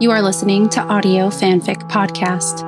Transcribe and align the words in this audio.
You 0.00 0.12
are 0.12 0.22
listening 0.22 0.68
to 0.68 0.80
Audio 0.80 1.26
Fanfic 1.26 1.90
Podcast. 1.90 2.60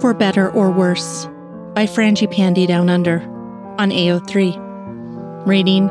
For 0.00 0.14
Better 0.14 0.48
or 0.48 0.70
Worse 0.70 1.26
by 1.74 1.86
Frangipani 1.86 2.68
Down 2.68 2.88
Under 2.88 3.20
on 3.80 3.90
AO3. 3.90 5.44
Rating 5.44 5.88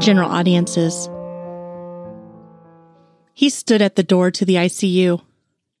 General 0.00 0.30
Audiences. 0.30 1.10
He 3.34 3.50
stood 3.50 3.82
at 3.82 3.96
the 3.96 4.02
door 4.02 4.30
to 4.30 4.46
the 4.46 4.54
ICU. 4.54 5.20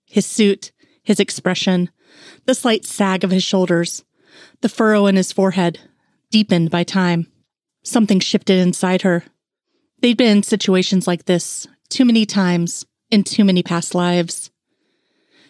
His 0.04 0.26
suit, 0.26 0.70
his 1.02 1.18
expression, 1.18 1.88
the 2.44 2.54
slight 2.54 2.84
sag 2.84 3.24
of 3.24 3.30
his 3.30 3.42
shoulders, 3.42 4.04
the 4.60 4.68
furrow 4.68 5.06
in 5.06 5.16
his 5.16 5.32
forehead, 5.32 5.78
deepened 6.30 6.70
by 6.70 6.84
time. 6.84 7.26
Something 7.82 8.20
shifted 8.20 8.58
inside 8.58 9.00
her. 9.00 9.24
They'd 10.06 10.16
been 10.16 10.36
in 10.36 10.42
situations 10.44 11.08
like 11.08 11.24
this 11.24 11.66
too 11.88 12.04
many 12.04 12.26
times 12.26 12.86
in 13.10 13.24
too 13.24 13.44
many 13.44 13.64
past 13.64 13.92
lives. 13.92 14.52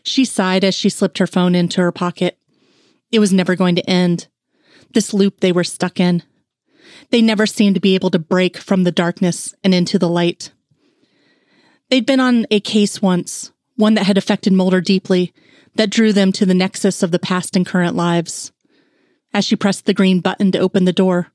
She 0.02 0.24
sighed 0.24 0.65
as 0.65 0.74
she 0.74 0.88
slipped 0.88 1.19
her 1.19 1.27
phone 1.27 1.55
into 1.55 1.82
her 1.82 1.92
pocket. 1.92 2.38
It 3.12 3.19
was 3.19 3.34
never 3.34 3.55
going 3.55 3.74
to 3.74 3.87
end. 3.91 4.29
This 4.95 5.12
loop 5.12 5.41
they 5.41 5.52
were 5.52 5.62
stuck 5.62 6.01
in. 6.01 6.23
They 7.10 7.20
never 7.20 7.45
seemed 7.45 7.74
to 7.74 7.82
be 7.82 7.95
able 7.95 8.09
to 8.12 8.19
break 8.19 8.56
from 8.56 8.84
the 8.84 8.91
darkness 8.91 9.55
and 9.62 9.74
into 9.74 9.98
the 9.98 10.09
light. 10.09 10.52
They'd 11.91 12.07
been 12.07 12.18
on 12.18 12.46
a 12.51 12.59
case 12.59 13.02
once, 13.02 13.52
one 13.74 13.93
that 13.93 14.07
had 14.07 14.16
affected 14.16 14.54
Mulder 14.54 14.80
deeply, 14.80 15.34
that 15.74 15.91
drew 15.91 16.15
them 16.15 16.32
to 16.32 16.46
the 16.46 16.54
nexus 16.54 17.02
of 17.02 17.10
the 17.10 17.18
past 17.18 17.57
and 17.57 17.66
current 17.66 17.95
lives. 17.95 18.52
As 19.34 19.45
she 19.45 19.54
pressed 19.54 19.84
the 19.84 19.93
green 19.93 20.20
button 20.20 20.51
to 20.52 20.59
open 20.59 20.87
the 20.87 20.95
door, 20.95 21.30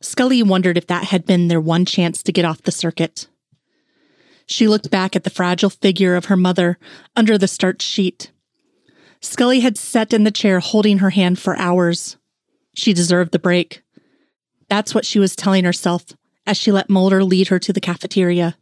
Scully 0.00 0.42
wondered 0.42 0.78
if 0.78 0.86
that 0.86 1.04
had 1.04 1.26
been 1.26 1.48
their 1.48 1.60
one 1.60 1.84
chance 1.84 2.22
to 2.22 2.32
get 2.32 2.44
off 2.44 2.62
the 2.62 2.70
circuit. 2.70 3.28
She 4.46 4.68
looked 4.68 4.90
back 4.90 5.16
at 5.16 5.24
the 5.24 5.30
fragile 5.30 5.70
figure 5.70 6.14
of 6.14 6.26
her 6.26 6.36
mother 6.36 6.78
under 7.16 7.36
the 7.36 7.48
starched 7.48 7.82
sheet. 7.82 8.30
Scully 9.20 9.60
had 9.60 9.76
sat 9.76 10.12
in 10.12 10.24
the 10.24 10.30
chair 10.30 10.60
holding 10.60 10.98
her 10.98 11.10
hand 11.10 11.38
for 11.38 11.56
hours. 11.56 12.16
She 12.74 12.92
deserved 12.92 13.32
the 13.32 13.38
break. 13.38 13.82
That's 14.68 14.94
what 14.94 15.04
she 15.04 15.18
was 15.18 15.34
telling 15.34 15.64
herself 15.64 16.04
as 16.46 16.56
she 16.56 16.72
let 16.72 16.88
Mulder 16.88 17.22
lead 17.22 17.48
her 17.48 17.58
to 17.58 17.72
the 17.72 17.80
cafeteria. 17.80 18.56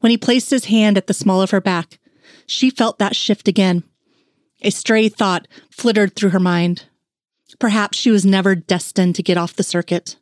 When 0.00 0.10
he 0.10 0.16
placed 0.18 0.50
his 0.50 0.64
hand 0.64 0.96
at 0.96 1.06
the 1.06 1.14
small 1.14 1.42
of 1.42 1.50
her 1.50 1.60
back, 1.60 1.98
she 2.46 2.70
felt 2.70 2.98
that 2.98 3.14
shift 3.14 3.46
again. 3.46 3.84
A 4.62 4.70
stray 4.70 5.08
thought 5.08 5.46
flittered 5.70 6.16
through 6.16 6.30
her 6.30 6.40
mind. 6.40 6.86
Perhaps 7.58 7.96
she 7.96 8.10
was 8.10 8.26
never 8.26 8.54
destined 8.54 9.14
to 9.14 9.22
get 9.22 9.38
off 9.38 9.54
the 9.54 9.62
circuit. 9.62 10.16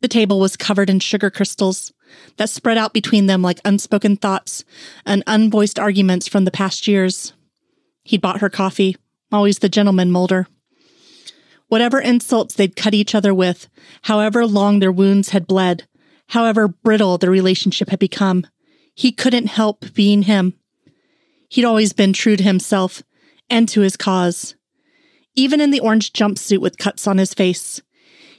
The 0.00 0.08
table 0.08 0.38
was 0.38 0.56
covered 0.56 0.90
in 0.90 1.00
sugar 1.00 1.30
crystals 1.30 1.92
that 2.36 2.50
spread 2.50 2.78
out 2.78 2.92
between 2.92 3.26
them 3.26 3.42
like 3.42 3.60
unspoken 3.64 4.16
thoughts 4.16 4.64
and 5.04 5.24
unvoiced 5.26 5.78
arguments 5.78 6.28
from 6.28 6.44
the 6.44 6.50
past 6.50 6.86
years. 6.86 7.32
He'd 8.04 8.20
bought 8.20 8.40
her 8.40 8.50
coffee, 8.50 8.96
always 9.32 9.58
the 9.58 9.68
gentleman 9.68 10.10
Mulder. 10.10 10.46
Whatever 11.68 12.00
insults 12.00 12.54
they'd 12.54 12.76
cut 12.76 12.94
each 12.94 13.14
other 13.14 13.34
with, 13.34 13.68
however 14.02 14.46
long 14.46 14.78
their 14.78 14.92
wounds 14.92 15.30
had 15.30 15.46
bled, 15.46 15.88
however 16.28 16.68
brittle 16.68 17.18
the 17.18 17.30
relationship 17.30 17.88
had 17.88 17.98
become, 17.98 18.46
he 18.94 19.10
couldn't 19.10 19.46
help 19.46 19.92
being 19.94 20.22
him. 20.22 20.54
He'd 21.48 21.64
always 21.64 21.92
been 21.92 22.12
true 22.12 22.36
to 22.36 22.42
himself 22.42 23.02
and 23.50 23.68
to 23.70 23.80
his 23.80 23.96
cause. 23.96 24.54
Even 25.34 25.60
in 25.60 25.70
the 25.70 25.80
orange 25.80 26.12
jumpsuit 26.12 26.58
with 26.58 26.78
cuts 26.78 27.06
on 27.06 27.18
his 27.18 27.34
face, 27.34 27.82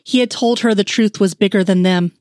he 0.07 0.19
had 0.19 0.31
told 0.31 0.61
her 0.61 0.73
the 0.73 0.85
truth 0.85 1.19
was 1.19 1.33
bigger 1.33 1.65
than 1.65 1.81
them. 1.81 2.13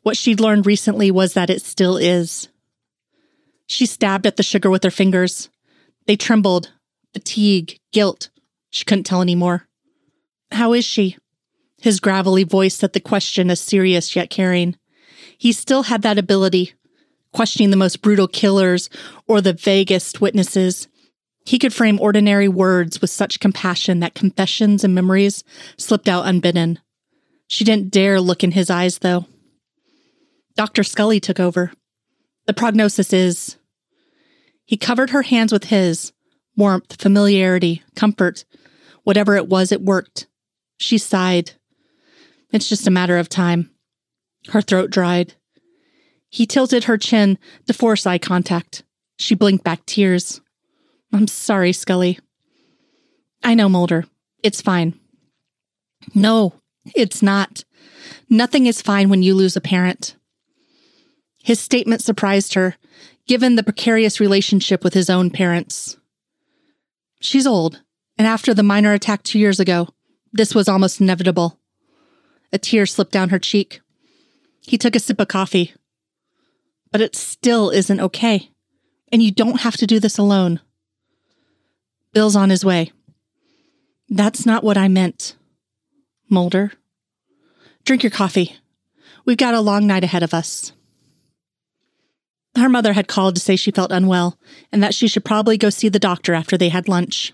What 0.00 0.16
she'd 0.16 0.40
learned 0.40 0.64
recently 0.64 1.10
was 1.10 1.34
that 1.34 1.50
it 1.50 1.60
still 1.60 1.98
is. 1.98 2.48
She 3.66 3.84
stabbed 3.84 4.26
at 4.26 4.36
the 4.36 4.42
sugar 4.42 4.70
with 4.70 4.82
her 4.82 4.90
fingers. 4.90 5.50
They 6.06 6.16
trembled. 6.16 6.72
Fatigue, 7.12 7.78
guilt. 7.92 8.30
She 8.70 8.86
couldn't 8.86 9.04
tell 9.04 9.20
anymore. 9.20 9.68
How 10.52 10.72
is 10.72 10.86
she? 10.86 11.18
His 11.82 12.00
gravelly 12.00 12.44
voice 12.44 12.76
set 12.76 12.94
the 12.94 12.98
question 12.98 13.50
as 13.50 13.60
serious 13.60 14.16
yet 14.16 14.30
caring. 14.30 14.78
He 15.36 15.52
still 15.52 15.82
had 15.82 16.00
that 16.00 16.16
ability, 16.16 16.72
questioning 17.34 17.68
the 17.68 17.76
most 17.76 18.00
brutal 18.00 18.26
killers 18.26 18.88
or 19.26 19.42
the 19.42 19.52
vaguest 19.52 20.22
witnesses. 20.22 20.88
He 21.44 21.58
could 21.58 21.74
frame 21.74 22.00
ordinary 22.00 22.48
words 22.48 23.02
with 23.02 23.10
such 23.10 23.38
compassion 23.38 24.00
that 24.00 24.14
confessions 24.14 24.82
and 24.82 24.94
memories 24.94 25.44
slipped 25.76 26.08
out 26.08 26.26
unbidden. 26.26 26.78
She 27.52 27.64
didn't 27.64 27.90
dare 27.90 28.18
look 28.18 28.42
in 28.42 28.52
his 28.52 28.70
eyes, 28.70 29.00
though. 29.00 29.26
Dr. 30.56 30.82
Scully 30.82 31.20
took 31.20 31.38
over. 31.38 31.70
The 32.46 32.54
prognosis 32.54 33.12
is. 33.12 33.58
He 34.64 34.78
covered 34.78 35.10
her 35.10 35.20
hands 35.20 35.52
with 35.52 35.64
his. 35.64 36.14
Warmth, 36.56 36.96
familiarity, 36.98 37.82
comfort. 37.94 38.46
Whatever 39.02 39.36
it 39.36 39.48
was, 39.48 39.70
it 39.70 39.82
worked. 39.82 40.28
She 40.78 40.96
sighed. 40.96 41.52
It's 42.52 42.70
just 42.70 42.86
a 42.86 42.90
matter 42.90 43.18
of 43.18 43.28
time. 43.28 43.68
Her 44.48 44.62
throat 44.62 44.88
dried. 44.88 45.34
He 46.30 46.46
tilted 46.46 46.84
her 46.84 46.96
chin 46.96 47.38
to 47.66 47.74
force 47.74 48.06
eye 48.06 48.16
contact. 48.16 48.82
She 49.18 49.34
blinked 49.34 49.62
back 49.62 49.84
tears. 49.84 50.40
I'm 51.12 51.26
sorry, 51.26 51.74
Scully. 51.74 52.18
I 53.44 53.52
know, 53.52 53.68
Mulder. 53.68 54.06
It's 54.42 54.62
fine. 54.62 54.98
No, 56.14 56.54
it's 56.94 57.22
not. 57.22 57.64
Nothing 58.28 58.66
is 58.66 58.82
fine 58.82 59.08
when 59.08 59.22
you 59.22 59.34
lose 59.34 59.56
a 59.56 59.60
parent. 59.60 60.16
His 61.42 61.60
statement 61.60 62.02
surprised 62.02 62.54
her, 62.54 62.76
given 63.26 63.56
the 63.56 63.62
precarious 63.62 64.20
relationship 64.20 64.84
with 64.84 64.94
his 64.94 65.10
own 65.10 65.30
parents. 65.30 65.96
She's 67.20 67.46
old, 67.46 67.82
and 68.18 68.26
after 68.26 68.54
the 68.54 68.62
minor 68.62 68.92
attack 68.92 69.22
two 69.22 69.38
years 69.38 69.60
ago, 69.60 69.88
this 70.32 70.54
was 70.54 70.68
almost 70.68 71.00
inevitable. 71.00 71.58
A 72.52 72.58
tear 72.58 72.86
slipped 72.86 73.12
down 73.12 73.30
her 73.30 73.38
cheek. 73.38 73.80
He 74.60 74.78
took 74.78 74.94
a 74.94 75.00
sip 75.00 75.20
of 75.20 75.28
coffee. 75.28 75.74
But 76.90 77.00
it 77.00 77.16
still 77.16 77.70
isn't 77.70 78.00
okay, 78.00 78.50
and 79.10 79.22
you 79.22 79.30
don't 79.30 79.60
have 79.60 79.76
to 79.78 79.86
do 79.86 79.98
this 79.98 80.18
alone. 80.18 80.60
Bill's 82.12 82.36
on 82.36 82.50
his 82.50 82.64
way. 82.64 82.92
That's 84.08 84.44
not 84.44 84.62
what 84.62 84.76
I 84.76 84.88
meant. 84.88 85.36
Mulder. 86.32 86.72
Drink 87.84 88.02
your 88.02 88.10
coffee. 88.10 88.56
We've 89.24 89.36
got 89.36 89.54
a 89.54 89.60
long 89.60 89.86
night 89.86 90.02
ahead 90.02 90.22
of 90.22 90.34
us. 90.34 90.72
Her 92.56 92.68
mother 92.68 92.94
had 92.94 93.06
called 93.06 93.34
to 93.36 93.40
say 93.40 93.54
she 93.54 93.70
felt 93.70 93.92
unwell 93.92 94.38
and 94.72 94.82
that 94.82 94.94
she 94.94 95.08
should 95.08 95.24
probably 95.24 95.56
go 95.56 95.70
see 95.70 95.88
the 95.88 95.98
doctor 95.98 96.34
after 96.34 96.56
they 96.56 96.70
had 96.70 96.88
lunch. 96.88 97.32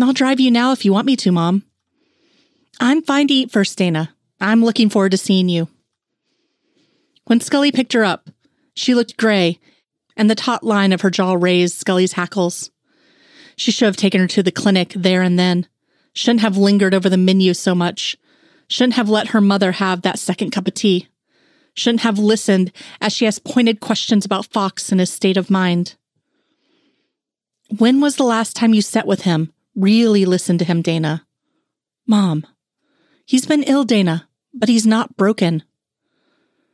I'll 0.00 0.12
drive 0.12 0.40
you 0.40 0.50
now 0.50 0.72
if 0.72 0.84
you 0.84 0.92
want 0.92 1.06
me 1.06 1.16
to, 1.16 1.32
Mom. 1.32 1.64
I'm 2.78 3.02
fine 3.02 3.28
to 3.28 3.34
eat 3.34 3.50
first, 3.50 3.78
Dana. 3.78 4.14
I'm 4.40 4.64
looking 4.64 4.90
forward 4.90 5.12
to 5.12 5.16
seeing 5.16 5.48
you. 5.48 5.68
When 7.24 7.40
Scully 7.40 7.72
picked 7.72 7.94
her 7.94 8.04
up, 8.04 8.28
she 8.74 8.94
looked 8.94 9.16
gray, 9.16 9.58
and 10.16 10.28
the 10.28 10.34
taut 10.34 10.62
line 10.62 10.92
of 10.92 11.00
her 11.00 11.10
jaw 11.10 11.34
raised 11.34 11.76
Scully's 11.76 12.12
hackles. 12.12 12.70
She 13.56 13.72
should 13.72 13.86
have 13.86 13.96
taken 13.96 14.20
her 14.20 14.28
to 14.28 14.42
the 14.42 14.52
clinic 14.52 14.92
there 14.94 15.22
and 15.22 15.38
then. 15.38 15.66
Shouldn't 16.16 16.40
have 16.40 16.56
lingered 16.56 16.94
over 16.94 17.10
the 17.10 17.18
menu 17.18 17.52
so 17.52 17.74
much. 17.74 18.16
Shouldn't 18.68 18.94
have 18.94 19.10
let 19.10 19.28
her 19.28 19.40
mother 19.42 19.72
have 19.72 20.00
that 20.00 20.18
second 20.18 20.50
cup 20.50 20.66
of 20.66 20.72
tea. 20.72 21.08
Shouldn't 21.74 22.00
have 22.00 22.18
listened 22.18 22.72
as 23.02 23.12
she 23.12 23.26
asked 23.26 23.44
pointed 23.44 23.80
questions 23.80 24.24
about 24.24 24.46
Fox 24.46 24.90
and 24.90 24.98
his 24.98 25.10
state 25.10 25.36
of 25.36 25.50
mind. 25.50 25.96
When 27.76 28.00
was 28.00 28.16
the 28.16 28.24
last 28.24 28.56
time 28.56 28.72
you 28.72 28.80
sat 28.80 29.06
with 29.06 29.22
him? 29.22 29.52
Really 29.74 30.24
listened 30.24 30.58
to 30.60 30.64
him, 30.64 30.80
Dana? 30.80 31.26
Mom. 32.06 32.46
He's 33.26 33.44
been 33.44 33.64
ill, 33.64 33.84
Dana, 33.84 34.26
but 34.54 34.70
he's 34.70 34.86
not 34.86 35.18
broken. 35.18 35.64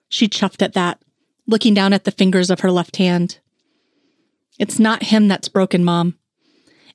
She 0.09 0.29
chuffed 0.29 0.62
at 0.62 0.75
that, 0.75 1.03
looking 1.49 1.75
down 1.75 1.93
at 1.93 2.05
the 2.05 2.12
fingers 2.12 2.49
of 2.49 2.61
her 2.61 2.71
left 2.71 2.97
hand. 2.97 3.41
It's 4.56 4.79
not 4.79 5.03
him 5.03 5.27
that's 5.27 5.49
broken, 5.49 5.83
Mom. 5.83 6.17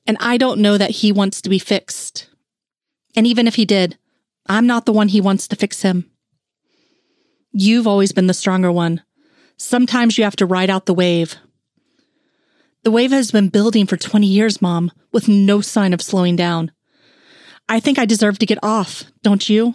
And 0.06 0.16
I 0.18 0.38
don't 0.38 0.60
know 0.60 0.78
that 0.78 0.90
he 0.90 1.12
wants 1.12 1.42
to 1.42 1.50
be 1.50 1.58
fixed. 1.58 2.30
And 3.16 3.26
even 3.26 3.46
if 3.46 3.54
he 3.54 3.64
did, 3.64 3.98
I'm 4.46 4.66
not 4.66 4.86
the 4.86 4.92
one 4.92 5.08
he 5.08 5.20
wants 5.20 5.48
to 5.48 5.56
fix 5.56 5.82
him. 5.82 6.10
You've 7.52 7.86
always 7.86 8.12
been 8.12 8.26
the 8.26 8.34
stronger 8.34 8.70
one. 8.70 9.02
Sometimes 9.56 10.16
you 10.16 10.24
have 10.24 10.36
to 10.36 10.46
ride 10.46 10.70
out 10.70 10.86
the 10.86 10.94
wave. 10.94 11.36
The 12.84 12.90
wave 12.90 13.10
has 13.10 13.30
been 13.30 13.48
building 13.48 13.86
for 13.86 13.96
20 13.96 14.26
years, 14.26 14.62
Mom, 14.62 14.92
with 15.12 15.28
no 15.28 15.60
sign 15.60 15.92
of 15.92 16.00
slowing 16.00 16.36
down. 16.36 16.70
I 17.68 17.80
think 17.80 17.98
I 17.98 18.06
deserve 18.06 18.38
to 18.38 18.46
get 18.46 18.62
off, 18.62 19.04
don't 19.22 19.48
you? 19.48 19.74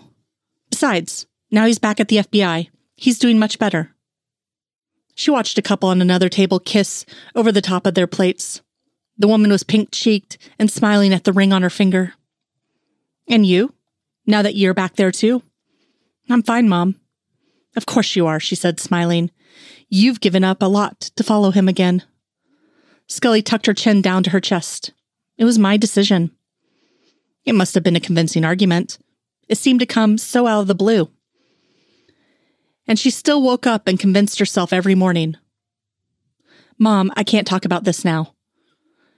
Besides, 0.70 1.28
now 1.52 1.66
he's 1.66 1.80
back 1.80 2.00
at 2.00 2.08
the 2.08 2.18
FBI. 2.18 2.70
He's 2.96 3.20
doing 3.20 3.38
much 3.38 3.60
better. 3.60 3.94
She 5.16 5.30
watched 5.30 5.58
a 5.58 5.62
couple 5.62 5.90
on 5.90 6.02
another 6.02 6.30
table 6.30 6.60
kiss 6.60 7.06
over 7.36 7.52
the 7.52 7.62
top 7.62 7.86
of 7.86 7.94
their 7.94 8.08
plates. 8.08 8.62
The 9.18 9.28
woman 9.28 9.52
was 9.52 9.64
pink 9.64 9.90
cheeked 9.92 10.38
and 10.58 10.72
smiling 10.72 11.14
at 11.14 11.24
the 11.24 11.34
ring 11.34 11.54
on 11.54 11.62
her 11.62 11.70
finger. 11.70 12.14
And 13.28 13.46
you? 13.46 13.74
Now 14.26 14.42
that 14.42 14.56
you're 14.56 14.74
back 14.74 14.96
there 14.96 15.12
too? 15.12 15.44
I'm 16.30 16.44
fine, 16.44 16.70
Mom. 16.70 17.00
Of 17.76 17.86
course 17.86 18.16
you 18.16 18.28
are, 18.28 18.40
she 18.40 18.56
said, 18.56 18.80
smiling. 18.80 19.32
You've 19.90 20.22
given 20.22 20.44
up 20.44 20.62
a 20.62 20.68
lot 20.68 21.00
to 21.16 21.24
follow 21.24 21.52
him 21.52 21.68
again. 21.68 22.04
Scully 23.08 23.42
tucked 23.42 23.66
her 23.66 23.74
chin 23.74 24.02
down 24.02 24.24
to 24.24 24.30
her 24.30 24.40
chest. 24.40 24.92
It 25.38 25.46
was 25.46 25.60
my 25.60 25.78
decision. 25.78 26.32
It 27.46 27.56
must 27.56 27.74
have 27.74 27.84
been 27.84 27.96
a 27.96 28.02
convincing 28.02 28.46
argument. 28.46 28.98
It 29.50 29.58
seemed 29.58 29.82
to 29.82 29.86
come 29.86 30.18
so 30.18 30.48
out 30.48 30.62
of 30.62 30.68
the 30.68 30.76
blue. 30.76 31.10
And 32.88 32.98
she 32.98 33.10
still 33.10 33.42
woke 33.42 33.68
up 33.68 33.88
and 33.88 34.00
convinced 34.00 34.40
herself 34.40 34.74
every 34.74 34.96
morning. 34.96 35.36
Mom, 36.78 37.12
I 37.16 37.24
can't 37.24 37.48
talk 37.48 37.66
about 37.66 37.84
this 37.84 38.04
now. 38.04 38.34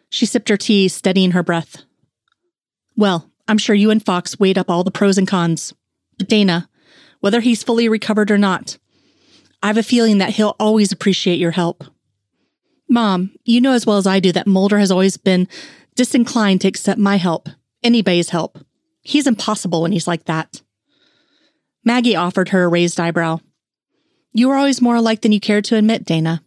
She 0.09 0.25
sipped 0.25 0.49
her 0.49 0.57
tea, 0.57 0.87
steadying 0.87 1.31
her 1.31 1.43
breath. 1.43 1.83
Well, 2.95 3.31
I'm 3.47 3.57
sure 3.57 3.75
you 3.75 3.91
and 3.91 4.03
Fox 4.03 4.39
weighed 4.39 4.57
up 4.57 4.69
all 4.69 4.83
the 4.83 4.91
pros 4.91 5.17
and 5.17 5.27
cons. 5.27 5.73
But 6.17 6.29
Dana, 6.29 6.69
whether 7.19 7.41
he's 7.41 7.63
fully 7.63 7.89
recovered 7.89 8.31
or 8.31 8.37
not, 8.37 8.77
I 9.61 9.67
have 9.67 9.77
a 9.77 9.83
feeling 9.83 10.19
that 10.19 10.31
he'll 10.31 10.55
always 10.59 10.91
appreciate 10.91 11.39
your 11.39 11.51
help. 11.51 11.83
Mom, 12.87 13.31
you 13.43 13.61
know 13.61 13.71
as 13.71 13.85
well 13.85 13.97
as 13.97 14.07
I 14.07 14.19
do 14.19 14.31
that 14.31 14.47
Mulder 14.47 14.79
has 14.79 14.91
always 14.91 15.17
been 15.17 15.47
disinclined 15.95 16.61
to 16.61 16.67
accept 16.67 16.99
my 16.99 17.17
help, 17.17 17.49
anybody's 17.83 18.29
help. 18.29 18.59
He's 19.01 19.27
impossible 19.27 19.81
when 19.81 19.91
he's 19.91 20.07
like 20.07 20.25
that. 20.25 20.61
Maggie 21.83 22.15
offered 22.15 22.49
her 22.49 22.63
a 22.63 22.67
raised 22.67 22.99
eyebrow. 22.99 23.39
You 24.33 24.49
are 24.51 24.57
always 24.57 24.81
more 24.81 24.95
alike 24.95 25.21
than 25.21 25.31
you 25.31 25.39
cared 25.39 25.65
to 25.65 25.77
admit, 25.77 26.03
Dana. 26.03 26.43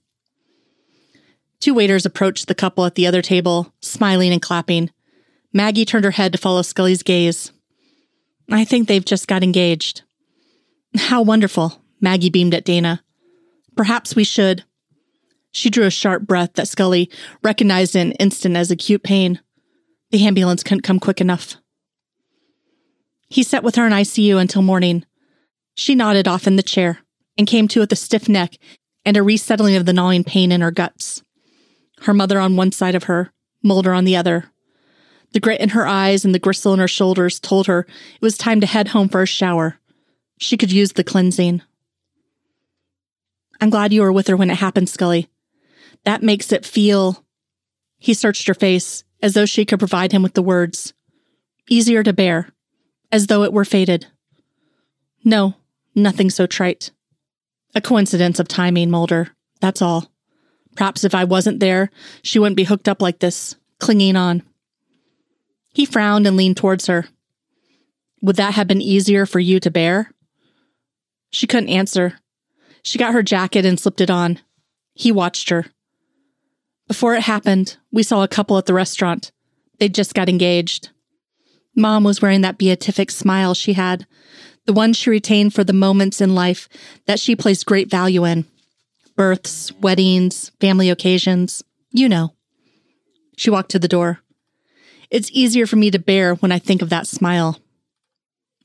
Two 1.60 1.74
waiters 1.74 2.06
approached 2.06 2.46
the 2.46 2.54
couple 2.54 2.84
at 2.84 2.94
the 2.94 3.06
other 3.06 3.22
table, 3.22 3.72
smiling 3.80 4.32
and 4.32 4.42
clapping. 4.42 4.90
Maggie 5.52 5.84
turned 5.84 6.04
her 6.04 6.10
head 6.10 6.32
to 6.32 6.38
follow 6.38 6.62
Scully's 6.62 7.02
gaze. 7.02 7.52
I 8.50 8.64
think 8.64 8.88
they've 8.88 9.04
just 9.04 9.28
got 9.28 9.42
engaged. 9.42 10.02
How 10.96 11.22
wonderful, 11.22 11.82
Maggie 12.00 12.30
beamed 12.30 12.54
at 12.54 12.64
Dana. 12.64 13.02
Perhaps 13.76 14.16
we 14.16 14.24
should. 14.24 14.64
She 15.50 15.70
drew 15.70 15.84
a 15.84 15.90
sharp 15.90 16.22
breath 16.22 16.54
that 16.54 16.68
Scully 16.68 17.10
recognized 17.42 17.96
in 17.96 18.08
an 18.08 18.12
instant 18.12 18.56
as 18.56 18.70
acute 18.70 19.02
pain. 19.02 19.40
The 20.10 20.26
ambulance 20.26 20.62
couldn't 20.62 20.82
come 20.82 21.00
quick 21.00 21.20
enough. 21.20 21.56
He 23.28 23.42
sat 23.42 23.62
with 23.62 23.74
her 23.76 23.86
in 23.86 23.92
ICU 23.92 24.40
until 24.40 24.62
morning. 24.62 25.04
She 25.74 25.94
nodded 25.94 26.26
off 26.26 26.46
in 26.46 26.56
the 26.56 26.62
chair 26.62 27.00
and 27.36 27.46
came 27.46 27.68
to 27.68 27.80
with 27.80 27.92
a 27.92 27.96
stiff 27.96 28.28
neck 28.28 28.54
and 29.04 29.16
a 29.16 29.22
resettling 29.22 29.76
of 29.76 29.86
the 29.86 29.92
gnawing 29.92 30.24
pain 30.24 30.50
in 30.50 30.60
her 30.60 30.70
guts. 30.70 31.22
Her 32.02 32.14
mother 32.14 32.38
on 32.38 32.56
one 32.56 32.72
side 32.72 32.94
of 32.94 33.04
her, 33.04 33.32
Mulder 33.62 33.92
on 33.92 34.04
the 34.04 34.16
other. 34.16 34.50
The 35.32 35.40
grit 35.40 35.60
in 35.60 35.70
her 35.70 35.86
eyes 35.86 36.24
and 36.24 36.34
the 36.34 36.38
gristle 36.38 36.72
in 36.72 36.78
her 36.80 36.88
shoulders 36.88 37.38
told 37.38 37.66
her 37.66 37.80
it 37.80 38.22
was 38.22 38.38
time 38.38 38.60
to 38.60 38.66
head 38.66 38.88
home 38.88 39.08
for 39.08 39.22
a 39.22 39.26
shower. 39.26 39.78
She 40.38 40.56
could 40.56 40.72
use 40.72 40.92
the 40.92 41.04
cleansing. 41.04 41.62
I'm 43.60 43.70
glad 43.70 43.92
you 43.92 44.02
were 44.02 44.12
with 44.12 44.28
her 44.28 44.36
when 44.36 44.50
it 44.50 44.56
happened, 44.56 44.88
Scully. 44.88 45.28
That 46.04 46.22
makes 46.22 46.52
it 46.52 46.64
feel. 46.64 47.24
He 47.98 48.14
searched 48.14 48.46
her 48.46 48.54
face 48.54 49.04
as 49.20 49.34
though 49.34 49.46
she 49.46 49.64
could 49.64 49.80
provide 49.80 50.12
him 50.12 50.22
with 50.22 50.34
the 50.34 50.42
words. 50.42 50.94
Easier 51.68 52.02
to 52.02 52.12
bear, 52.12 52.50
as 53.10 53.26
though 53.26 53.42
it 53.42 53.52
were 53.52 53.64
fated. 53.64 54.06
No, 55.24 55.54
nothing 55.94 56.30
so 56.30 56.46
trite. 56.46 56.92
A 57.74 57.80
coincidence 57.80 58.38
of 58.38 58.48
timing, 58.48 58.90
Mulder. 58.90 59.30
That's 59.60 59.82
all. 59.82 60.10
Perhaps 60.76 61.02
if 61.04 61.14
I 61.14 61.24
wasn't 61.24 61.60
there, 61.60 61.90
she 62.22 62.38
wouldn't 62.38 62.56
be 62.56 62.64
hooked 62.64 62.88
up 62.88 63.02
like 63.02 63.18
this, 63.18 63.56
clinging 63.80 64.16
on. 64.16 64.42
He 65.78 65.86
frowned 65.86 66.26
and 66.26 66.36
leaned 66.36 66.56
towards 66.56 66.88
her. 66.88 67.06
Would 68.20 68.34
that 68.34 68.54
have 68.54 68.66
been 68.66 68.82
easier 68.82 69.26
for 69.26 69.38
you 69.38 69.60
to 69.60 69.70
bear? 69.70 70.10
She 71.30 71.46
couldn't 71.46 71.68
answer. 71.68 72.18
She 72.82 72.98
got 72.98 73.14
her 73.14 73.22
jacket 73.22 73.64
and 73.64 73.78
slipped 73.78 74.00
it 74.00 74.10
on. 74.10 74.40
He 74.94 75.12
watched 75.12 75.50
her. 75.50 75.66
Before 76.88 77.14
it 77.14 77.22
happened, 77.22 77.76
we 77.92 78.02
saw 78.02 78.24
a 78.24 78.28
couple 78.28 78.58
at 78.58 78.66
the 78.66 78.74
restaurant. 78.74 79.30
They'd 79.78 79.94
just 79.94 80.14
got 80.14 80.28
engaged. 80.28 80.90
Mom 81.76 82.02
was 82.02 82.20
wearing 82.20 82.40
that 82.40 82.58
beatific 82.58 83.12
smile 83.12 83.54
she 83.54 83.74
had, 83.74 84.04
the 84.66 84.72
one 84.72 84.92
she 84.92 85.10
retained 85.10 85.54
for 85.54 85.62
the 85.62 85.72
moments 85.72 86.20
in 86.20 86.34
life 86.34 86.68
that 87.06 87.20
she 87.20 87.36
placed 87.36 87.66
great 87.66 87.88
value 87.88 88.24
in 88.24 88.46
births, 89.14 89.70
weddings, 89.74 90.50
family 90.60 90.90
occasions. 90.90 91.62
You 91.92 92.08
know. 92.08 92.34
She 93.36 93.48
walked 93.48 93.70
to 93.70 93.78
the 93.78 93.86
door. 93.86 94.18
It's 95.10 95.30
easier 95.32 95.66
for 95.66 95.76
me 95.76 95.90
to 95.90 95.98
bear 95.98 96.34
when 96.34 96.52
I 96.52 96.58
think 96.58 96.82
of 96.82 96.90
that 96.90 97.06
smile. 97.06 97.58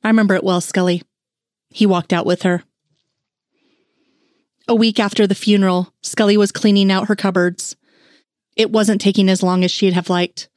I 0.04 0.10
remember 0.10 0.36
it 0.36 0.44
well, 0.44 0.60
Scully. 0.60 1.04
He 1.70 1.86
walked 1.86 2.12
out 2.12 2.26
with 2.26 2.44
her. 2.44 2.64
A 4.68 4.76
week 4.76 5.00
after 5.00 5.26
the 5.26 5.36
funeral, 5.36 5.94
Scully 6.02 6.38
was 6.38 6.52
cleaning 6.52 6.92
out 6.92 7.08
her 7.08 7.16
cupboards. 7.16 7.76
It 8.56 8.72
wasn't 8.72 9.02
taking 9.02 9.30
as 9.30 9.44
long 9.44 9.64
as 9.64 9.72
she'd 9.72 9.94
have 9.94 10.10
liked, 10.10 10.50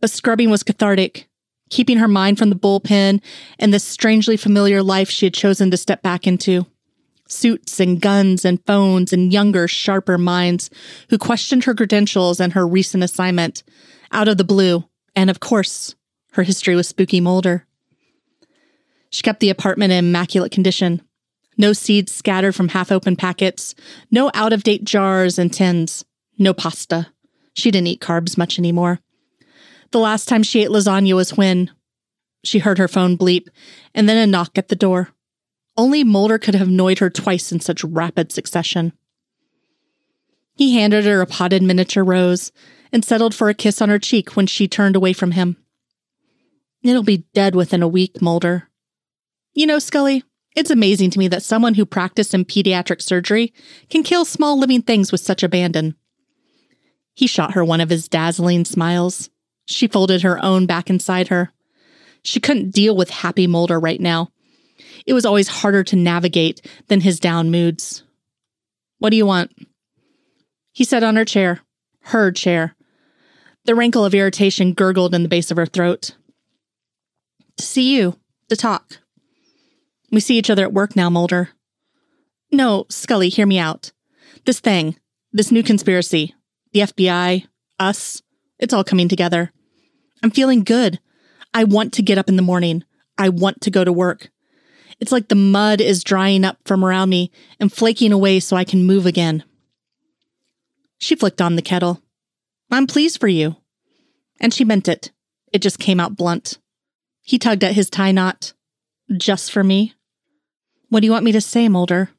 but 0.00 0.10
scrubbing 0.10 0.50
was 0.50 0.62
cathartic, 0.62 1.28
keeping 1.70 1.98
her 1.98 2.08
mind 2.08 2.38
from 2.38 2.50
the 2.50 2.56
bullpen 2.56 3.22
and 3.58 3.72
the 3.72 3.78
strangely 3.78 4.36
familiar 4.36 4.82
life 4.82 5.10
she 5.10 5.26
had 5.26 5.34
chosen 5.34 5.70
to 5.70 5.76
step 5.76 6.02
back 6.02 6.26
into. 6.26 6.66
Suits 7.28 7.78
and 7.78 8.00
guns 8.00 8.44
and 8.44 8.64
phones 8.66 9.12
and 9.12 9.32
younger, 9.32 9.68
sharper 9.68 10.16
minds 10.16 10.70
who 11.10 11.18
questioned 11.18 11.64
her 11.64 11.74
credentials 11.74 12.40
and 12.40 12.54
her 12.54 12.66
recent 12.66 13.04
assignment 13.04 13.62
out 14.10 14.28
of 14.28 14.38
the 14.38 14.44
blue. 14.44 14.87
And 15.18 15.30
of 15.30 15.40
course, 15.40 15.96
her 16.34 16.44
history 16.44 16.76
with 16.76 16.86
Spooky 16.86 17.20
Mulder. 17.20 17.66
She 19.10 19.24
kept 19.24 19.40
the 19.40 19.50
apartment 19.50 19.92
in 19.92 20.04
immaculate 20.04 20.52
condition. 20.52 21.02
No 21.56 21.72
seeds 21.72 22.14
scattered 22.14 22.54
from 22.54 22.68
half 22.68 22.92
open 22.92 23.16
packets, 23.16 23.74
no 24.12 24.30
out 24.32 24.52
of 24.52 24.62
date 24.62 24.84
jars 24.84 25.36
and 25.36 25.52
tins, 25.52 26.04
no 26.38 26.54
pasta. 26.54 27.08
She 27.52 27.72
didn't 27.72 27.88
eat 27.88 28.00
carbs 28.00 28.38
much 28.38 28.60
anymore. 28.60 29.00
The 29.90 29.98
last 29.98 30.28
time 30.28 30.44
she 30.44 30.62
ate 30.62 30.70
lasagna 30.70 31.16
was 31.16 31.36
when 31.36 31.72
she 32.44 32.60
heard 32.60 32.78
her 32.78 32.86
phone 32.86 33.18
bleep 33.18 33.48
and 33.96 34.08
then 34.08 34.18
a 34.18 34.24
knock 34.24 34.56
at 34.56 34.68
the 34.68 34.76
door. 34.76 35.08
Only 35.76 36.04
Mulder 36.04 36.38
could 36.38 36.54
have 36.54 36.68
annoyed 36.68 37.00
her 37.00 37.10
twice 37.10 37.50
in 37.50 37.58
such 37.58 37.82
rapid 37.82 38.30
succession. 38.30 38.92
He 40.58 40.74
handed 40.74 41.04
her 41.04 41.20
a 41.20 41.26
potted 41.26 41.62
miniature 41.62 42.02
rose 42.02 42.50
and 42.90 43.04
settled 43.04 43.32
for 43.32 43.48
a 43.48 43.54
kiss 43.54 43.80
on 43.80 43.90
her 43.90 43.98
cheek 44.00 44.34
when 44.34 44.48
she 44.48 44.66
turned 44.66 44.96
away 44.96 45.12
from 45.12 45.30
him. 45.30 45.56
It'll 46.82 47.04
be 47.04 47.28
dead 47.32 47.54
within 47.54 47.80
a 47.80 47.86
week, 47.86 48.20
Mulder. 48.20 48.68
You 49.54 49.68
know, 49.68 49.78
Scully, 49.78 50.24
it's 50.56 50.70
amazing 50.70 51.10
to 51.10 51.18
me 51.20 51.28
that 51.28 51.44
someone 51.44 51.74
who 51.74 51.86
practiced 51.86 52.34
in 52.34 52.44
pediatric 52.44 53.00
surgery 53.00 53.54
can 53.88 54.02
kill 54.02 54.24
small 54.24 54.58
living 54.58 54.82
things 54.82 55.12
with 55.12 55.20
such 55.20 55.44
abandon. 55.44 55.94
He 57.14 57.28
shot 57.28 57.54
her 57.54 57.64
one 57.64 57.80
of 57.80 57.90
his 57.90 58.08
dazzling 58.08 58.64
smiles. 58.64 59.30
She 59.66 59.86
folded 59.86 60.22
her 60.22 60.44
own 60.44 60.66
back 60.66 60.90
inside 60.90 61.28
her. 61.28 61.52
She 62.24 62.40
couldn't 62.40 62.72
deal 62.72 62.96
with 62.96 63.10
happy 63.10 63.46
Mulder 63.46 63.78
right 63.78 64.00
now. 64.00 64.32
It 65.06 65.12
was 65.12 65.24
always 65.24 65.46
harder 65.46 65.84
to 65.84 65.96
navigate 65.96 66.68
than 66.88 67.00
his 67.00 67.20
down 67.20 67.52
moods. 67.52 68.02
What 68.98 69.10
do 69.10 69.16
you 69.16 69.26
want? 69.26 69.52
He 70.78 70.84
sat 70.84 71.02
on 71.02 71.16
her 71.16 71.24
chair, 71.24 71.62
her 72.02 72.30
chair. 72.30 72.76
The 73.64 73.74
wrinkle 73.74 74.04
of 74.04 74.14
irritation 74.14 74.74
gurgled 74.74 75.12
in 75.12 75.24
the 75.24 75.28
base 75.28 75.50
of 75.50 75.56
her 75.56 75.66
throat. 75.66 76.14
To 77.56 77.64
see 77.64 77.96
you, 77.96 78.16
to 78.48 78.54
talk. 78.54 78.98
We 80.12 80.20
see 80.20 80.38
each 80.38 80.50
other 80.50 80.62
at 80.62 80.72
work 80.72 80.94
now, 80.94 81.10
Mulder. 81.10 81.48
No, 82.52 82.86
Scully, 82.90 83.28
hear 83.28 83.44
me 83.44 83.58
out. 83.58 83.90
This 84.44 84.60
thing, 84.60 84.94
this 85.32 85.50
new 85.50 85.64
conspiracy, 85.64 86.36
the 86.72 86.82
FBI, 86.82 87.48
us, 87.80 88.22
it's 88.60 88.72
all 88.72 88.84
coming 88.84 89.08
together. 89.08 89.50
I'm 90.22 90.30
feeling 90.30 90.62
good. 90.62 91.00
I 91.52 91.64
want 91.64 91.92
to 91.94 92.02
get 92.02 92.18
up 92.18 92.28
in 92.28 92.36
the 92.36 92.40
morning. 92.40 92.84
I 93.18 93.30
want 93.30 93.62
to 93.62 93.72
go 93.72 93.82
to 93.82 93.92
work. 93.92 94.30
It's 95.00 95.10
like 95.10 95.26
the 95.26 95.34
mud 95.34 95.80
is 95.80 96.04
drying 96.04 96.44
up 96.44 96.58
from 96.64 96.84
around 96.84 97.08
me 97.08 97.32
and 97.58 97.72
flaking 97.72 98.12
away 98.12 98.38
so 98.38 98.56
I 98.56 98.62
can 98.62 98.84
move 98.84 99.06
again. 99.06 99.42
She 100.98 101.14
flicked 101.14 101.40
on 101.40 101.56
the 101.56 101.62
kettle. 101.62 102.02
I'm 102.70 102.86
pleased 102.86 103.20
for 103.20 103.28
you. 103.28 103.56
And 104.40 104.52
she 104.52 104.64
meant 104.64 104.88
it. 104.88 105.10
It 105.52 105.62
just 105.62 105.78
came 105.78 106.00
out 106.00 106.16
blunt. 106.16 106.58
He 107.22 107.38
tugged 107.38 107.64
at 107.64 107.74
his 107.74 107.88
tie 107.88 108.12
knot. 108.12 108.52
Just 109.16 109.50
for 109.50 109.64
me? 109.64 109.94
What 110.88 111.00
do 111.00 111.06
you 111.06 111.12
want 111.12 111.24
me 111.24 111.32
to 111.32 111.40
say, 111.40 111.68
Mulder? 111.68 112.10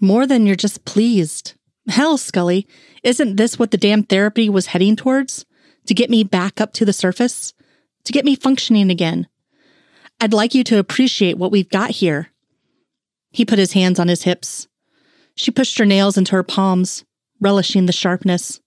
More 0.00 0.26
than 0.26 0.46
you're 0.46 0.56
just 0.56 0.84
pleased. 0.84 1.54
Hell, 1.88 2.16
Scully, 2.16 2.66
isn't 3.02 3.36
this 3.36 3.58
what 3.58 3.70
the 3.70 3.76
damn 3.76 4.02
therapy 4.02 4.48
was 4.48 4.66
heading 4.66 4.96
towards? 4.96 5.44
To 5.86 5.94
get 5.94 6.10
me 6.10 6.24
back 6.24 6.60
up 6.60 6.72
to 6.74 6.84
the 6.84 6.92
surface? 6.92 7.52
To 8.04 8.12
get 8.12 8.24
me 8.24 8.34
functioning 8.34 8.90
again? 8.90 9.28
I'd 10.20 10.32
like 10.32 10.54
you 10.54 10.64
to 10.64 10.78
appreciate 10.78 11.38
what 11.38 11.50
we've 11.50 11.68
got 11.68 11.90
here. 11.90 12.28
He 13.30 13.44
put 13.44 13.58
his 13.58 13.72
hands 13.72 13.98
on 13.98 14.08
his 14.08 14.22
hips. 14.22 14.68
She 15.34 15.50
pushed 15.50 15.78
her 15.78 15.86
nails 15.86 16.18
into 16.18 16.32
her 16.32 16.42
palms, 16.42 17.04
relishing 17.40 17.86
the 17.86 17.92
sharpness. 17.92 18.60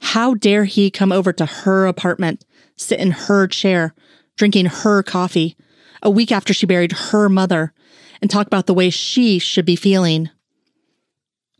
How 0.00 0.34
dare 0.34 0.64
he 0.64 0.90
come 0.90 1.12
over 1.12 1.32
to 1.32 1.46
her 1.46 1.86
apartment, 1.86 2.44
sit 2.76 3.00
in 3.00 3.12
her 3.12 3.46
chair, 3.46 3.94
drinking 4.36 4.66
her 4.66 5.02
coffee, 5.02 5.56
a 6.02 6.10
week 6.10 6.30
after 6.30 6.52
she 6.52 6.66
buried 6.66 6.92
her 6.92 7.28
mother, 7.28 7.72
and 8.20 8.30
talk 8.30 8.46
about 8.46 8.66
the 8.66 8.74
way 8.74 8.90
she 8.90 9.38
should 9.38 9.64
be 9.64 9.76
feeling. 9.76 10.30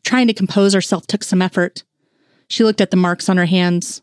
Trying 0.05 0.27
to 0.29 0.35
compose 0.35 0.75
herself 0.75 1.07
took 1.07 1.25
some 1.25 1.43
effort. 1.43 1.85
She 2.49 2.65
looked 2.65 2.81
at 2.81 2.91
the 2.91 2.97
marks 2.97 3.29
on 3.29 3.39
her 3.39 3.47
hands. 3.47 4.03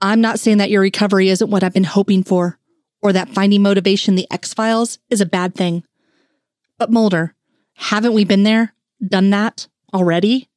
I'm 0.00 0.20
not 0.20 0.38
saying 0.38 0.58
that 0.58 0.70
your 0.70 0.82
recovery 0.82 1.28
isn't 1.28 1.50
what 1.50 1.64
I've 1.64 1.74
been 1.74 1.84
hoping 1.84 2.22
for, 2.22 2.58
or 3.02 3.12
that 3.12 3.30
finding 3.30 3.62
motivation 3.62 4.14
the 4.14 4.30
X 4.30 4.54
Files 4.54 4.98
is 5.10 5.20
a 5.20 5.26
bad 5.26 5.54
thing. 5.54 5.82
But 6.78 6.92
Mulder, 6.92 7.34
haven't 7.74 8.12
we 8.12 8.24
been 8.24 8.44
there, 8.44 8.74
done 9.04 9.30
that 9.30 9.66
already? 9.92 10.48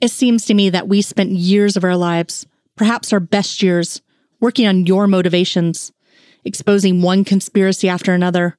It 0.00 0.10
seems 0.10 0.46
to 0.46 0.54
me 0.54 0.70
that 0.70 0.88
we 0.88 1.02
spent 1.02 1.32
years 1.32 1.76
of 1.76 1.84
our 1.84 1.96
lives, 1.96 2.46
perhaps 2.76 3.12
our 3.12 3.20
best 3.20 3.62
years, 3.62 4.00
working 4.40 4.66
on 4.66 4.86
your 4.86 5.06
motivations, 5.06 5.92
exposing 6.44 7.02
one 7.02 7.24
conspiracy 7.24 7.88
after 7.88 8.14
another, 8.14 8.56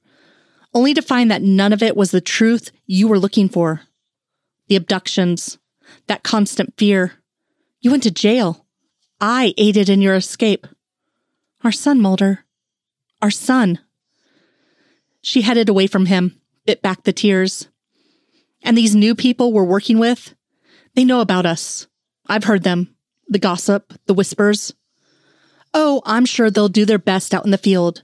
only 0.74 0.94
to 0.94 1.02
find 1.02 1.32
that 1.32 1.42
none 1.42 1.74
of 1.74 1.82
it 1.82 1.98
was 1.98 2.12
the 2.12 2.22
truth 2.22 2.72
you 2.86 3.08
were 3.08 3.20
looking 3.20 3.50
for. 3.50 3.82
The 4.68 4.76
abductions, 4.76 5.58
that 6.08 6.24
constant 6.24 6.76
fear. 6.78 7.14
You 7.82 7.92
went 7.92 8.04
to 8.04 8.12
jail. 8.12 8.66
I 9.20 9.54
aided 9.58 9.90
in 9.90 10.02
your 10.02 10.16
escape. 10.16 10.68
Our 11.64 11.72
son, 11.72 12.00
Mulder. 12.00 12.46
Our 13.22 13.32
son. 13.32 13.80
She 15.22 15.42
headed 15.42 15.70
away 15.70 15.88
from 15.88 16.06
him, 16.06 16.40
bit 16.66 16.82
back 16.82 17.04
the 17.04 17.14
tears. 17.14 17.68
And 18.64 18.78
these 18.78 18.96
new 18.96 19.16
people 19.16 19.52
we're 19.52 19.64
working 19.64 20.00
with, 20.00 20.36
they 20.96 21.06
know 21.06 21.22
about 21.22 21.46
us. 21.46 21.88
I've 22.28 22.44
heard 22.44 22.64
them. 22.64 22.96
The 23.28 23.40
gossip, 23.40 23.94
the 24.08 24.14
whispers. 24.14 24.74
Oh, 25.74 26.02
I'm 26.06 26.26
sure 26.26 26.50
they'll 26.50 26.70
do 26.70 26.86
their 26.86 27.00
best 27.00 27.34
out 27.34 27.46
in 27.46 27.52
the 27.52 27.58
field, 27.58 28.04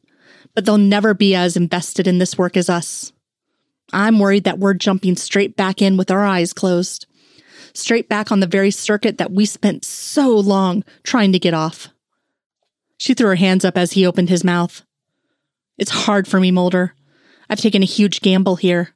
but 0.56 0.66
they'll 0.66 0.78
never 0.78 1.14
be 1.14 1.36
as 1.36 1.58
invested 1.58 2.08
in 2.08 2.18
this 2.18 2.38
work 2.38 2.56
as 2.56 2.70
us. 2.70 3.12
I'm 3.92 4.20
worried 4.20 4.46
that 4.46 4.60
we're 4.60 4.74
jumping 4.74 5.16
straight 5.16 5.56
back 5.56 5.82
in 5.82 5.98
with 5.98 6.12
our 6.12 6.26
eyes 6.26 6.54
closed, 6.54 7.06
straight 7.74 8.10
back 8.10 8.32
on 8.32 8.40
the 8.40 8.48
very 8.48 8.72
circuit 8.72 9.18
that 9.18 9.32
we 9.32 9.46
spent 9.46 9.86
so 9.86 10.30
long 10.30 10.84
trying 11.04 11.32
to 11.34 11.40
get 11.40 11.54
off. 11.54 11.90
She 12.98 13.14
threw 13.14 13.28
her 13.28 13.36
hands 13.36 13.64
up 13.64 13.78
as 13.78 13.94
he 13.94 14.06
opened 14.06 14.30
his 14.30 14.44
mouth. 14.44 14.84
It's 15.78 15.92
hard 15.92 16.28
for 16.28 16.40
me, 16.40 16.52
Mulder. 16.52 16.96
I've 17.50 17.60
taken 17.60 17.84
a 17.84 17.86
huge 17.86 18.22
gamble 18.22 18.56
here. 18.56 18.96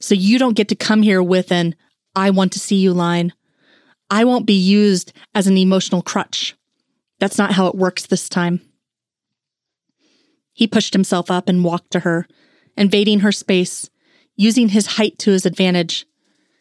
So 0.00 0.14
you 0.14 0.38
don't 0.38 0.56
get 0.56 0.68
to 0.68 0.74
come 0.74 1.02
here 1.02 1.22
with 1.22 1.52
an 1.52 1.74
I 2.16 2.30
want 2.30 2.52
to 2.52 2.60
see 2.60 2.76
you 2.76 2.92
line. 2.92 3.32
I 4.10 4.24
won't 4.24 4.46
be 4.46 4.54
used 4.54 5.12
as 5.34 5.46
an 5.46 5.56
emotional 5.56 6.02
crutch. 6.02 6.54
That's 7.18 7.38
not 7.38 7.52
how 7.52 7.66
it 7.66 7.74
works 7.74 8.06
this 8.06 8.28
time. 8.28 8.60
He 10.52 10.66
pushed 10.66 10.92
himself 10.92 11.30
up 11.30 11.48
and 11.48 11.64
walked 11.64 11.90
to 11.92 12.00
her, 12.00 12.26
invading 12.76 13.20
her 13.20 13.32
space, 13.32 13.90
using 14.36 14.68
his 14.68 14.86
height 14.86 15.18
to 15.20 15.32
his 15.32 15.46
advantage, 15.46 16.06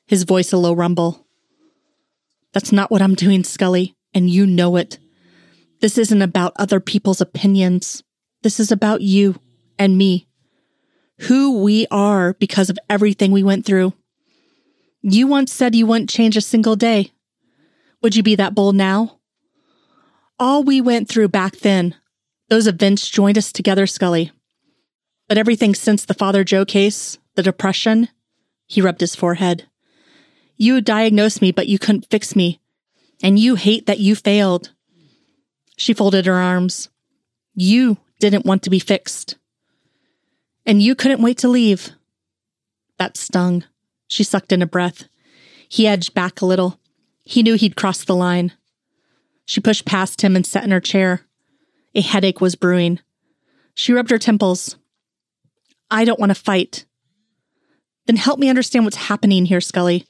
his 0.07 0.23
voice 0.23 0.51
a 0.51 0.57
low 0.57 0.73
rumble. 0.73 1.25
That's 2.53 2.71
not 2.71 2.91
what 2.91 3.01
I'm 3.01 3.15
doing, 3.15 3.43
Scully, 3.43 3.95
and 4.13 4.29
you 4.29 4.45
know 4.45 4.75
it. 4.75 4.99
This 5.81 5.97
isn't 5.97 6.21
about 6.21 6.53
other 6.55 6.79
people's 6.79 7.21
opinions. 7.21 8.03
This 8.41 8.59
is 8.59 8.71
about 8.71 9.01
you 9.01 9.39
and 9.77 9.97
me. 9.97 10.27
Who 11.21 11.61
we 11.61 11.87
are 11.91 12.33
because 12.33 12.69
of 12.69 12.79
everything 12.89 13.31
we 13.31 13.43
went 13.43 13.65
through. 13.65 13.93
You 15.05 15.27
once 15.27 15.53
said 15.53 15.75
you 15.75 15.85
wouldn't 15.85 16.09
change 16.09 16.37
a 16.37 16.41
single 16.41 16.77
day. 16.77 17.11
Would 18.01 18.15
you 18.15 18.23
be 18.23 18.35
that 18.35 18.55
bold 18.55 18.75
now? 18.75 19.19
All 20.39 20.63
we 20.63 20.79
went 20.79 21.09
through 21.09 21.27
back 21.27 21.57
then, 21.57 21.95
those 22.49 22.67
events 22.67 23.09
joined 23.09 23.37
us 23.37 23.51
together, 23.51 23.85
Scully. 23.85 24.31
But 25.27 25.37
everything 25.37 25.75
since 25.75 26.05
the 26.05 26.13
Father 26.13 26.45
Joe 26.45 26.63
case, 26.63 27.17
the 27.35 27.43
depression, 27.43 28.07
he 28.65 28.81
rubbed 28.81 29.01
his 29.01 29.13
forehead. 29.13 29.67
You 30.55 30.79
diagnosed 30.79 31.41
me, 31.41 31.51
but 31.51 31.67
you 31.67 31.77
couldn't 31.77 32.09
fix 32.09 32.33
me. 32.33 32.61
And 33.21 33.37
you 33.37 33.55
hate 33.55 33.85
that 33.87 33.99
you 33.99 34.15
failed. 34.15 34.71
She 35.77 35.93
folded 35.93 36.25
her 36.27 36.35
arms. 36.35 36.89
You 37.55 37.97
didn't 38.19 38.45
want 38.45 38.63
to 38.63 38.69
be 38.69 38.79
fixed. 38.79 39.37
And 40.65 40.81
you 40.81 40.95
couldn't 40.95 41.21
wait 41.21 41.39
to 41.39 41.49
leave. 41.49 41.91
That 42.99 43.17
stung. 43.17 43.65
She 44.13 44.23
sucked 44.23 44.51
in 44.51 44.61
a 44.61 44.67
breath. 44.67 45.05
He 45.67 45.87
edged 45.87 46.13
back 46.13 46.39
a 46.39 46.45
little. 46.45 46.79
He 47.23 47.41
knew 47.41 47.55
he'd 47.55 47.75
crossed 47.75 48.05
the 48.05 48.15
line. 48.15 48.53
She 49.45 49.59
pushed 49.59 49.85
past 49.85 50.21
him 50.21 50.35
and 50.35 50.45
sat 50.45 50.63
in 50.63 50.69
her 50.69 50.79
chair. 50.79 51.21
A 51.95 52.01
headache 52.01 52.39
was 52.39 52.53
brewing. 52.53 52.99
She 53.73 53.91
rubbed 53.91 54.11
her 54.11 54.19
temples. 54.19 54.77
I 55.89 56.05
don't 56.05 56.19
want 56.19 56.29
to 56.29 56.35
fight. 56.35 56.85
Then 58.05 58.17
help 58.17 58.37
me 58.37 58.49
understand 58.49 58.85
what's 58.85 58.97
happening 58.97 59.45
here, 59.45 59.59
Scully. 59.59 60.05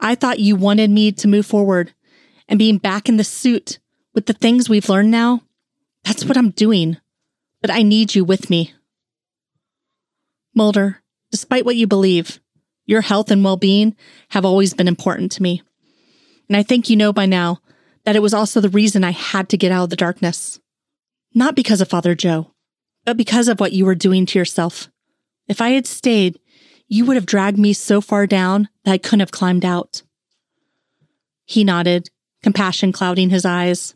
I 0.00 0.16
thought 0.16 0.40
you 0.40 0.56
wanted 0.56 0.90
me 0.90 1.12
to 1.12 1.28
move 1.28 1.46
forward 1.46 1.94
and 2.48 2.58
being 2.58 2.78
back 2.78 3.08
in 3.08 3.16
the 3.16 3.22
suit 3.22 3.78
with 4.12 4.26
the 4.26 4.32
things 4.32 4.68
we've 4.68 4.88
learned 4.88 5.12
now. 5.12 5.44
That's 6.02 6.24
what 6.24 6.36
I'm 6.36 6.50
doing. 6.50 6.96
But 7.60 7.70
I 7.70 7.84
need 7.84 8.12
you 8.16 8.24
with 8.24 8.50
me. 8.50 8.74
Mulder, 10.52 11.00
despite 11.30 11.64
what 11.64 11.76
you 11.76 11.86
believe, 11.86 12.40
your 12.90 13.02
health 13.02 13.30
and 13.30 13.44
well 13.44 13.56
being 13.56 13.96
have 14.30 14.44
always 14.44 14.74
been 14.74 14.88
important 14.88 15.30
to 15.32 15.42
me. 15.42 15.62
And 16.48 16.56
I 16.56 16.64
think 16.64 16.90
you 16.90 16.96
know 16.96 17.12
by 17.12 17.26
now 17.26 17.60
that 18.04 18.16
it 18.16 18.22
was 18.22 18.34
also 18.34 18.60
the 18.60 18.68
reason 18.68 19.04
I 19.04 19.12
had 19.12 19.48
to 19.50 19.56
get 19.56 19.70
out 19.70 19.84
of 19.84 19.90
the 19.90 19.96
darkness. 19.96 20.58
Not 21.32 21.54
because 21.54 21.80
of 21.80 21.88
Father 21.88 22.16
Joe, 22.16 22.52
but 23.04 23.16
because 23.16 23.46
of 23.46 23.60
what 23.60 23.72
you 23.72 23.84
were 23.84 23.94
doing 23.94 24.26
to 24.26 24.38
yourself. 24.38 24.88
If 25.46 25.60
I 25.60 25.70
had 25.70 25.86
stayed, 25.86 26.40
you 26.88 27.04
would 27.04 27.14
have 27.14 27.26
dragged 27.26 27.58
me 27.58 27.72
so 27.72 28.00
far 28.00 28.26
down 28.26 28.68
that 28.84 28.92
I 28.92 28.98
couldn't 28.98 29.20
have 29.20 29.30
climbed 29.30 29.64
out. 29.64 30.02
He 31.44 31.62
nodded, 31.62 32.10
compassion 32.42 32.90
clouding 32.90 33.30
his 33.30 33.44
eyes. 33.44 33.94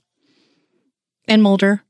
And 1.27 1.43
Mulder, 1.43 1.83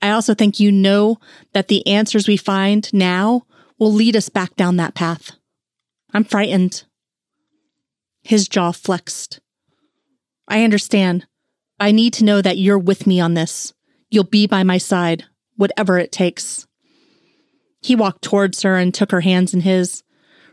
I 0.00 0.10
also 0.10 0.34
think 0.34 0.58
you 0.58 0.72
know 0.72 1.18
that 1.52 1.68
the 1.68 1.86
answers 1.86 2.26
we 2.26 2.36
find 2.36 2.92
now 2.92 3.42
will 3.78 3.92
lead 3.92 4.16
us 4.16 4.28
back 4.28 4.56
down 4.56 4.76
that 4.76 4.94
path. 4.96 5.30
I'm 6.12 6.24
frightened. 6.24 6.84
His 8.22 8.48
jaw 8.48 8.72
flexed. 8.72 9.40
I 10.46 10.64
understand. 10.64 11.26
I 11.80 11.90
need 11.90 12.12
to 12.14 12.24
know 12.24 12.42
that 12.42 12.58
you're 12.58 12.78
with 12.78 13.06
me 13.06 13.18
on 13.20 13.34
this. 13.34 13.72
You'll 14.10 14.24
be 14.24 14.46
by 14.46 14.62
my 14.62 14.78
side, 14.78 15.24
whatever 15.56 15.98
it 15.98 16.12
takes. 16.12 16.66
He 17.80 17.96
walked 17.96 18.22
towards 18.22 18.62
her 18.62 18.76
and 18.76 18.94
took 18.94 19.10
her 19.10 19.22
hands 19.22 19.54
in 19.54 19.62
his, 19.62 20.02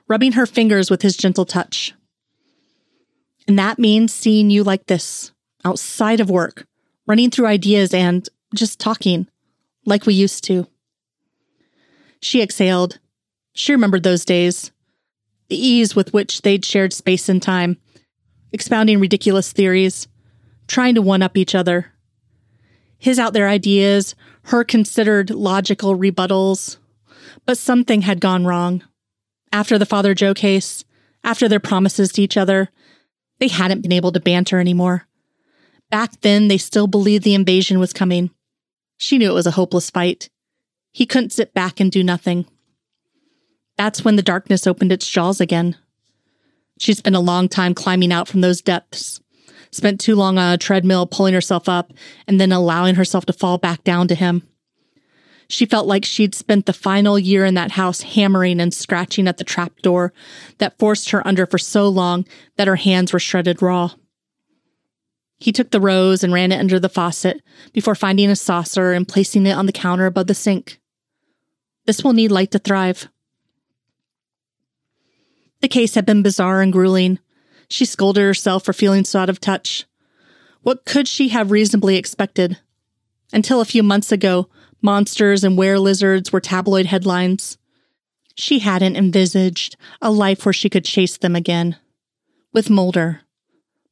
rubbing 0.08 0.32
her 0.32 0.46
fingers 0.46 0.90
with 0.90 1.02
his 1.02 1.18
gentle 1.18 1.46
touch. 1.46 1.94
And 3.48 3.60
that 3.60 3.80
means 3.80 4.14
seeing 4.14 4.50
you 4.50 4.64
like 4.64 4.88
this, 4.88 5.32
outside 5.66 6.20
of 6.20 6.30
work, 6.30 6.66
running 7.06 7.30
through 7.30 7.48
ideas 7.48 7.94
and 7.94 8.28
just 8.56 8.80
talking, 8.80 9.28
like 9.86 10.06
we 10.06 10.14
used 10.14 10.44
to. 10.46 10.68
She 12.22 12.42
exhaled. 12.42 13.00
She 13.54 13.72
remembered 13.72 14.04
those 14.04 14.26
days, 14.26 14.72
the 15.50 15.68
ease 15.68 15.96
with 15.96 16.14
which 16.14 16.42
they'd 16.42 16.64
shared 16.64 16.94
space 16.94 17.28
and 17.28 17.42
time, 17.42 17.78
expounding 18.52 19.00
ridiculous 19.00 19.52
theories, 19.52 20.08
trying 20.68 20.96
to 20.96 21.02
one 21.02 21.22
up 21.22 21.36
each 21.38 21.56
other. 21.56 21.92
His 22.98 23.18
out 23.18 23.34
there 23.34 23.48
ideas, 23.48 24.16
her 24.44 24.64
considered 24.64 25.30
logical 25.30 25.98
rebuttals. 25.98 26.78
But 27.46 27.58
something 27.58 28.02
had 28.02 28.20
gone 28.20 28.46
wrong. 28.46 28.84
After 29.52 29.78
the 29.78 29.86
Father 29.86 30.14
Joe 30.14 30.34
case, 30.34 30.84
after 31.24 31.48
their 31.48 31.60
promises 31.60 32.12
to 32.14 32.22
each 32.22 32.38
other, 32.38 32.70
they 33.40 33.48
hadn't 33.48 33.82
been 33.82 33.92
able 33.92 34.12
to 34.12 34.20
banter 34.20 34.60
anymore. 34.60 35.08
Back 35.90 36.22
then, 36.22 36.48
they 36.48 36.58
still 36.58 36.88
believed 36.88 37.24
the 37.24 37.34
invasion 37.34 37.80
was 37.80 37.94
coming. 37.94 38.30
She 38.98 39.18
knew 39.18 39.32
it 39.32 39.36
was 39.36 39.48
a 39.48 39.52
hopeless 39.52 39.90
fight. 39.90 40.30
He 40.92 41.06
couldn't 41.06 41.32
sit 41.32 41.54
back 41.54 41.80
and 41.80 41.92
do 41.92 42.04
nothing. 42.04 42.46
That's 43.80 44.04
when 44.04 44.18
the 44.18 44.22
darkness 44.22 44.68
opened 44.68 44.92
its 44.92 45.08
jaws 45.08 45.40
again. 45.40 45.78
She 46.80 46.94
spent 46.94 47.16
a 47.16 47.22
long 47.22 47.48
time 47.48 47.74
climbing 47.74 48.12
out 48.12 48.28
from 48.28 48.42
those 48.42 48.62
depths, 48.62 49.22
spent 49.72 50.02
too 50.02 50.16
long 50.16 50.38
on 50.38 50.52
a 50.52 50.58
treadmill 50.58 51.08
pulling 51.08 51.34
herself 51.34 51.70
up 51.70 51.94
and 52.28 52.42
then 52.42 52.52
allowing 52.52 52.96
herself 52.96 53.26
to 53.28 53.34
fall 53.34 53.58
back 53.58 53.86
down 53.86 54.10
to 54.10 54.16
him. 54.16 54.44
She 55.48 55.66
felt 55.66 55.88
like 55.88 56.04
she'd 56.04 56.36
spent 56.36 56.66
the 56.66 56.74
final 56.74 57.18
year 57.18 57.46
in 57.46 57.54
that 57.54 57.72
house 57.72 58.02
hammering 58.02 58.60
and 58.60 58.74
scratching 58.74 59.30
at 59.30 59.38
the 59.38 59.46
trap 59.46 59.78
door 59.82 60.12
that 60.58 60.78
forced 60.78 61.12
her 61.12 61.26
under 61.26 61.46
for 61.46 61.58
so 61.58 61.88
long 61.88 62.26
that 62.58 62.68
her 62.68 62.76
hands 62.76 63.14
were 63.14 63.20
shredded 63.20 63.62
raw. 63.62 63.92
He 65.40 65.54
took 65.54 65.72
the 65.72 65.80
rose 65.80 66.22
and 66.22 66.34
ran 66.34 66.52
it 66.52 66.60
under 66.60 66.82
the 66.82 66.90
faucet 66.90 67.42
before 67.72 67.96
finding 67.96 68.30
a 68.30 68.36
saucer 68.36 68.92
and 68.92 69.08
placing 69.08 69.46
it 69.46 69.54
on 69.54 69.68
the 69.68 69.72
counter 69.72 70.06
above 70.06 70.28
the 70.28 70.36
sink. 70.36 70.82
This 71.86 72.04
will 72.04 72.12
need 72.12 72.30
light 72.30 72.52
to 72.52 72.60
thrive. 72.60 73.08
The 75.62 75.68
case 75.68 75.96
had 75.96 76.06
been 76.06 76.24
bizarre 76.24 76.62
and 76.62 76.72
grueling. 76.72 77.20
She 77.70 77.86
scolded 77.86 78.24
herself 78.24 78.64
for 78.64 78.74
feeling 78.74 79.04
so 79.04 79.20
out 79.20 79.30
of 79.30 79.40
touch. 79.40 79.86
What 80.62 80.86
could 80.86 81.08
she 81.08 81.30
have 81.30 81.52
reasonably 81.52 81.98
expected? 81.98 82.58
Until 83.32 83.62
a 83.62 83.66
few 83.66 83.84
months 83.84 84.12
ago, 84.12 84.50
monsters 84.82 85.44
and 85.44 85.58
were 85.58 85.78
lizards 85.78 86.32
were 86.32 86.40
tabloid 86.40 86.86
headlines. 86.86 87.58
She 88.36 88.60
hadn't 88.60 88.96
envisaged 88.96 89.76
a 90.02 90.12
life 90.12 90.46
where 90.46 90.54
she 90.54 90.70
could 90.70 90.86
chase 90.86 91.18
them 91.18 91.36
again. 91.36 91.76
With 92.54 92.70
Mulder. 92.70 93.22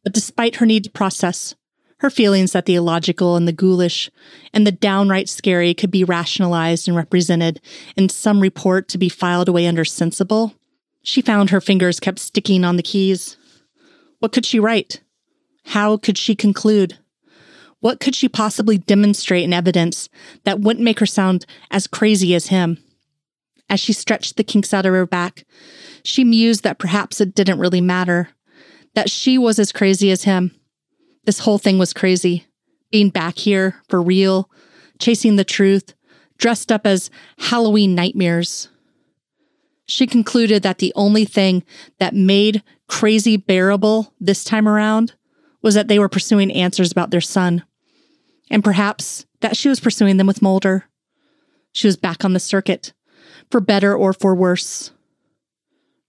But 0.04 0.14
despite 0.14 0.56
her 0.56 0.66
need 0.66 0.86
to 0.86 0.90
process, 0.90 1.54
her 2.00 2.10
feelings 2.10 2.54
that 2.54 2.66
the 2.66 2.76
illogical 2.76 3.36
and 3.36 3.48
the 3.48 3.52
ghoulish 3.52 4.10
and 4.54 4.66
the 4.66 4.72
downright 4.72 5.28
scary 5.28 5.74
could 5.74 5.92
be 5.92 6.04
rationalized 6.04 6.88
and 6.88 6.96
represented 6.96 7.60
in 7.96 8.08
some 8.08 8.40
report 8.40 8.88
to 8.90 8.98
be 8.98 9.10
filed 9.10 9.50
away 9.50 9.68
under 9.68 9.84
sensible, 9.84 10.54
she 11.08 11.22
found 11.22 11.50
her 11.50 11.62
fingers 11.62 12.02
kept 12.02 12.20
sticking 12.20 12.66
on 12.66 12.76
the 12.76 12.84
keys. 12.84 13.38
What 14.20 14.34
could 14.34 14.46
she 14.46 14.60
write? 14.60 15.00
How 15.68 15.96
could 15.96 16.18
she 16.18 16.36
conclude? 16.36 16.98
What 17.80 18.02
could 18.02 18.14
she 18.14 18.28
possibly 18.28 18.78
demonstrate 18.78 19.46
in 19.46 19.54
evidence 19.54 20.10
that 20.44 20.60
wouldn't 20.60 20.84
make 20.84 21.00
her 21.00 21.06
sound 21.06 21.46
as 21.72 21.88
crazy 21.88 22.36
as 22.36 22.48
him? 22.48 22.78
As 23.70 23.80
she 23.80 23.94
stretched 23.94 24.36
the 24.36 24.44
kinks 24.44 24.74
out 24.74 24.86
of 24.86 24.92
her 24.92 25.06
back, 25.06 25.46
she 26.04 26.26
mused 26.26 26.64
that 26.64 26.78
perhaps 26.78 27.22
it 27.22 27.34
didn't 27.34 27.60
really 27.60 27.80
matter, 27.80 28.28
that 28.94 29.10
she 29.10 29.38
was 29.38 29.60
as 29.60 29.72
crazy 29.72 30.12
as 30.12 30.24
him. 30.24 30.54
This 31.24 31.40
whole 31.40 31.58
thing 31.58 31.78
was 31.78 31.94
crazy. 31.94 32.48
Being 32.92 33.12
back 33.12 33.38
here, 33.38 33.82
for 33.88 34.02
real, 34.02 34.52
chasing 35.00 35.38
the 35.38 35.46
truth, 35.46 35.94
dressed 36.38 36.70
up 36.70 36.86
as 36.86 37.10
Halloween 37.38 37.96
nightmares. 37.96 38.68
She 39.88 40.06
concluded 40.06 40.64
that 40.64 40.80
the 40.80 40.94
only 40.96 41.26
thing 41.26 41.64
that 42.00 42.14
made 42.14 42.62
crazy 42.88 43.38
bearable 43.38 44.14
this 44.20 44.44
time 44.44 44.68
around 44.68 45.14
was 45.62 45.76
that 45.76 45.88
they 45.88 45.98
were 45.98 46.10
pursuing 46.10 46.52
answers 46.52 46.92
about 46.92 47.10
their 47.10 47.22
son. 47.22 47.64
And 48.50 48.64
perhaps 48.64 49.26
that 49.42 49.58
she 49.58 49.70
was 49.70 49.80
pursuing 49.80 50.18
them 50.18 50.28
with 50.28 50.42
Mulder. 50.42 50.86
She 51.72 51.88
was 51.88 51.98
back 51.98 52.26
on 52.26 52.34
the 52.34 52.40
circuit, 52.40 52.94
for 53.50 53.60
better 53.60 53.96
or 53.96 54.14
for 54.14 54.36
worse. 54.36 54.92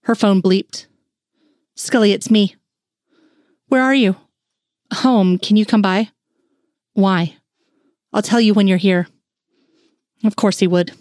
Her 0.03 0.15
phone 0.15 0.41
bleeped. 0.41 0.87
Scully, 1.75 2.11
it's 2.11 2.31
me. 2.31 2.55
Where 3.67 3.81
are 3.81 3.95
you? 3.95 4.15
Home. 4.93 5.37
Can 5.37 5.55
you 5.55 5.65
come 5.65 5.81
by? 5.81 6.09
Why? 6.93 7.35
I'll 8.11 8.21
tell 8.21 8.41
you 8.41 8.53
when 8.53 8.67
you're 8.67 8.77
here. 8.77 9.07
Of 10.23 10.35
course 10.35 10.59
he 10.59 10.67
would. 10.67 10.91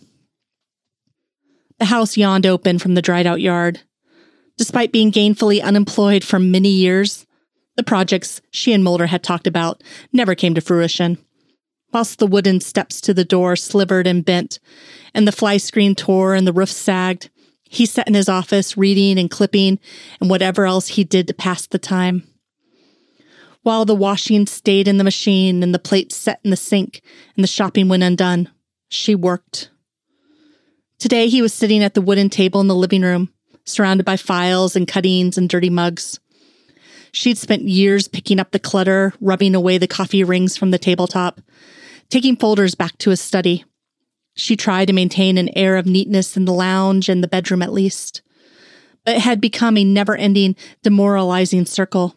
The 1.79 1.87
house 1.87 2.17
yawned 2.17 2.47
open 2.47 2.79
from 2.79 2.95
the 2.95 3.03
dried 3.03 3.27
out 3.27 3.41
yard. 3.41 3.81
Despite 4.57 4.93
being 4.93 5.13
gainfully 5.13 5.63
unemployed 5.63 6.25
for 6.25 6.41
many 6.41 6.71
years, 6.71 7.25
the 7.77 7.85
projects 7.85 8.41
she 8.51 8.73
and 8.73 8.83
Mulder 8.83 9.07
had 9.07 9.23
talked 9.23 9.47
about 9.47 9.83
never 10.13 10.35
came 10.35 10.55
to 10.55 10.61
fruition. 10.61 11.19
Whilst 11.93 12.19
the 12.19 12.27
wooden 12.27 12.61
steps 12.61 13.01
to 13.03 13.15
the 13.15 13.25
door 13.25 13.55
slivered 13.55 14.07
and 14.07 14.25
bent, 14.25 14.59
and 15.15 15.27
the 15.27 15.33
fly 15.33 15.57
screen 15.57 15.95
tore 15.95 16.35
and 16.35 16.47
the 16.47 16.53
roof 16.53 16.71
sagged, 16.71 17.31
he 17.63 17.87
sat 17.87 18.09
in 18.09 18.15
his 18.15 18.29
office 18.29 18.77
reading 18.77 19.19
and 19.19 19.31
clipping 19.31 19.79
and 20.21 20.29
whatever 20.29 20.67
else 20.67 20.89
he 20.89 21.05
did 21.05 21.29
to 21.29 21.35
pass 21.35 21.67
the 21.67 21.79
time. 21.79 22.27
While 23.63 23.85
the 23.85 23.95
washing 23.95 24.47
stayed 24.47 24.89
in 24.89 24.99
the 24.99 25.05
machine 25.05 25.63
and 25.63 25.75
the 25.75 25.79
plates 25.79 26.17
set 26.17 26.41
in 26.43 26.51
the 26.51 26.57
sink 26.57 27.03
and 27.37 27.45
the 27.45 27.49
shopping 27.49 27.89
went 27.89 28.03
undone, 28.03 28.51
she 28.89 29.15
worked. 29.15 29.71
Today 30.99 31.29
he 31.29 31.43
was 31.43 31.55
sitting 31.55 31.85
at 31.85 31.95
the 31.95 32.01
wooden 32.01 32.29
table 32.29 32.61
in 32.61 32.67
the 32.67 32.75
living 32.75 33.03
room, 33.03 33.33
surrounded 33.65 34.05
by 34.05 34.17
files 34.17 34.75
and 34.75 34.89
cuttings 34.89 35.39
and 35.39 35.49
dirty 35.49 35.71
mugs. 35.71 36.19
She'd 37.13 37.39
spent 37.39 37.63
years 37.63 38.09
picking 38.09 38.41
up 38.41 38.51
the 38.51 38.59
clutter, 38.59 39.13
rubbing 39.21 39.55
away 39.55 39.79
the 39.79 39.87
coffee 39.87 40.25
rings 40.25 40.57
from 40.57 40.73
the 40.73 40.79
tabletop, 40.79 41.41
taking 42.11 42.37
folders 42.37 42.75
back 42.75 42.99
to 42.99 43.11
his 43.11 43.21
study. 43.21 43.65
She 44.35 44.57
tried 44.57 44.87
to 44.87 44.93
maintain 44.93 45.39
an 45.39 45.51
air 45.57 45.77
of 45.77 45.87
neatness 45.87 46.37
in 46.37 46.47
the 46.47 46.53
lounge 46.53 47.09
and 47.09 47.23
the 47.23 47.29
bedroom 47.29 47.63
at 47.63 47.73
least, 47.73 48.23
but 49.05 49.17
it 49.17 49.23
had 49.23 49.41
become 49.41 49.77
a 49.77 49.85
never 49.85 50.17
ending, 50.17 50.57
demoralizing 50.83 51.67
circle. 51.67 52.17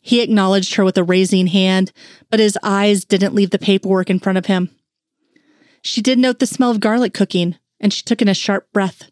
He 0.00 0.22
acknowledged 0.22 0.76
her 0.76 0.84
with 0.84 0.96
a 0.96 1.04
raising 1.04 1.48
hand, 1.48 1.92
but 2.30 2.40
his 2.40 2.56
eyes 2.62 3.04
didn't 3.04 3.34
leave 3.34 3.50
the 3.50 3.58
paperwork 3.58 4.10
in 4.10 4.20
front 4.20 4.38
of 4.38 4.46
him. 4.46 4.70
She 5.82 6.00
did 6.00 6.18
note 6.18 6.38
the 6.38 6.46
smell 6.46 6.70
of 6.70 6.80
garlic 6.80 7.12
cooking, 7.12 7.56
and 7.80 7.92
she 7.92 8.02
took 8.02 8.20
in 8.20 8.28
a 8.28 8.34
sharp 8.34 8.72
breath, 8.72 9.10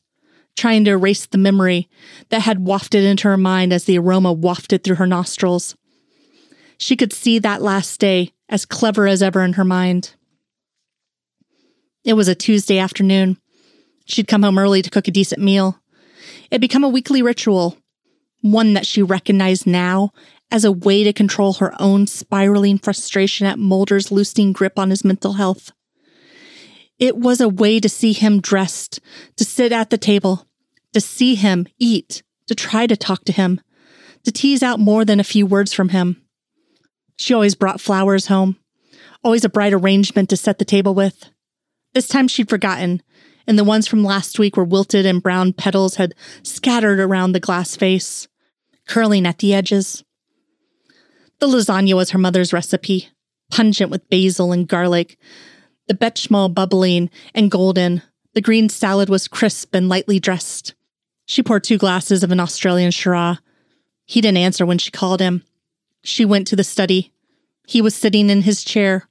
trying 0.56 0.84
to 0.84 0.90
erase 0.90 1.26
the 1.26 1.38
memory 1.38 1.88
that 2.28 2.42
had 2.42 2.64
wafted 2.64 3.04
into 3.04 3.28
her 3.28 3.36
mind 3.36 3.72
as 3.72 3.84
the 3.84 3.98
aroma 3.98 4.32
wafted 4.32 4.84
through 4.84 4.96
her 4.96 5.06
nostrils. 5.06 5.76
She 6.78 6.96
could 6.96 7.12
see 7.12 7.38
that 7.38 7.62
last 7.62 7.98
day 7.98 8.32
as 8.48 8.64
clever 8.64 9.06
as 9.06 9.22
ever 9.22 9.42
in 9.42 9.54
her 9.54 9.64
mind. 9.64 10.14
It 12.04 12.14
was 12.14 12.28
a 12.28 12.34
Tuesday 12.34 12.78
afternoon. 12.78 13.38
She'd 14.06 14.28
come 14.28 14.42
home 14.42 14.58
early 14.58 14.80
to 14.82 14.90
cook 14.90 15.08
a 15.08 15.10
decent 15.10 15.42
meal. 15.42 15.80
It 16.44 16.54
had 16.54 16.60
become 16.60 16.84
a 16.84 16.88
weekly 16.88 17.20
ritual, 17.20 17.76
one 18.40 18.74
that 18.74 18.86
she 18.86 19.02
recognized 19.02 19.66
now 19.66 20.12
as 20.50 20.64
a 20.64 20.72
way 20.72 21.04
to 21.04 21.12
control 21.12 21.54
her 21.54 21.74
own 21.80 22.06
spiraling 22.06 22.78
frustration 22.78 23.46
at 23.46 23.58
Mulder's 23.58 24.10
loosening 24.10 24.52
grip 24.52 24.78
on 24.78 24.90
his 24.90 25.04
mental 25.04 25.34
health. 25.34 25.72
It 26.98 27.16
was 27.16 27.40
a 27.40 27.48
way 27.48 27.78
to 27.80 27.88
see 27.88 28.12
him 28.12 28.40
dressed, 28.40 29.00
to 29.36 29.44
sit 29.44 29.72
at 29.72 29.90
the 29.90 29.98
table, 29.98 30.46
to 30.92 31.00
see 31.00 31.34
him 31.34 31.66
eat, 31.78 32.22
to 32.48 32.54
try 32.54 32.86
to 32.86 32.96
talk 32.96 33.24
to 33.24 33.32
him, 33.32 33.60
to 34.24 34.32
tease 34.32 34.62
out 34.62 34.80
more 34.80 35.04
than 35.04 35.20
a 35.20 35.24
few 35.24 35.46
words 35.46 35.72
from 35.72 35.90
him. 35.90 36.22
She 37.16 37.34
always 37.34 37.54
brought 37.54 37.80
flowers 37.80 38.26
home, 38.26 38.56
always 39.22 39.44
a 39.44 39.48
bright 39.48 39.72
arrangement 39.72 40.28
to 40.30 40.36
set 40.36 40.58
the 40.58 40.64
table 40.64 40.94
with. 40.94 41.30
This 41.94 42.08
time 42.08 42.28
she'd 42.28 42.48
forgotten, 42.48 43.02
and 43.46 43.58
the 43.58 43.64
ones 43.64 43.86
from 43.86 44.04
last 44.04 44.38
week 44.38 44.56
were 44.56 44.64
wilted 44.64 45.06
and 45.06 45.22
brown 45.22 45.52
petals 45.52 45.96
had 45.96 46.14
scattered 46.42 47.00
around 47.00 47.32
the 47.32 47.40
glass 47.40 47.76
vase, 47.76 48.28
curling 48.86 49.26
at 49.26 49.38
the 49.38 49.54
edges. 49.54 50.04
The 51.38 51.46
lasagna 51.46 51.94
was 51.94 52.10
her 52.10 52.18
mother's 52.18 52.52
recipe, 52.52 53.08
pungent 53.50 53.90
with 53.90 54.08
basil 54.10 54.52
and 54.52 54.66
garlic, 54.66 55.16
the 55.88 55.94
bechamel 55.94 56.48
bubbling 56.48 57.10
and 57.34 57.50
golden. 57.50 58.02
The 58.34 58.40
green 58.40 58.68
salad 58.68 59.08
was 59.08 59.26
crisp 59.26 59.74
and 59.74 59.88
lightly 59.88 60.20
dressed. 60.20 60.74
She 61.26 61.42
poured 61.42 61.64
two 61.64 61.78
glasses 61.78 62.22
of 62.22 62.30
an 62.30 62.40
Australian 62.40 62.90
Shiraz. 62.90 63.38
He 64.06 64.20
didn't 64.20 64.38
answer 64.38 64.64
when 64.64 64.78
she 64.78 64.90
called 64.90 65.20
him. 65.20 65.42
She 66.02 66.24
went 66.24 66.46
to 66.48 66.56
the 66.56 66.64
study. 66.64 67.12
He 67.66 67.82
was 67.82 67.94
sitting 67.94 68.30
in 68.30 68.42
his 68.42 68.64
chair, 68.64 69.08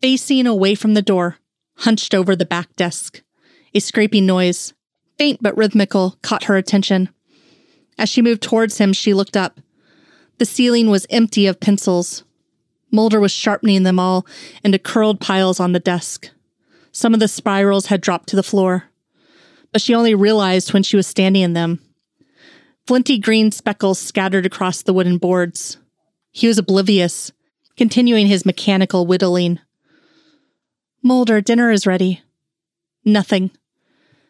facing 0.00 0.46
away 0.46 0.74
from 0.74 0.94
the 0.94 1.02
door, 1.02 1.38
hunched 1.78 2.14
over 2.14 2.36
the 2.36 2.44
back 2.44 2.76
desk. 2.76 3.22
A 3.74 3.80
scraping 3.80 4.26
noise, 4.26 4.74
faint 5.18 5.42
but 5.42 5.56
rhythmical, 5.56 6.16
caught 6.22 6.44
her 6.44 6.56
attention. 6.56 7.08
As 7.98 8.08
she 8.08 8.22
moved 8.22 8.42
towards 8.42 8.78
him, 8.78 8.92
she 8.92 9.14
looked 9.14 9.36
up. 9.36 9.60
The 10.38 10.46
ceiling 10.46 10.88
was 10.88 11.06
empty 11.10 11.46
of 11.46 11.60
pencils. 11.60 12.24
Mulder 12.90 13.20
was 13.20 13.32
sharpening 13.32 13.82
them 13.82 13.98
all 13.98 14.26
into 14.64 14.78
curled 14.78 15.20
piles 15.20 15.60
on 15.60 15.72
the 15.72 15.80
desk. 15.80 16.30
Some 16.92 17.14
of 17.14 17.20
the 17.20 17.28
spirals 17.28 17.86
had 17.86 18.00
dropped 18.00 18.28
to 18.30 18.36
the 18.36 18.42
floor, 18.42 18.84
but 19.72 19.80
she 19.80 19.94
only 19.94 20.14
realized 20.14 20.72
when 20.72 20.82
she 20.82 20.96
was 20.96 21.06
standing 21.06 21.42
in 21.42 21.52
them. 21.52 21.80
Flinty 22.86 23.18
green 23.18 23.52
speckles 23.52 23.98
scattered 23.98 24.44
across 24.44 24.82
the 24.82 24.92
wooden 24.92 25.18
boards. 25.18 25.78
He 26.32 26.48
was 26.48 26.58
oblivious, 26.58 27.30
continuing 27.76 28.26
his 28.26 28.44
mechanical 28.44 29.06
whittling. 29.06 29.60
Mulder, 31.02 31.40
dinner 31.40 31.70
is 31.70 31.86
ready. 31.86 32.22
Nothing. 33.04 33.50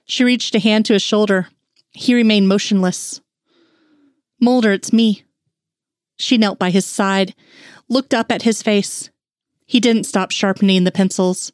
She 0.05 0.25
reached 0.25 0.55
a 0.55 0.59
hand 0.59 0.87
to 0.87 0.93
his 0.93 1.03
shoulder. 1.03 1.49
He 1.93 2.15
remained 2.15 2.49
motionless. 2.49 3.21
Mulder, 4.41 4.73
it's 4.73 4.93
me. 4.93 5.25
She 6.17 6.37
knelt 6.37 6.59
by 6.59 6.71
his 6.71 6.85
side, 6.85 7.35
looked 7.91 8.15
up 8.15 8.33
at 8.33 8.43
his 8.43 8.63
face. 8.63 9.11
He 9.67 9.81
didn't 9.81 10.05
stop 10.05 10.31
sharpening 10.31 10.85
the 10.85 10.93
pencils. 10.93 11.53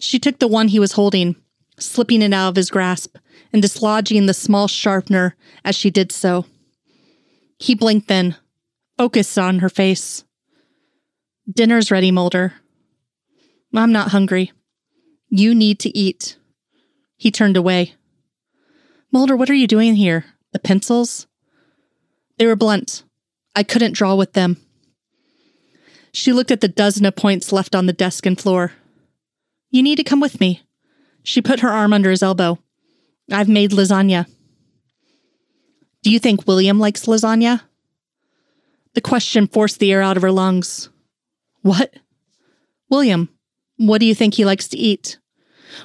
She 0.00 0.18
took 0.18 0.40
the 0.40 0.48
one 0.48 0.68
he 0.68 0.80
was 0.80 0.92
holding, 0.92 1.36
slipping 1.78 2.22
it 2.22 2.32
out 2.32 2.48
of 2.48 2.56
his 2.56 2.70
grasp 2.70 3.16
and 3.52 3.62
dislodging 3.62 4.26
the 4.26 4.34
small 4.34 4.66
sharpener 4.66 5.36
as 5.64 5.76
she 5.76 5.90
did 5.90 6.10
so. 6.10 6.46
He 7.58 7.74
blinked 7.74 8.08
then, 8.08 8.36
focused 8.98 9.38
on 9.38 9.60
her 9.60 9.68
face. 9.68 10.24
Dinner's 11.50 11.90
ready, 11.90 12.10
Mulder. 12.10 12.54
I'm 13.72 13.92
not 13.92 14.10
hungry. 14.10 14.52
You 15.28 15.54
need 15.54 15.78
to 15.80 15.96
eat. 15.96 16.36
He 17.16 17.30
turned 17.30 17.56
away. 17.56 17.94
Mulder, 19.12 19.36
what 19.36 19.50
are 19.50 19.54
you 19.54 19.66
doing 19.66 19.94
here? 19.94 20.24
The 20.52 20.58
pencils? 20.58 21.26
They 22.38 22.46
were 22.46 22.56
blunt, 22.56 23.04
I 23.54 23.62
couldn't 23.62 23.92
draw 23.92 24.14
with 24.14 24.32
them. 24.32 24.56
She 26.14 26.32
looked 26.32 26.52
at 26.52 26.60
the 26.60 26.68
dozen 26.68 27.04
of 27.06 27.16
points 27.16 27.50
left 27.50 27.74
on 27.74 27.86
the 27.86 27.92
desk 27.92 28.24
and 28.24 28.40
floor. 28.40 28.70
You 29.70 29.82
need 29.82 29.96
to 29.96 30.04
come 30.04 30.20
with 30.20 30.38
me. 30.38 30.62
She 31.24 31.42
put 31.42 31.58
her 31.58 31.68
arm 31.68 31.92
under 31.92 32.08
his 32.08 32.22
elbow. 32.22 32.60
I've 33.32 33.48
made 33.48 33.72
lasagna. 33.72 34.28
Do 36.04 36.12
you 36.12 36.20
think 36.20 36.46
William 36.46 36.78
likes 36.78 37.06
lasagna? 37.06 37.62
The 38.94 39.00
question 39.00 39.48
forced 39.48 39.80
the 39.80 39.90
air 39.90 40.02
out 40.02 40.16
of 40.16 40.22
her 40.22 40.30
lungs. 40.30 40.88
What? 41.62 41.92
William, 42.88 43.28
what 43.76 43.98
do 43.98 44.06
you 44.06 44.14
think 44.14 44.34
he 44.34 44.44
likes 44.44 44.68
to 44.68 44.78
eat? 44.78 45.18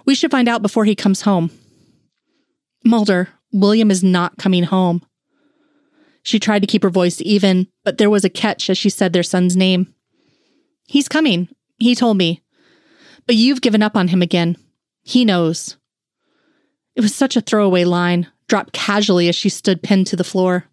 We 0.05 0.13
should 0.13 0.29
find 0.29 0.47
out 0.47 0.61
before 0.61 0.85
he 0.85 0.93
comes 0.93 1.21
home. 1.21 1.49
Mulder, 2.85 3.29
William 3.51 3.89
is 3.89 4.03
not 4.03 4.37
coming 4.37 4.65
home. 4.65 5.03
She 6.21 6.37
tried 6.37 6.59
to 6.59 6.67
keep 6.67 6.83
her 6.83 6.91
voice 6.91 7.19
even, 7.21 7.67
but 7.83 7.97
there 7.97 8.11
was 8.11 8.23
a 8.23 8.29
catch 8.29 8.69
as 8.69 8.77
she 8.77 8.91
said 8.91 9.11
their 9.11 9.23
son's 9.23 9.57
name. 9.57 9.95
He's 10.89 11.07
coming, 11.07 11.49
he 11.77 11.93
told 11.93 12.17
me. 12.17 12.41
But 13.27 13.35
you've 13.35 13.61
given 13.61 13.83
up 13.83 13.95
on 13.95 14.07
him 14.07 14.23
again. 14.23 14.57
He 15.03 15.23
knows. 15.23 15.77
It 16.95 17.01
was 17.01 17.13
such 17.13 17.37
a 17.37 17.41
throwaway 17.41 17.83
line, 17.83 18.25
dropped 18.47 18.73
casually 18.73 19.29
as 19.29 19.35
she 19.35 19.49
stood 19.49 19.83
pinned 19.83 20.07
to 20.07 20.15
the 20.15 20.23
floor. 20.23 20.65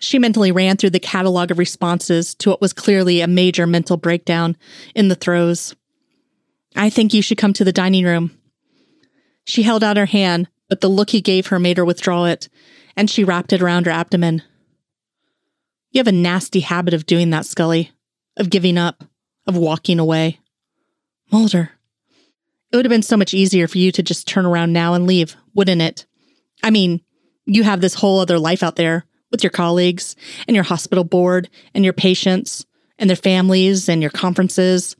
She 0.00 0.18
mentally 0.18 0.52
ran 0.52 0.76
through 0.76 0.90
the 0.90 1.00
catalog 1.00 1.50
of 1.50 1.56
responses 1.56 2.34
to 2.34 2.50
what 2.50 2.60
was 2.60 2.74
clearly 2.74 3.22
a 3.22 3.26
major 3.26 3.66
mental 3.66 3.96
breakdown 3.96 4.54
in 4.94 5.08
the 5.08 5.14
throes. 5.14 5.74
I 6.76 6.90
think 6.90 7.14
you 7.14 7.22
should 7.22 7.38
come 7.38 7.54
to 7.54 7.64
the 7.64 7.72
dining 7.72 8.04
room. 8.04 8.38
She 9.46 9.62
held 9.62 9.82
out 9.82 9.96
her 9.96 10.04
hand, 10.04 10.46
but 10.68 10.82
the 10.82 10.88
look 10.88 11.08
he 11.08 11.22
gave 11.22 11.46
her 11.46 11.58
made 11.58 11.78
her 11.78 11.86
withdraw 11.86 12.26
it, 12.26 12.50
and 12.98 13.08
she 13.08 13.24
wrapped 13.24 13.54
it 13.54 13.62
around 13.62 13.86
her 13.86 13.92
abdomen. 13.92 14.42
You 15.90 16.00
have 16.00 16.06
a 16.06 16.12
nasty 16.12 16.60
habit 16.60 16.92
of 16.92 17.06
doing 17.06 17.30
that, 17.30 17.46
Scully, 17.46 17.90
of 18.36 18.50
giving 18.50 18.78
up, 18.78 19.04
of 19.46 19.56
walking 19.56 19.98
away. 19.98 20.38
Mulder, 21.30 21.70
it 22.70 22.76
would 22.76 22.84
have 22.84 22.90
been 22.90 23.02
so 23.02 23.16
much 23.16 23.34
easier 23.34 23.68
for 23.68 23.78
you 23.78 23.92
to 23.92 24.02
just 24.02 24.26
turn 24.26 24.46
around 24.46 24.72
now 24.72 24.94
and 24.94 25.06
leave, 25.06 25.36
wouldn't 25.54 25.82
it? 25.82 26.06
I 26.62 26.70
mean, 26.70 27.00
you 27.46 27.62
have 27.62 27.80
this 27.80 27.94
whole 27.94 28.20
other 28.20 28.38
life 28.38 28.62
out 28.62 28.76
there 28.76 29.04
with 29.30 29.42
your 29.42 29.50
colleagues 29.50 30.16
and 30.46 30.54
your 30.54 30.64
hospital 30.64 31.04
board 31.04 31.48
and 31.74 31.84
your 31.84 31.92
patients 31.92 32.64
and 32.98 33.08
their 33.08 33.16
families 33.16 33.88
and 33.88 34.00
your 34.00 34.10
conferences. 34.10 34.96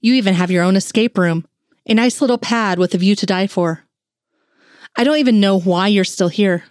You 0.00 0.14
even 0.14 0.34
have 0.34 0.50
your 0.50 0.64
own 0.64 0.76
escape 0.76 1.18
room, 1.18 1.46
a 1.86 1.94
nice 1.94 2.20
little 2.20 2.38
pad 2.38 2.78
with 2.78 2.94
a 2.94 2.98
view 2.98 3.14
to 3.16 3.26
die 3.26 3.46
for. 3.46 3.84
I 4.96 5.04
don't 5.04 5.18
even 5.18 5.40
know 5.40 5.58
why 5.58 5.88
you're 5.88 6.04
still 6.04 6.28
here. 6.28 6.64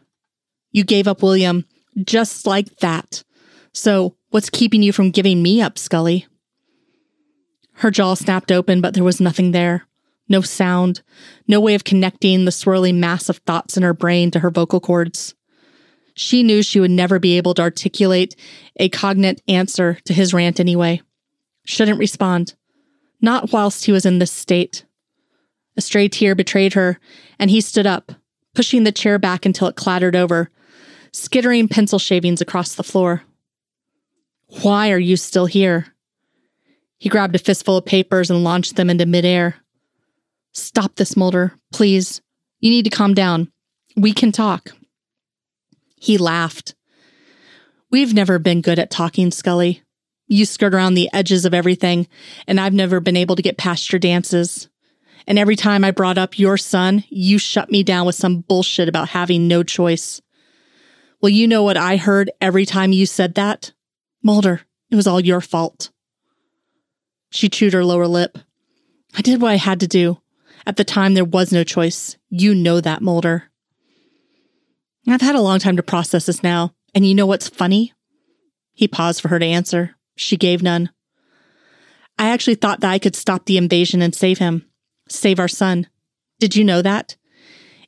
You 0.72 0.84
gave 0.84 1.08
up 1.08 1.24
William 1.24 1.66
just 2.04 2.46
like 2.46 2.78
that. 2.78 3.24
So, 3.74 4.16
what's 4.30 4.50
keeping 4.50 4.82
you 4.82 4.94
from 4.94 5.12
giving 5.12 5.42
me 5.42 5.62
up, 5.62 5.78
Scully? 5.78 6.28
Her 7.74 7.92
jaw 7.92 8.14
snapped 8.14 8.52
open, 8.52 8.82
but 8.82 8.94
there 8.94 9.04
was 9.04 9.22
nothing 9.22 9.52
there. 9.52 9.86
No 10.28 10.42
sound, 10.42 11.02
no 11.48 11.60
way 11.60 11.74
of 11.74 11.84
connecting 11.84 12.46
the 12.46 12.52
swirling 12.52 13.00
mass 13.00 13.30
of 13.30 13.38
thoughts 13.38 13.78
in 13.78 13.84
her 13.84 13.94
brain 13.94 14.30
to 14.32 14.40
her 14.40 14.52
vocal 14.52 14.80
cords. 14.80 15.34
She 16.14 16.44
knew 16.44 16.62
she 16.62 16.80
would 16.80 16.92
never 16.92 17.18
be 17.18 17.38
able 17.38 17.54
to 17.56 17.62
articulate 17.62 18.36
a 18.76 18.90
cognate 18.90 19.42
answer 19.48 19.98
to 20.06 20.14
his 20.14 20.34
rant 20.34 20.60
anyway. 20.60 21.02
Shouldn't 21.66 22.00
respond. 22.00 22.56
Not 23.22 23.52
whilst 23.52 23.86
he 23.86 23.92
was 23.92 24.06
in 24.06 24.20
this 24.20 24.32
state. 24.32 24.86
A 25.78 25.82
stray 25.82 26.10
tear 26.10 26.36
betrayed 26.36 26.74
her, 26.74 27.00
and 27.40 27.50
he 27.50 27.62
stood 27.62 27.88
up, 27.88 28.12
pushing 28.54 28.84
the 28.84 28.92
chair 28.92 29.18
back 29.18 29.46
until 29.46 29.70
it 29.70 29.78
clattered 29.78 30.16
over, 30.16 30.50
skittering 31.14 31.70
pencil 31.70 32.00
shavings 32.00 32.42
across 32.42 32.76
the 32.76 32.84
floor. 32.84 33.24
Why 34.62 34.92
are 34.92 35.00
you 35.00 35.16
still 35.16 35.46
here? 35.46 35.88
He 36.98 37.08
grabbed 37.08 37.36
a 37.36 37.40
fistful 37.40 37.78
of 37.78 37.86
papers 37.86 38.30
and 38.30 38.44
launched 38.44 38.76
them 38.76 38.90
into 38.90 39.06
midair. 39.06 39.56
Stop 40.54 40.96
this, 40.96 41.16
Mulder, 41.16 41.54
please. 41.72 42.22
You 42.60 42.72
need 42.72 42.84
to 42.84 42.90
calm 42.90 43.14
down. 43.14 43.52
We 43.96 44.12
can 44.12 44.32
talk. 44.32 44.72
He 45.96 46.18
laughed. 46.18 46.76
We've 47.92 48.14
never 48.14 48.40
been 48.40 48.62
good 48.62 48.80
at 48.80 48.92
talking, 48.92 49.32
Scully. 49.32 49.84
You 50.28 50.46
skirt 50.46 50.74
around 50.74 50.94
the 50.94 51.10
edges 51.14 51.46
of 51.46 51.54
everything, 51.54 52.08
and 52.48 52.60
I've 52.60 52.74
never 52.74 53.00
been 53.00 53.18
able 53.18 53.36
to 53.36 53.42
get 53.42 53.58
past 53.58 53.92
your 53.92 54.00
dances. 54.00 54.70
And 55.26 55.40
every 55.40 55.56
time 55.56 55.84
I 55.84 55.92
brought 55.92 56.18
up 56.18 56.40
your 56.40 56.58
son, 56.58 57.04
you 57.10 57.38
shut 57.38 57.72
me 57.72 57.84
down 57.84 58.06
with 58.06 58.16
some 58.16 58.42
bullshit 58.42 58.90
about 58.90 59.10
having 59.10 59.48
no 59.48 59.64
choice. 59.64 60.22
Well, 61.22 61.30
you 61.30 61.48
know 61.48 61.64
what 61.64 61.78
I 61.78 61.98
heard 61.98 62.32
every 62.42 62.66
time 62.66 62.92
you 62.92 63.06
said 63.06 63.36
that? 63.36 63.74
Mulder, 64.24 64.62
it 64.90 64.96
was 64.96 65.08
all 65.08 65.20
your 65.20 65.42
fault. 65.42 65.92
She 67.32 67.50
chewed 67.50 67.74
her 67.74 67.86
lower 67.86 68.08
lip. 68.08 68.38
I 69.16 69.22
did 69.22 69.42
what 69.42 69.52
I 69.52 69.56
had 69.56 69.80
to 69.82 69.88
do. 69.88 70.20
At 70.66 70.78
the 70.78 70.84
time, 70.84 71.14
there 71.14 71.26
was 71.26 71.52
no 71.52 71.64
choice. 71.64 72.18
You 72.30 72.54
know 72.54 72.82
that, 72.82 73.02
Mulder. 73.02 73.46
I've 75.08 75.22
had 75.22 75.36
a 75.36 75.42
long 75.42 75.60
time 75.60 75.78
to 75.78 75.84
process 75.84 76.26
this 76.26 76.44
now. 76.44 76.74
And 76.94 77.06
you 77.06 77.16
know 77.16 77.26
what's 77.26 77.48
funny? 77.48 77.94
He 78.74 78.88
paused 78.88 79.22
for 79.22 79.28
her 79.30 79.40
to 79.40 79.46
answer. 79.46 79.96
She 80.16 80.38
gave 80.38 80.62
none. 80.62 80.90
I 82.18 82.30
actually 82.30 82.56
thought 82.56 82.82
that 82.82 82.92
I 82.92 83.00
could 83.00 83.16
stop 83.16 83.46
the 83.46 83.58
invasion 83.58 84.02
and 84.02 84.14
save 84.14 84.40
him, 84.40 84.66
save 85.08 85.40
our 85.40 85.48
son. 85.48 85.88
Did 86.40 86.56
you 86.56 86.64
know 86.64 86.82
that? 86.82 87.16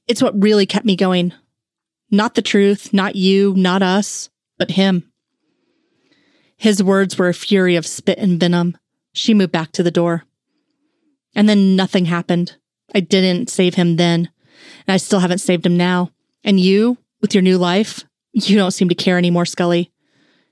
It's 0.07 0.21
what 0.21 0.41
really 0.41 0.65
kept 0.65 0.85
me 0.85 0.95
going. 0.95 1.33
Not 2.09 2.35
the 2.35 2.41
truth, 2.41 2.93
not 2.93 3.15
you, 3.15 3.53
not 3.55 3.81
us, 3.83 4.29
but 4.57 4.71
him. 4.71 5.10
His 6.61 6.83
words 6.83 7.17
were 7.17 7.27
a 7.27 7.33
fury 7.33 7.75
of 7.75 7.87
spit 7.87 8.19
and 8.19 8.39
venom. 8.39 8.77
She 9.13 9.33
moved 9.33 9.51
back 9.51 9.71
to 9.71 9.81
the 9.81 9.89
door. 9.89 10.25
And 11.33 11.49
then 11.49 11.75
nothing 11.75 12.05
happened. 12.05 12.55
I 12.93 12.99
didn't 12.99 13.49
save 13.49 13.73
him 13.73 13.95
then, 13.95 14.29
and 14.85 14.93
I 14.93 14.97
still 14.97 15.21
haven't 15.21 15.39
saved 15.39 15.65
him 15.65 15.75
now. 15.75 16.11
And 16.43 16.59
you, 16.59 16.99
with 17.19 17.33
your 17.33 17.41
new 17.41 17.57
life, 17.57 18.03
you 18.33 18.57
don't 18.57 18.69
seem 18.69 18.89
to 18.89 18.95
care 18.95 19.17
anymore, 19.17 19.47
Scully. 19.47 19.91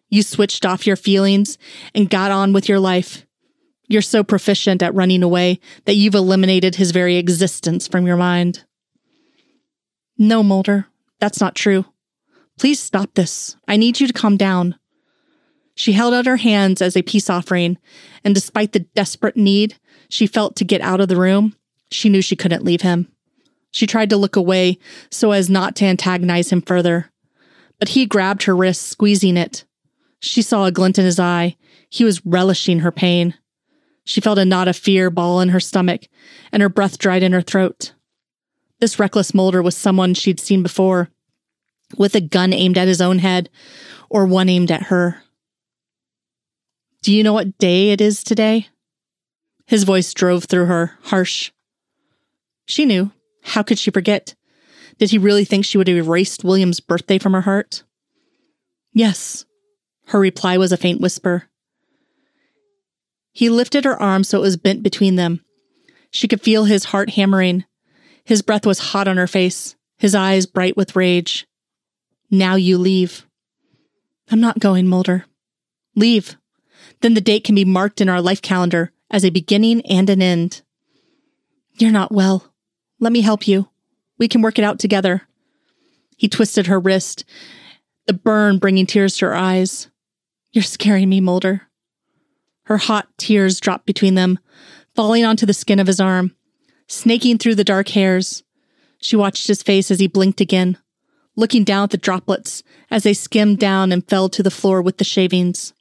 You 0.09 0.23
switched 0.23 0.65
off 0.65 0.87
your 0.87 0.95
feelings 0.95 1.59
and 1.93 2.09
got 2.09 2.31
on 2.31 2.53
with 2.53 2.67
your 2.67 2.79
life. 2.79 3.27
You're 3.87 4.01
so 4.01 4.23
proficient 4.23 4.81
at 4.81 4.95
running 4.95 5.21
away 5.21 5.59
that 5.85 5.93
you've 5.93 6.15
eliminated 6.15 6.73
his 6.73 6.89
very 6.89 7.17
existence 7.17 7.87
from 7.87 8.07
your 8.07 8.17
mind. 8.17 8.63
No, 10.17 10.41
Mulder, 10.41 10.87
that's 11.19 11.39
not 11.39 11.53
true. 11.53 11.85
Please 12.57 12.79
stop 12.79 13.13
this. 13.13 13.57
I 13.67 13.77
need 13.77 13.99
you 13.99 14.07
to 14.07 14.13
calm 14.13 14.37
down. 14.37 14.78
She 15.79 15.93
held 15.93 16.13
out 16.13 16.25
her 16.25 16.35
hands 16.35 16.81
as 16.81 16.97
a 16.97 17.01
peace 17.01 17.29
offering, 17.29 17.77
and 18.25 18.35
despite 18.35 18.73
the 18.73 18.81
desperate 18.81 19.37
need 19.37 19.77
she 20.09 20.27
felt 20.27 20.57
to 20.57 20.65
get 20.65 20.81
out 20.81 20.99
of 20.99 21.07
the 21.07 21.15
room, 21.15 21.55
she 21.89 22.09
knew 22.09 22.21
she 22.21 22.35
couldn't 22.35 22.65
leave 22.65 22.81
him. 22.81 23.07
She 23.71 23.87
tried 23.87 24.09
to 24.09 24.17
look 24.17 24.35
away 24.35 24.77
so 25.09 25.31
as 25.31 25.49
not 25.49 25.77
to 25.77 25.85
antagonize 25.85 26.51
him 26.51 26.61
further. 26.61 27.09
But 27.79 27.87
he 27.87 28.05
grabbed 28.05 28.43
her 28.43 28.57
wrist, 28.57 28.87
squeezing 28.87 29.37
it. 29.37 29.63
She 30.19 30.41
saw 30.41 30.65
a 30.65 30.71
glint 30.73 30.99
in 30.99 31.05
his 31.05 31.17
eye. 31.17 31.55
He 31.89 32.03
was 32.03 32.25
relishing 32.25 32.79
her 32.79 32.91
pain. 32.91 33.35
She 34.03 34.19
felt 34.19 34.37
a 34.37 34.43
knot 34.43 34.67
of 34.67 34.75
fear 34.75 35.09
ball 35.09 35.39
in 35.39 35.47
her 35.47 35.61
stomach, 35.61 36.09
and 36.51 36.61
her 36.61 36.67
breath 36.67 36.97
dried 36.97 37.23
in 37.23 37.31
her 37.31 37.41
throat. 37.41 37.93
This 38.81 38.99
reckless 38.99 39.33
Mulder 39.33 39.61
was 39.61 39.77
someone 39.77 40.13
she'd 40.13 40.41
seen 40.41 40.61
before, 40.61 41.09
with 41.97 42.15
a 42.15 42.21
gun 42.21 42.51
aimed 42.51 42.77
at 42.77 42.89
his 42.89 42.99
own 42.99 43.19
head, 43.19 43.49
or 44.09 44.25
one 44.25 44.49
aimed 44.49 44.71
at 44.71 44.83
her. 44.83 45.23
Do 47.01 47.13
you 47.13 47.23
know 47.23 47.33
what 47.33 47.57
day 47.57 47.91
it 47.91 48.01
is 48.01 48.23
today? 48.23 48.67
His 49.65 49.83
voice 49.83 50.13
drove 50.13 50.45
through 50.45 50.65
her, 50.65 50.97
harsh. 51.03 51.51
She 52.65 52.85
knew. 52.85 53.11
How 53.43 53.63
could 53.63 53.79
she 53.79 53.91
forget? 53.91 54.35
Did 54.97 55.11
he 55.11 55.17
really 55.17 55.45
think 55.45 55.63
she 55.63 55.77
would 55.77 55.87
have 55.87 55.97
erased 55.97 56.43
William's 56.43 56.81
birthday 56.81 57.17
from 57.17 57.33
her 57.33 57.41
heart? 57.41 57.83
Yes. 58.93 59.45
Her 60.07 60.19
reply 60.19 60.57
was 60.57 60.71
a 60.71 60.77
faint 60.77 60.99
whisper. 60.99 61.43
He 63.31 63.49
lifted 63.49 63.85
her 63.85 63.99
arm 64.01 64.23
so 64.23 64.39
it 64.39 64.41
was 64.41 64.57
bent 64.57 64.83
between 64.83 65.15
them. 65.15 65.41
She 66.11 66.27
could 66.27 66.41
feel 66.41 66.65
his 66.65 66.85
heart 66.85 67.11
hammering. 67.11 67.63
His 68.25 68.41
breath 68.41 68.65
was 68.65 68.79
hot 68.79 69.07
on 69.07 69.17
her 69.17 69.27
face, 69.27 69.75
his 69.97 70.15
eyes 70.15 70.45
bright 70.45 70.75
with 70.75 70.95
rage. 70.95 71.47
Now 72.29 72.55
you 72.55 72.77
leave. 72.77 73.25
I'm 74.29 74.41
not 74.41 74.59
going, 74.59 74.87
Mulder. 74.87 75.25
Leave. 75.95 76.35
Then 77.01 77.13
the 77.13 77.21
date 77.21 77.43
can 77.43 77.55
be 77.55 77.65
marked 77.65 78.01
in 78.01 78.09
our 78.09 78.21
life 78.21 78.41
calendar 78.41 78.91
as 79.09 79.23
a 79.23 79.29
beginning 79.29 79.81
and 79.85 80.09
an 80.09 80.21
end. 80.21 80.61
You're 81.73 81.91
not 81.91 82.11
well. 82.11 82.53
Let 82.99 83.13
me 83.13 83.21
help 83.21 83.47
you. 83.47 83.69
We 84.17 84.27
can 84.27 84.41
work 84.41 84.59
it 84.59 84.65
out 84.65 84.79
together. 84.79 85.23
He 86.17 86.27
twisted 86.27 86.67
her 86.67 86.79
wrist, 86.79 87.23
the 88.05 88.13
burn 88.13 88.57
bringing 88.57 88.85
tears 88.85 89.15
to 89.17 89.27
her 89.27 89.35
eyes. 89.35 89.89
You're 90.51 90.63
scaring 90.63 91.07
me, 91.07 91.21
Mulder. 91.21 91.61
Her 92.63 92.77
hot 92.77 93.07
tears 93.17 93.59
dropped 93.59 93.85
between 93.85 94.15
them, 94.15 94.37
falling 94.95 95.23
onto 95.23 95.45
the 95.45 95.53
skin 95.53 95.79
of 95.79 95.87
his 95.87 96.01
arm, 96.01 96.35
snaking 96.87 97.37
through 97.37 97.55
the 97.55 97.63
dark 97.63 97.89
hairs. 97.89 98.43
She 98.99 99.15
watched 99.15 99.47
his 99.47 99.63
face 99.63 99.89
as 99.89 99.99
he 99.99 100.07
blinked 100.07 100.41
again, 100.41 100.77
looking 101.37 101.63
down 101.63 101.85
at 101.85 101.91
the 101.91 101.97
droplets 101.97 102.63
as 102.91 103.03
they 103.03 103.13
skimmed 103.13 103.59
down 103.59 103.93
and 103.93 104.07
fell 104.07 104.27
to 104.29 104.43
the 104.43 104.51
floor 104.51 104.81
with 104.81 104.97
the 104.97 105.05
shavings. 105.05 105.73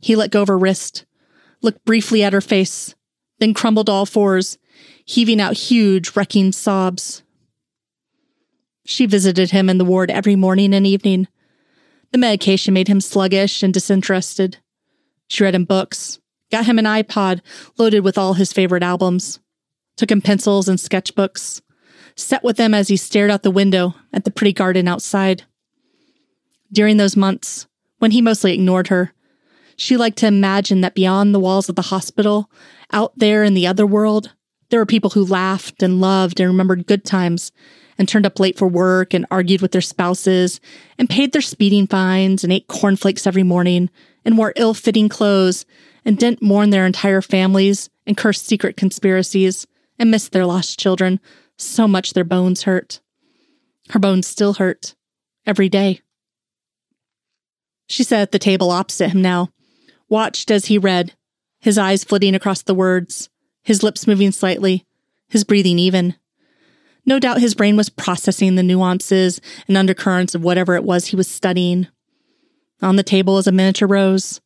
He 0.00 0.16
let 0.16 0.30
go 0.30 0.42
of 0.42 0.48
her 0.48 0.58
wrist, 0.58 1.04
looked 1.62 1.84
briefly 1.84 2.22
at 2.22 2.32
her 2.32 2.40
face, 2.40 2.94
then 3.38 3.54
crumbled 3.54 3.88
all 3.88 4.06
fours 4.06 4.58
heaving 5.08 5.40
out 5.40 5.56
huge, 5.56 6.14
wrecking 6.14 6.52
sobs. 6.52 7.22
She 8.84 9.06
visited 9.06 9.52
him 9.52 9.70
in 9.70 9.78
the 9.78 9.84
ward 9.84 10.10
every 10.10 10.36
morning 10.36 10.74
and 10.74 10.86
evening. 10.86 11.28
The 12.12 12.18
medication 12.18 12.74
made 12.74 12.88
him 12.88 13.00
sluggish 13.00 13.62
and 13.62 13.72
disinterested. 13.72 14.58
She 15.26 15.42
read 15.42 15.54
him 15.54 15.64
books, 15.64 16.20
got 16.50 16.66
him 16.66 16.78
an 16.78 16.84
iPod 16.84 17.40
loaded 17.78 18.00
with 18.00 18.18
all 18.18 18.34
his 18.34 18.52
favorite 18.52 18.82
albums, 18.82 19.40
took 19.96 20.10
him 20.10 20.20
pencils 20.20 20.68
and 20.68 20.78
sketchbooks, 20.78 21.62
sat 22.14 22.44
with 22.44 22.58
them 22.58 22.74
as 22.74 22.88
he 22.88 22.96
stared 22.98 23.30
out 23.30 23.42
the 23.42 23.50
window 23.50 23.94
at 24.12 24.24
the 24.24 24.30
pretty 24.30 24.52
garden 24.52 24.86
outside. 24.86 25.44
During 26.70 26.98
those 26.98 27.16
months, 27.16 27.66
when 27.98 28.10
he 28.10 28.20
mostly 28.20 28.52
ignored 28.52 28.88
her, 28.88 29.14
she 29.78 29.96
liked 29.96 30.18
to 30.18 30.26
imagine 30.26 30.80
that 30.80 30.96
beyond 30.96 31.32
the 31.32 31.40
walls 31.40 31.68
of 31.68 31.76
the 31.76 31.82
hospital, 31.82 32.50
out 32.92 33.12
there 33.16 33.44
in 33.44 33.54
the 33.54 33.66
other 33.66 33.86
world, 33.86 34.34
there 34.70 34.80
were 34.80 34.86
people 34.86 35.10
who 35.10 35.24
laughed 35.24 35.82
and 35.84 36.00
loved 36.00 36.40
and 36.40 36.48
remembered 36.50 36.88
good 36.88 37.04
times 37.04 37.52
and 37.96 38.08
turned 38.08 38.26
up 38.26 38.40
late 38.40 38.58
for 38.58 38.66
work 38.66 39.14
and 39.14 39.24
argued 39.30 39.62
with 39.62 39.70
their 39.70 39.80
spouses 39.80 40.60
and 40.98 41.08
paid 41.08 41.32
their 41.32 41.40
speeding 41.40 41.86
fines 41.86 42.42
and 42.42 42.52
ate 42.52 42.66
cornflakes 42.66 43.24
every 43.26 43.44
morning 43.44 43.88
and 44.24 44.36
wore 44.36 44.52
ill 44.56 44.74
fitting 44.74 45.08
clothes 45.08 45.64
and 46.04 46.18
didn't 46.18 46.42
mourn 46.42 46.70
their 46.70 46.84
entire 46.84 47.22
families 47.22 47.88
and 48.04 48.16
curse 48.16 48.42
secret 48.42 48.76
conspiracies 48.76 49.64
and 49.96 50.10
missed 50.10 50.32
their 50.32 50.46
lost 50.46 50.78
children 50.78 51.20
so 51.56 51.86
much 51.86 52.14
their 52.14 52.24
bones 52.24 52.64
hurt. 52.64 53.00
Her 53.90 54.00
bones 54.00 54.26
still 54.26 54.54
hurt 54.54 54.96
every 55.46 55.68
day. 55.68 56.00
She 57.86 58.02
sat 58.02 58.20
at 58.20 58.32
the 58.32 58.38
table 58.38 58.70
opposite 58.70 59.10
him 59.10 59.22
now, 59.22 59.50
watched 60.08 60.50
as 60.50 60.66
he 60.66 60.78
read, 60.78 61.14
his 61.60 61.78
eyes 61.78 62.04
flitting 62.04 62.34
across 62.34 62.62
the 62.62 62.74
words, 62.74 63.28
his 63.62 63.82
lips 63.82 64.06
moving 64.06 64.32
slightly, 64.32 64.86
his 65.28 65.44
breathing 65.44 65.78
even. 65.78 66.14
No 67.04 67.18
doubt 67.18 67.40
his 67.40 67.54
brain 67.54 67.76
was 67.76 67.88
processing 67.88 68.54
the 68.54 68.62
nuances 68.62 69.40
and 69.66 69.76
undercurrents 69.76 70.34
of 70.34 70.42
whatever 70.42 70.74
it 70.74 70.84
was 70.84 71.06
he 71.06 71.16
was 71.16 71.28
studying. 71.28 71.88
On 72.82 72.96
the 72.96 73.02
table 73.02 73.34
was 73.34 73.46
a 73.46 73.52
miniature 73.52 73.88
rose, 73.88 74.40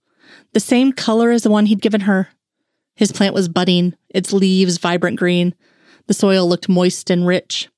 the 0.53 0.61
same 0.61 0.93
color 0.93 1.31
as 1.31 1.43
the 1.43 1.51
one 1.51 1.67
he'd 1.67 1.83
given 1.83 2.03
her. 2.03 2.29
His 2.95 3.13
plant 3.13 3.35
was 3.35 3.49
budding, 3.49 3.95
its 4.11 4.33
leaves 4.33 4.79
vibrant 4.79 5.19
green. 5.19 5.55
The 6.07 6.15
soil 6.15 6.49
looked 6.49 6.69
moist 6.69 7.11
and 7.11 7.27
rich. 7.27 7.69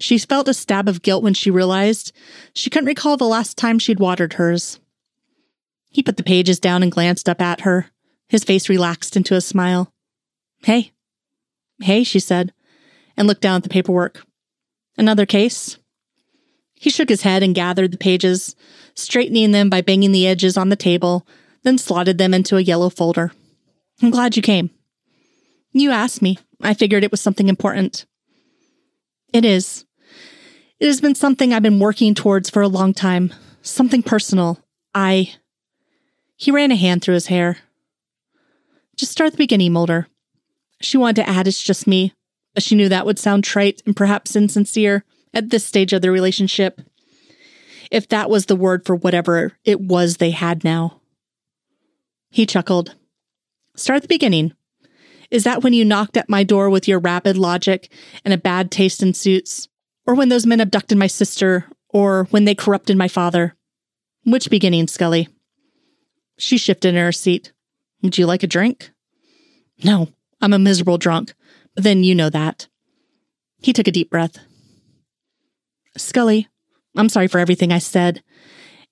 She 0.00 0.18
felt 0.18 0.48
a 0.48 0.54
stab 0.54 0.88
of 0.88 1.02
guilt 1.02 1.22
when 1.22 1.34
she 1.34 1.50
realized 1.50 2.12
she 2.54 2.70
couldn't 2.70 2.86
recall 2.86 3.16
the 3.16 3.26
last 3.26 3.56
time 3.56 3.78
she'd 3.78 4.00
watered 4.00 4.34
hers. 4.34 4.79
He 5.90 6.02
put 6.02 6.16
the 6.16 6.22
pages 6.22 6.58
down 6.58 6.82
and 6.82 6.90
glanced 6.90 7.28
up 7.28 7.40
at 7.40 7.62
her. 7.62 7.90
His 8.28 8.44
face 8.44 8.68
relaxed 8.68 9.16
into 9.16 9.34
a 9.34 9.40
smile. 9.40 9.92
Hey. 10.62 10.92
Hey, 11.80 12.04
she 12.04 12.20
said, 12.20 12.52
and 13.16 13.26
looked 13.26 13.40
down 13.40 13.56
at 13.56 13.62
the 13.64 13.68
paperwork. 13.68 14.22
Another 14.96 15.26
case? 15.26 15.78
He 16.74 16.90
shook 16.90 17.08
his 17.08 17.22
head 17.22 17.42
and 17.42 17.54
gathered 17.54 17.92
the 17.92 17.98
pages, 17.98 18.54
straightening 18.94 19.52
them 19.52 19.68
by 19.68 19.80
banging 19.80 20.12
the 20.12 20.26
edges 20.26 20.56
on 20.56 20.68
the 20.68 20.76
table, 20.76 21.26
then 21.62 21.76
slotted 21.76 22.18
them 22.18 22.32
into 22.32 22.56
a 22.56 22.62
yellow 22.62 22.88
folder. 22.88 23.32
I'm 24.02 24.10
glad 24.10 24.36
you 24.36 24.42
came. 24.42 24.70
You 25.72 25.90
asked 25.90 26.22
me. 26.22 26.38
I 26.62 26.74
figured 26.74 27.04
it 27.04 27.10
was 27.10 27.20
something 27.20 27.48
important. 27.48 28.06
It 29.32 29.44
is. 29.44 29.84
It 30.78 30.86
has 30.86 31.00
been 31.00 31.14
something 31.14 31.52
I've 31.52 31.62
been 31.62 31.78
working 31.78 32.14
towards 32.14 32.48
for 32.50 32.62
a 32.62 32.68
long 32.68 32.94
time. 32.94 33.32
Something 33.62 34.02
personal. 34.02 34.62
I. 34.94 35.34
He 36.40 36.50
ran 36.50 36.72
a 36.72 36.76
hand 36.76 37.02
through 37.02 37.14
his 37.14 37.26
hair. 37.26 37.58
Just 38.96 39.12
start 39.12 39.32
the 39.32 39.36
beginning, 39.36 39.74
Mulder. 39.74 40.06
She 40.80 40.96
wanted 40.96 41.16
to 41.16 41.28
add 41.28 41.46
it's 41.46 41.62
just 41.62 41.86
me, 41.86 42.14
but 42.54 42.62
she 42.62 42.74
knew 42.74 42.88
that 42.88 43.04
would 43.04 43.18
sound 43.18 43.44
trite 43.44 43.82
and 43.84 43.94
perhaps 43.94 44.34
insincere 44.34 45.04
at 45.34 45.50
this 45.50 45.66
stage 45.66 45.92
of 45.92 46.00
their 46.00 46.10
relationship. 46.10 46.80
If 47.90 48.08
that 48.08 48.30
was 48.30 48.46
the 48.46 48.56
word 48.56 48.86
for 48.86 48.96
whatever 48.96 49.52
it 49.66 49.82
was 49.82 50.16
they 50.16 50.30
had 50.30 50.64
now. 50.64 51.02
He 52.30 52.46
chuckled. 52.46 52.94
Start 53.76 53.96
at 53.98 54.02
the 54.02 54.08
beginning. 54.08 54.54
Is 55.30 55.44
that 55.44 55.62
when 55.62 55.74
you 55.74 55.84
knocked 55.84 56.16
at 56.16 56.30
my 56.30 56.42
door 56.42 56.70
with 56.70 56.88
your 56.88 57.00
rapid 57.00 57.36
logic 57.36 57.92
and 58.24 58.32
a 58.32 58.38
bad 58.38 58.70
taste 58.70 59.02
in 59.02 59.12
suits? 59.12 59.68
Or 60.06 60.14
when 60.14 60.30
those 60.30 60.46
men 60.46 60.60
abducted 60.60 60.96
my 60.96 61.06
sister? 61.06 61.66
Or 61.90 62.28
when 62.30 62.46
they 62.46 62.54
corrupted 62.54 62.96
my 62.96 63.08
father? 63.08 63.56
Which 64.24 64.48
beginning, 64.48 64.88
Scully? 64.88 65.28
She 66.40 66.56
shifted 66.56 66.88
in 66.88 66.94
her 66.94 67.12
seat. 67.12 67.52
Would 68.02 68.16
you 68.16 68.24
like 68.24 68.42
a 68.42 68.46
drink? 68.46 68.92
No, 69.84 70.08
I'm 70.40 70.54
a 70.54 70.58
miserable 70.58 70.96
drunk, 70.96 71.34
but 71.74 71.84
then 71.84 72.02
you 72.02 72.14
know 72.14 72.30
that. 72.30 72.66
He 73.60 73.74
took 73.74 73.86
a 73.86 73.92
deep 73.92 74.10
breath. 74.10 74.38
Scully, 75.98 76.48
I'm 76.96 77.10
sorry 77.10 77.28
for 77.28 77.38
everything 77.38 77.72
I 77.72 77.78
said 77.78 78.22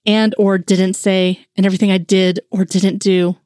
and 0.05 0.35
or 0.37 0.59
didn't 0.59 0.93
say 0.93 1.47
and 1.57 1.65
everything 1.65 1.91
I 1.91 1.97
did 1.97 2.41
or 2.51 2.67
didn't 2.67 2.99
do. 2.99 3.39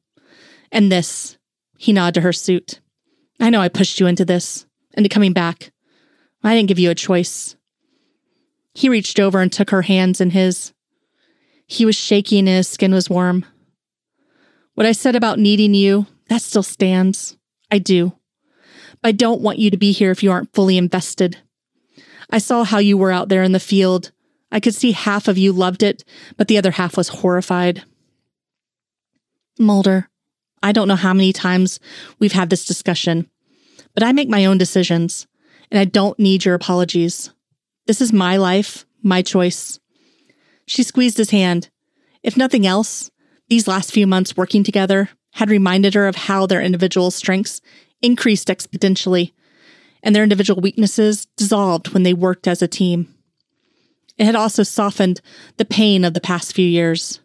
And 0.72 0.90
this, 0.90 1.38
he 1.78 1.92
nodded 1.92 2.14
to 2.14 2.20
her 2.22 2.32
suit. 2.32 2.80
I 3.38 3.50
know 3.50 3.60
I 3.60 3.68
pushed 3.68 4.00
you 4.00 4.08
into 4.08 4.24
this, 4.24 4.66
into 4.96 5.08
coming 5.08 5.32
back. 5.32 5.70
I 6.42 6.56
didn't 6.56 6.68
give 6.68 6.80
you 6.80 6.90
a 6.90 6.96
choice. 6.96 7.54
He 8.74 8.88
reached 8.88 9.20
over 9.20 9.40
and 9.40 9.52
took 9.52 9.70
her 9.70 9.82
hands 9.82 10.20
in 10.20 10.30
his. 10.30 10.72
He 11.68 11.84
was 11.84 11.94
shaking 11.94 12.48
and 12.48 12.56
his 12.56 12.68
skin 12.68 12.92
was 12.92 13.08
warm. 13.08 13.44
What 14.74 14.86
I 14.86 14.92
said 14.92 15.16
about 15.16 15.38
needing 15.38 15.74
you, 15.74 16.06
that 16.28 16.42
still 16.42 16.62
stands. 16.62 17.36
I 17.70 17.78
do. 17.78 18.12
But 19.02 19.08
I 19.08 19.12
don't 19.12 19.42
want 19.42 19.58
you 19.58 19.70
to 19.70 19.76
be 19.76 19.92
here 19.92 20.10
if 20.10 20.22
you 20.22 20.30
aren't 20.30 20.54
fully 20.54 20.78
invested. 20.78 21.38
I 22.30 22.38
saw 22.38 22.64
how 22.64 22.78
you 22.78 22.96
were 22.96 23.12
out 23.12 23.28
there 23.28 23.42
in 23.42 23.52
the 23.52 23.60
field. 23.60 24.12
I 24.50 24.60
could 24.60 24.74
see 24.74 24.92
half 24.92 25.28
of 25.28 25.36
you 25.36 25.52
loved 25.52 25.82
it, 25.82 26.04
but 26.36 26.48
the 26.48 26.56
other 26.56 26.70
half 26.70 26.96
was 26.96 27.08
horrified. 27.08 27.84
Mulder, 29.58 30.08
I 30.62 30.72
don't 30.72 30.88
know 30.88 30.96
how 30.96 31.12
many 31.12 31.32
times 31.32 31.78
we've 32.18 32.32
had 32.32 32.48
this 32.48 32.64
discussion, 32.64 33.28
but 33.94 34.02
I 34.02 34.12
make 34.12 34.28
my 34.28 34.46
own 34.46 34.56
decisions, 34.56 35.26
and 35.70 35.78
I 35.78 35.84
don't 35.84 36.18
need 36.18 36.44
your 36.44 36.54
apologies. 36.54 37.30
This 37.86 38.00
is 38.00 38.12
my 38.12 38.38
life, 38.38 38.86
my 39.02 39.20
choice. 39.20 39.78
She 40.66 40.82
squeezed 40.82 41.18
his 41.18 41.30
hand. 41.30 41.68
If 42.22 42.36
nothing 42.36 42.66
else, 42.66 43.10
these 43.52 43.68
last 43.68 43.92
few 43.92 44.06
months 44.06 44.34
working 44.34 44.64
together 44.64 45.10
had 45.32 45.50
reminded 45.50 45.92
her 45.92 46.08
of 46.08 46.16
how 46.16 46.46
their 46.46 46.62
individual 46.62 47.10
strengths 47.10 47.60
increased 48.00 48.48
exponentially 48.48 49.34
and 50.02 50.16
their 50.16 50.22
individual 50.22 50.62
weaknesses 50.62 51.26
dissolved 51.36 51.92
when 51.92 52.02
they 52.02 52.14
worked 52.14 52.48
as 52.48 52.62
a 52.62 52.66
team. 52.66 53.14
It 54.16 54.24
had 54.24 54.36
also 54.36 54.62
softened 54.62 55.20
the 55.58 55.66
pain 55.66 56.02
of 56.02 56.14
the 56.14 56.20
past 56.20 56.54
few 56.54 56.66
years. 56.66 57.20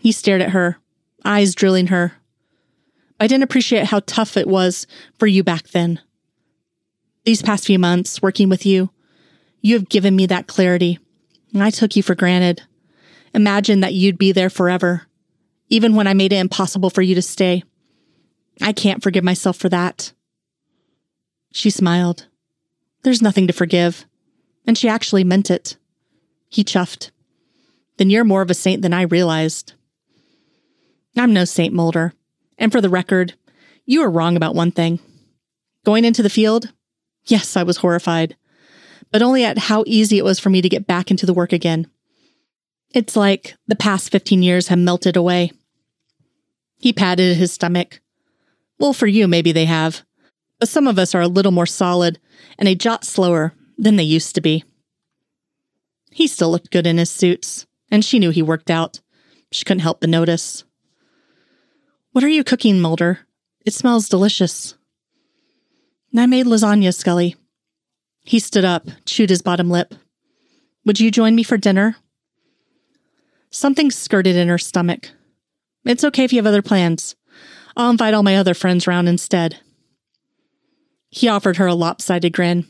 He 0.00 0.10
stared 0.10 0.42
at 0.42 0.50
her, 0.50 0.78
eyes 1.24 1.54
drilling 1.54 1.86
her. 1.86 2.14
I 3.20 3.28
didn't 3.28 3.44
appreciate 3.44 3.86
how 3.86 4.00
tough 4.04 4.36
it 4.36 4.48
was 4.48 4.88
for 5.16 5.28
you 5.28 5.44
back 5.44 5.68
then. 5.68 6.00
These 7.24 7.42
past 7.42 7.66
few 7.66 7.78
months 7.78 8.20
working 8.20 8.48
with 8.48 8.66
you, 8.66 8.90
you 9.60 9.74
have 9.74 9.88
given 9.88 10.16
me 10.16 10.26
that 10.26 10.48
clarity, 10.48 10.98
and 11.54 11.62
I 11.62 11.70
took 11.70 11.94
you 11.94 12.02
for 12.02 12.16
granted. 12.16 12.62
Imagine 13.34 13.80
that 13.80 13.94
you'd 13.94 14.18
be 14.18 14.32
there 14.32 14.50
forever 14.50 15.06
even 15.72 15.94
when 15.94 16.06
I 16.06 16.12
made 16.12 16.34
it 16.34 16.38
impossible 16.38 16.90
for 16.90 17.00
you 17.00 17.14
to 17.14 17.22
stay. 17.22 17.64
I 18.60 18.74
can't 18.74 19.02
forgive 19.02 19.24
myself 19.24 19.56
for 19.56 19.70
that. 19.70 20.12
She 21.50 21.70
smiled. 21.70 22.26
There's 23.04 23.22
nothing 23.22 23.46
to 23.46 23.54
forgive. 23.54 24.04
And 24.66 24.76
she 24.76 24.86
actually 24.86 25.24
meant 25.24 25.50
it. 25.50 25.78
He 26.50 26.62
chuffed. 26.62 27.10
Then 27.96 28.10
you're 28.10 28.22
more 28.22 28.42
of 28.42 28.50
a 28.50 28.54
saint 28.54 28.82
than 28.82 28.92
I 28.92 29.02
realized. 29.02 29.72
I'm 31.16 31.32
no 31.32 31.46
Saint 31.46 31.72
Mulder. 31.72 32.12
And 32.58 32.70
for 32.70 32.82
the 32.82 32.90
record, 32.90 33.32
you 33.86 34.00
were 34.00 34.10
wrong 34.10 34.36
about 34.36 34.54
one 34.54 34.72
thing. 34.72 35.00
Going 35.86 36.04
into 36.04 36.22
the 36.22 36.28
field? 36.28 36.70
Yes, 37.24 37.56
I 37.56 37.62
was 37.62 37.78
horrified, 37.78 38.36
but 39.10 39.22
only 39.22 39.42
at 39.42 39.56
how 39.56 39.84
easy 39.86 40.18
it 40.18 40.24
was 40.24 40.38
for 40.38 40.50
me 40.50 40.60
to 40.60 40.68
get 40.68 40.86
back 40.86 41.10
into 41.10 41.24
the 41.24 41.34
work 41.34 41.54
again. 41.54 41.86
It's 42.94 43.16
like 43.16 43.54
the 43.66 43.76
past 43.76 44.12
15 44.12 44.42
years 44.42 44.68
have 44.68 44.78
melted 44.78 45.16
away. 45.16 45.52
He 46.78 46.92
patted 46.92 47.36
his 47.36 47.52
stomach. 47.52 48.00
Well, 48.78 48.92
for 48.92 49.06
you, 49.06 49.26
maybe 49.26 49.52
they 49.52 49.64
have. 49.64 50.02
But 50.58 50.68
some 50.68 50.86
of 50.86 50.98
us 50.98 51.14
are 51.14 51.22
a 51.22 51.28
little 51.28 51.52
more 51.52 51.66
solid 51.66 52.18
and 52.58 52.68
a 52.68 52.74
jot 52.74 53.04
slower 53.04 53.54
than 53.78 53.96
they 53.96 54.02
used 54.02 54.34
to 54.34 54.40
be. 54.40 54.64
He 56.10 56.26
still 56.26 56.50
looked 56.50 56.70
good 56.70 56.86
in 56.86 56.98
his 56.98 57.10
suits, 57.10 57.66
and 57.90 58.04
she 58.04 58.18
knew 58.18 58.30
he 58.30 58.42
worked 58.42 58.70
out. 58.70 59.00
She 59.50 59.64
couldn't 59.64 59.80
help 59.80 60.00
but 60.00 60.10
notice. 60.10 60.64
What 62.12 62.24
are 62.24 62.28
you 62.28 62.44
cooking, 62.44 62.78
Mulder? 62.80 63.20
It 63.64 63.72
smells 63.72 64.08
delicious. 64.08 64.74
I 66.14 66.26
made 66.26 66.46
lasagna, 66.46 66.94
Scully. 66.94 67.36
He 68.24 68.38
stood 68.38 68.64
up, 68.64 68.86
chewed 69.06 69.30
his 69.30 69.40
bottom 69.40 69.70
lip. 69.70 69.94
Would 70.84 71.00
you 71.00 71.10
join 71.10 71.34
me 71.34 71.42
for 71.42 71.56
dinner? 71.56 71.96
Something 73.54 73.90
skirted 73.90 74.34
in 74.34 74.48
her 74.48 74.56
stomach. 74.56 75.10
It's 75.84 76.04
okay 76.04 76.24
if 76.24 76.32
you 76.32 76.38
have 76.38 76.46
other 76.46 76.62
plans. 76.62 77.14
I'll 77.76 77.90
invite 77.90 78.14
all 78.14 78.22
my 78.22 78.36
other 78.36 78.54
friends 78.54 78.86
round 78.86 79.10
instead. 79.10 79.58
He 81.10 81.28
offered 81.28 81.58
her 81.58 81.66
a 81.66 81.74
lopsided 81.74 82.32
grin. 82.32 82.66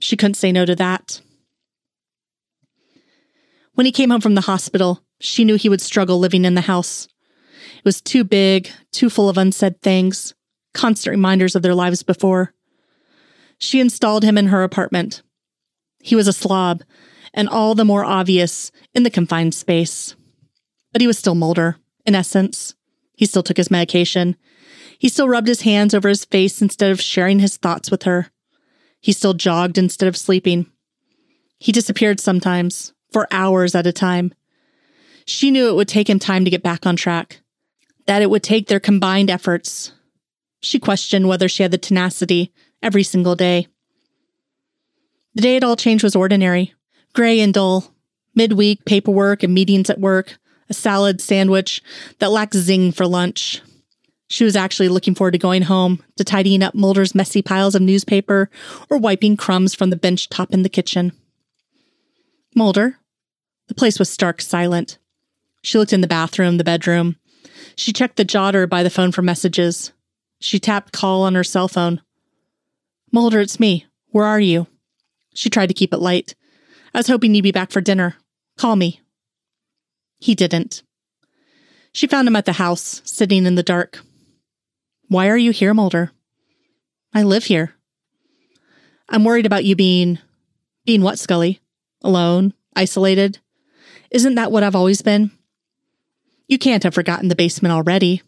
She 0.00 0.16
couldn't 0.16 0.34
say 0.34 0.50
no 0.50 0.66
to 0.66 0.74
that. 0.74 1.20
When 3.74 3.86
he 3.86 3.92
came 3.92 4.10
home 4.10 4.20
from 4.20 4.34
the 4.34 4.40
hospital, 4.40 5.04
she 5.20 5.44
knew 5.44 5.54
he 5.54 5.68
would 5.68 5.80
struggle 5.80 6.18
living 6.18 6.44
in 6.44 6.54
the 6.54 6.62
house. 6.62 7.06
It 7.78 7.84
was 7.84 8.00
too 8.00 8.24
big, 8.24 8.68
too 8.90 9.10
full 9.10 9.28
of 9.28 9.38
unsaid 9.38 9.80
things, 9.82 10.34
constant 10.72 11.12
reminders 11.12 11.54
of 11.54 11.62
their 11.62 11.76
lives 11.76 12.02
before. 12.02 12.52
She 13.58 13.78
installed 13.78 14.24
him 14.24 14.36
in 14.36 14.48
her 14.48 14.64
apartment. 14.64 15.22
He 16.00 16.16
was 16.16 16.26
a 16.26 16.32
slob, 16.32 16.82
and 17.32 17.48
all 17.48 17.76
the 17.76 17.84
more 17.84 18.04
obvious 18.04 18.72
in 18.94 19.04
the 19.04 19.10
confined 19.10 19.54
space. 19.54 20.16
But 20.94 21.00
he 21.00 21.08
was 21.08 21.18
still 21.18 21.34
Mulder, 21.34 21.76
in 22.06 22.14
essence. 22.14 22.76
He 23.16 23.26
still 23.26 23.42
took 23.42 23.56
his 23.56 23.70
medication. 23.70 24.36
He 24.96 25.08
still 25.08 25.28
rubbed 25.28 25.48
his 25.48 25.62
hands 25.62 25.92
over 25.92 26.08
his 26.08 26.24
face 26.24 26.62
instead 26.62 26.92
of 26.92 27.00
sharing 27.00 27.40
his 27.40 27.56
thoughts 27.56 27.90
with 27.90 28.04
her. 28.04 28.28
He 29.00 29.10
still 29.10 29.34
jogged 29.34 29.76
instead 29.76 30.06
of 30.06 30.16
sleeping. 30.16 30.70
He 31.58 31.72
disappeared 31.72 32.20
sometimes, 32.20 32.94
for 33.12 33.26
hours 33.32 33.74
at 33.74 33.88
a 33.88 33.92
time. 33.92 34.34
She 35.26 35.50
knew 35.50 35.68
it 35.68 35.74
would 35.74 35.88
take 35.88 36.08
him 36.08 36.20
time 36.20 36.44
to 36.44 36.50
get 36.50 36.62
back 36.62 36.86
on 36.86 36.94
track, 36.94 37.40
that 38.06 38.22
it 38.22 38.30
would 38.30 38.44
take 38.44 38.68
their 38.68 38.78
combined 38.78 39.30
efforts. 39.30 39.90
She 40.60 40.78
questioned 40.78 41.26
whether 41.26 41.48
she 41.48 41.64
had 41.64 41.72
the 41.72 41.78
tenacity 41.78 42.52
every 42.84 43.02
single 43.02 43.34
day. 43.34 43.66
The 45.34 45.42
day 45.42 45.56
it 45.56 45.64
all 45.64 45.74
changed 45.74 46.04
was 46.04 46.14
ordinary, 46.14 46.72
gray 47.14 47.40
and 47.40 47.52
dull. 47.52 47.92
Midweek 48.36 48.84
paperwork 48.84 49.42
and 49.42 49.54
meetings 49.54 49.90
at 49.90 50.00
work, 50.00 50.38
a 50.68 50.74
salad 50.74 51.20
sandwich 51.20 51.82
that 52.18 52.30
lacked 52.30 52.54
zing 52.54 52.92
for 52.92 53.06
lunch. 53.06 53.62
She 54.28 54.44
was 54.44 54.56
actually 54.56 54.88
looking 54.88 55.14
forward 55.14 55.32
to 55.32 55.38
going 55.38 55.62
home, 55.62 56.02
to 56.16 56.24
tidying 56.24 56.62
up 56.62 56.74
Mulder's 56.74 57.14
messy 57.14 57.42
piles 57.42 57.74
of 57.74 57.82
newspaper 57.82 58.50
or 58.90 58.98
wiping 58.98 59.36
crumbs 59.36 59.74
from 59.74 59.90
the 59.90 59.96
bench 59.96 60.28
top 60.28 60.52
in 60.52 60.62
the 60.62 60.68
kitchen. 60.68 61.12
Mulder. 62.54 62.98
The 63.68 63.74
place 63.74 63.98
was 63.98 64.10
stark 64.10 64.40
silent. 64.40 64.98
She 65.62 65.78
looked 65.78 65.92
in 65.92 66.00
the 66.00 66.06
bathroom, 66.06 66.58
the 66.58 66.64
bedroom. 66.64 67.16
She 67.76 67.92
checked 67.92 68.16
the 68.16 68.24
jotter 68.24 68.68
by 68.68 68.82
the 68.82 68.90
phone 68.90 69.12
for 69.12 69.22
messages. 69.22 69.92
She 70.40 70.58
tapped 70.58 70.92
call 70.92 71.22
on 71.22 71.34
her 71.34 71.44
cell 71.44 71.68
phone. 71.68 72.02
Mulder, 73.12 73.40
it's 73.40 73.60
me. 73.60 73.86
Where 74.10 74.26
are 74.26 74.40
you? 74.40 74.66
She 75.34 75.50
tried 75.50 75.68
to 75.68 75.74
keep 75.74 75.92
it 75.92 75.98
light. 75.98 76.34
I 76.92 76.98
was 76.98 77.08
hoping 77.08 77.34
you'd 77.34 77.42
be 77.42 77.52
back 77.52 77.70
for 77.70 77.80
dinner. 77.80 78.16
Call 78.56 78.76
me. 78.76 79.00
He 80.24 80.34
didn't. 80.34 80.82
She 81.92 82.06
found 82.06 82.26
him 82.26 82.34
at 82.34 82.46
the 82.46 82.54
house, 82.54 83.02
sitting 83.04 83.44
in 83.44 83.56
the 83.56 83.62
dark. 83.62 84.00
Why 85.08 85.28
are 85.28 85.36
you 85.36 85.50
here, 85.50 85.74
Mulder? 85.74 86.12
I 87.12 87.24
live 87.24 87.44
here. 87.44 87.74
I'm 89.06 89.22
worried 89.22 89.44
about 89.44 89.66
you 89.66 89.76
being. 89.76 90.18
being 90.86 91.02
what, 91.02 91.18
Scully? 91.18 91.60
Alone? 92.00 92.54
Isolated? 92.74 93.38
Isn't 94.10 94.36
that 94.36 94.50
what 94.50 94.62
I've 94.62 94.74
always 94.74 95.02
been? 95.02 95.30
You 96.48 96.56
can't 96.56 96.84
have 96.84 96.94
forgotten 96.94 97.28
the 97.28 97.36
basement 97.36 97.72
already. 97.72 98.22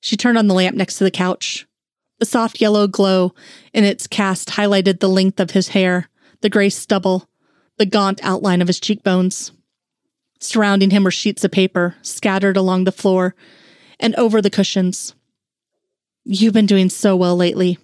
She 0.00 0.16
turned 0.16 0.38
on 0.38 0.46
the 0.46 0.54
lamp 0.54 0.74
next 0.74 0.96
to 0.96 1.04
the 1.04 1.10
couch. 1.10 1.66
The 2.18 2.24
soft 2.24 2.62
yellow 2.62 2.86
glow 2.86 3.34
in 3.74 3.84
its 3.84 4.06
cast 4.06 4.48
highlighted 4.48 5.00
the 5.00 5.08
length 5.10 5.38
of 5.38 5.50
his 5.50 5.68
hair, 5.68 6.08
the 6.40 6.48
gray 6.48 6.70
stubble, 6.70 7.28
the 7.76 7.84
gaunt 7.84 8.20
outline 8.22 8.62
of 8.62 8.68
his 8.68 8.80
cheekbones. 8.80 9.52
Surrounding 10.38 10.90
him 10.90 11.04
were 11.04 11.10
sheets 11.10 11.44
of 11.44 11.50
paper 11.50 11.96
scattered 12.02 12.56
along 12.56 12.84
the 12.84 12.92
floor 12.92 13.34
and 13.98 14.14
over 14.16 14.42
the 14.42 14.50
cushions. 14.50 15.14
You've 16.24 16.52
been 16.52 16.66
doing 16.66 16.88
so 16.88 17.16
well 17.16 17.36
lately. 17.36 17.78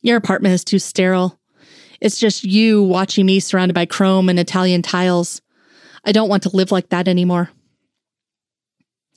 Your 0.00 0.16
apartment 0.16 0.54
is 0.54 0.64
too 0.64 0.78
sterile. 0.78 1.38
It's 2.00 2.18
just 2.18 2.44
you 2.44 2.82
watching 2.82 3.26
me 3.26 3.40
surrounded 3.40 3.74
by 3.74 3.86
chrome 3.86 4.28
and 4.28 4.38
Italian 4.38 4.82
tiles. 4.82 5.42
I 6.04 6.12
don't 6.12 6.28
want 6.28 6.44
to 6.44 6.56
live 6.56 6.72
like 6.72 6.88
that 6.90 7.08
anymore. 7.08 7.50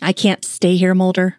I 0.02 0.14
can't 0.14 0.44
stay 0.44 0.76
here, 0.78 0.96
Mulder. 0.96 1.38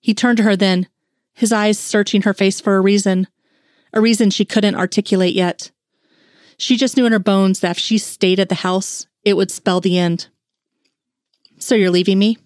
He 0.00 0.14
turned 0.14 0.38
to 0.38 0.44
her 0.44 0.56
then, 0.56 0.88
his 1.34 1.52
eyes 1.52 1.78
searching 1.78 2.22
her 2.22 2.32
face 2.32 2.60
for 2.60 2.76
a 2.76 2.80
reason, 2.80 3.26
a 3.92 4.00
reason 4.00 4.30
she 4.30 4.44
couldn't 4.44 4.76
articulate 4.76 5.34
yet. 5.34 5.70
She 6.56 6.76
just 6.76 6.96
knew 6.96 7.06
in 7.06 7.12
her 7.12 7.18
bones 7.18 7.60
that 7.60 7.72
if 7.72 7.78
she 7.78 7.98
stayed 7.98 8.38
at 8.38 8.48
the 8.48 8.56
house, 8.56 9.06
it 9.24 9.36
would 9.36 9.50
spell 9.50 9.80
the 9.80 9.98
end. 9.98 10.28
So 11.58 11.74
you're 11.74 11.90
leaving 11.90 12.18
me? 12.18 12.38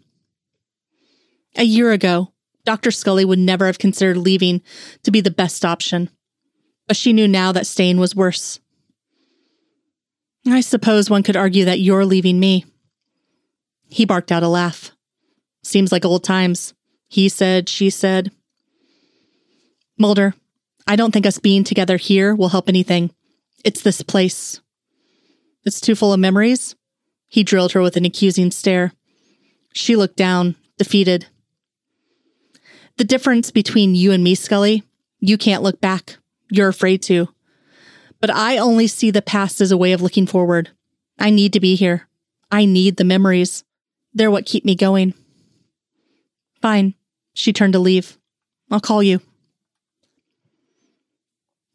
A 1.56 1.62
year 1.62 1.92
ago, 1.92 2.32
Dr. 2.64 2.90
Scully 2.90 3.24
would 3.24 3.38
never 3.38 3.66
have 3.66 3.78
considered 3.78 4.16
leaving 4.16 4.62
to 5.02 5.10
be 5.10 5.20
the 5.20 5.30
best 5.30 5.64
option, 5.64 6.10
but 6.88 6.96
she 6.96 7.12
knew 7.12 7.28
now 7.28 7.52
that 7.52 7.66
staying 7.66 7.98
was 7.98 8.16
worse. 8.16 8.58
I 10.46 10.60
suppose 10.60 11.08
one 11.08 11.22
could 11.22 11.37
argue 11.37 11.64
that 11.66 11.80
you're 11.80 12.04
leaving 12.04 12.40
me. 12.40 12.64
He 13.88 14.04
barked 14.04 14.32
out 14.32 14.42
a 14.42 14.48
laugh. 14.48 14.90
Seems 15.62 15.92
like 15.92 16.04
old 16.04 16.24
times. 16.24 16.74
He 17.08 17.28
said, 17.28 17.68
she 17.68 17.88
said. 17.88 18.30
Mulder, 19.98 20.34
I 20.87 20.96
don't 20.96 21.12
think 21.12 21.26
us 21.26 21.38
being 21.38 21.64
together 21.64 21.96
here 21.96 22.34
will 22.34 22.48
help 22.48 22.68
anything. 22.68 23.10
It's 23.64 23.82
this 23.82 24.02
place. 24.02 24.60
It's 25.64 25.81
too 25.81 25.94
full 25.94 26.12
of 26.12 26.20
memories? 26.20 26.77
He 27.29 27.42
drilled 27.42 27.72
her 27.72 27.83
with 27.83 27.96
an 27.96 28.05
accusing 28.05 28.50
stare. 28.50 28.92
She 29.72 29.96
looked 29.96 30.16
down, 30.16 30.57
defeated. 30.79 31.27
The 32.96 33.05
difference 33.05 33.50
between 33.50 33.94
you 33.94 34.12
and 34.12 34.22
me, 34.22 34.35
Scully, 34.35 34.85
you 35.18 35.37
can't 35.37 35.62
look 35.62 35.81
back. 35.81 36.18
You're 36.50 36.68
afraid 36.68 37.03
to. 37.05 37.29
But 38.20 38.31
I 38.31 38.59
only 38.59 38.87
see 38.87 39.11
the 39.11 39.22
past 39.22 39.61
as 39.61 39.72
a 39.72 39.77
way 39.77 39.92
of 39.92 40.03
looking 40.03 40.27
forward. 40.27 40.70
I 41.18 41.31
need 41.31 41.53
to 41.55 41.61
be 41.61 41.74
here. 41.74 42.09
I 42.50 42.66
need 42.66 42.96
the 42.96 43.05
memories. 43.05 43.64
They're 44.12 44.31
what 44.31 44.46
keep 44.46 44.64
me 44.64 44.77
going. 44.77 45.14
Fine. 46.62 46.94
She 47.33 47.53
turned 47.53 47.72
to 47.72 47.79
leave. 47.79 48.16
I'll 48.70 48.81
call 48.81 49.03
you. 49.03 49.20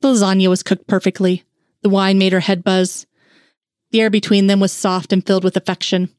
The 0.02 0.10
lasagna 0.10 0.47
was 0.47 0.63
cooked 0.63 0.88
perfectly. 0.88 1.43
The 1.82 1.89
wine 1.89 2.17
made 2.17 2.32
her 2.32 2.39
head 2.39 2.63
buzz. 2.63 3.06
The 3.91 4.02
air 4.02 4.10
between 4.10 4.47
them 4.47 4.60
was 4.60 4.71
soft 4.71 5.12
and 5.12 5.25
filled 5.25 5.43
with 5.43 5.58
affection. 5.58 6.10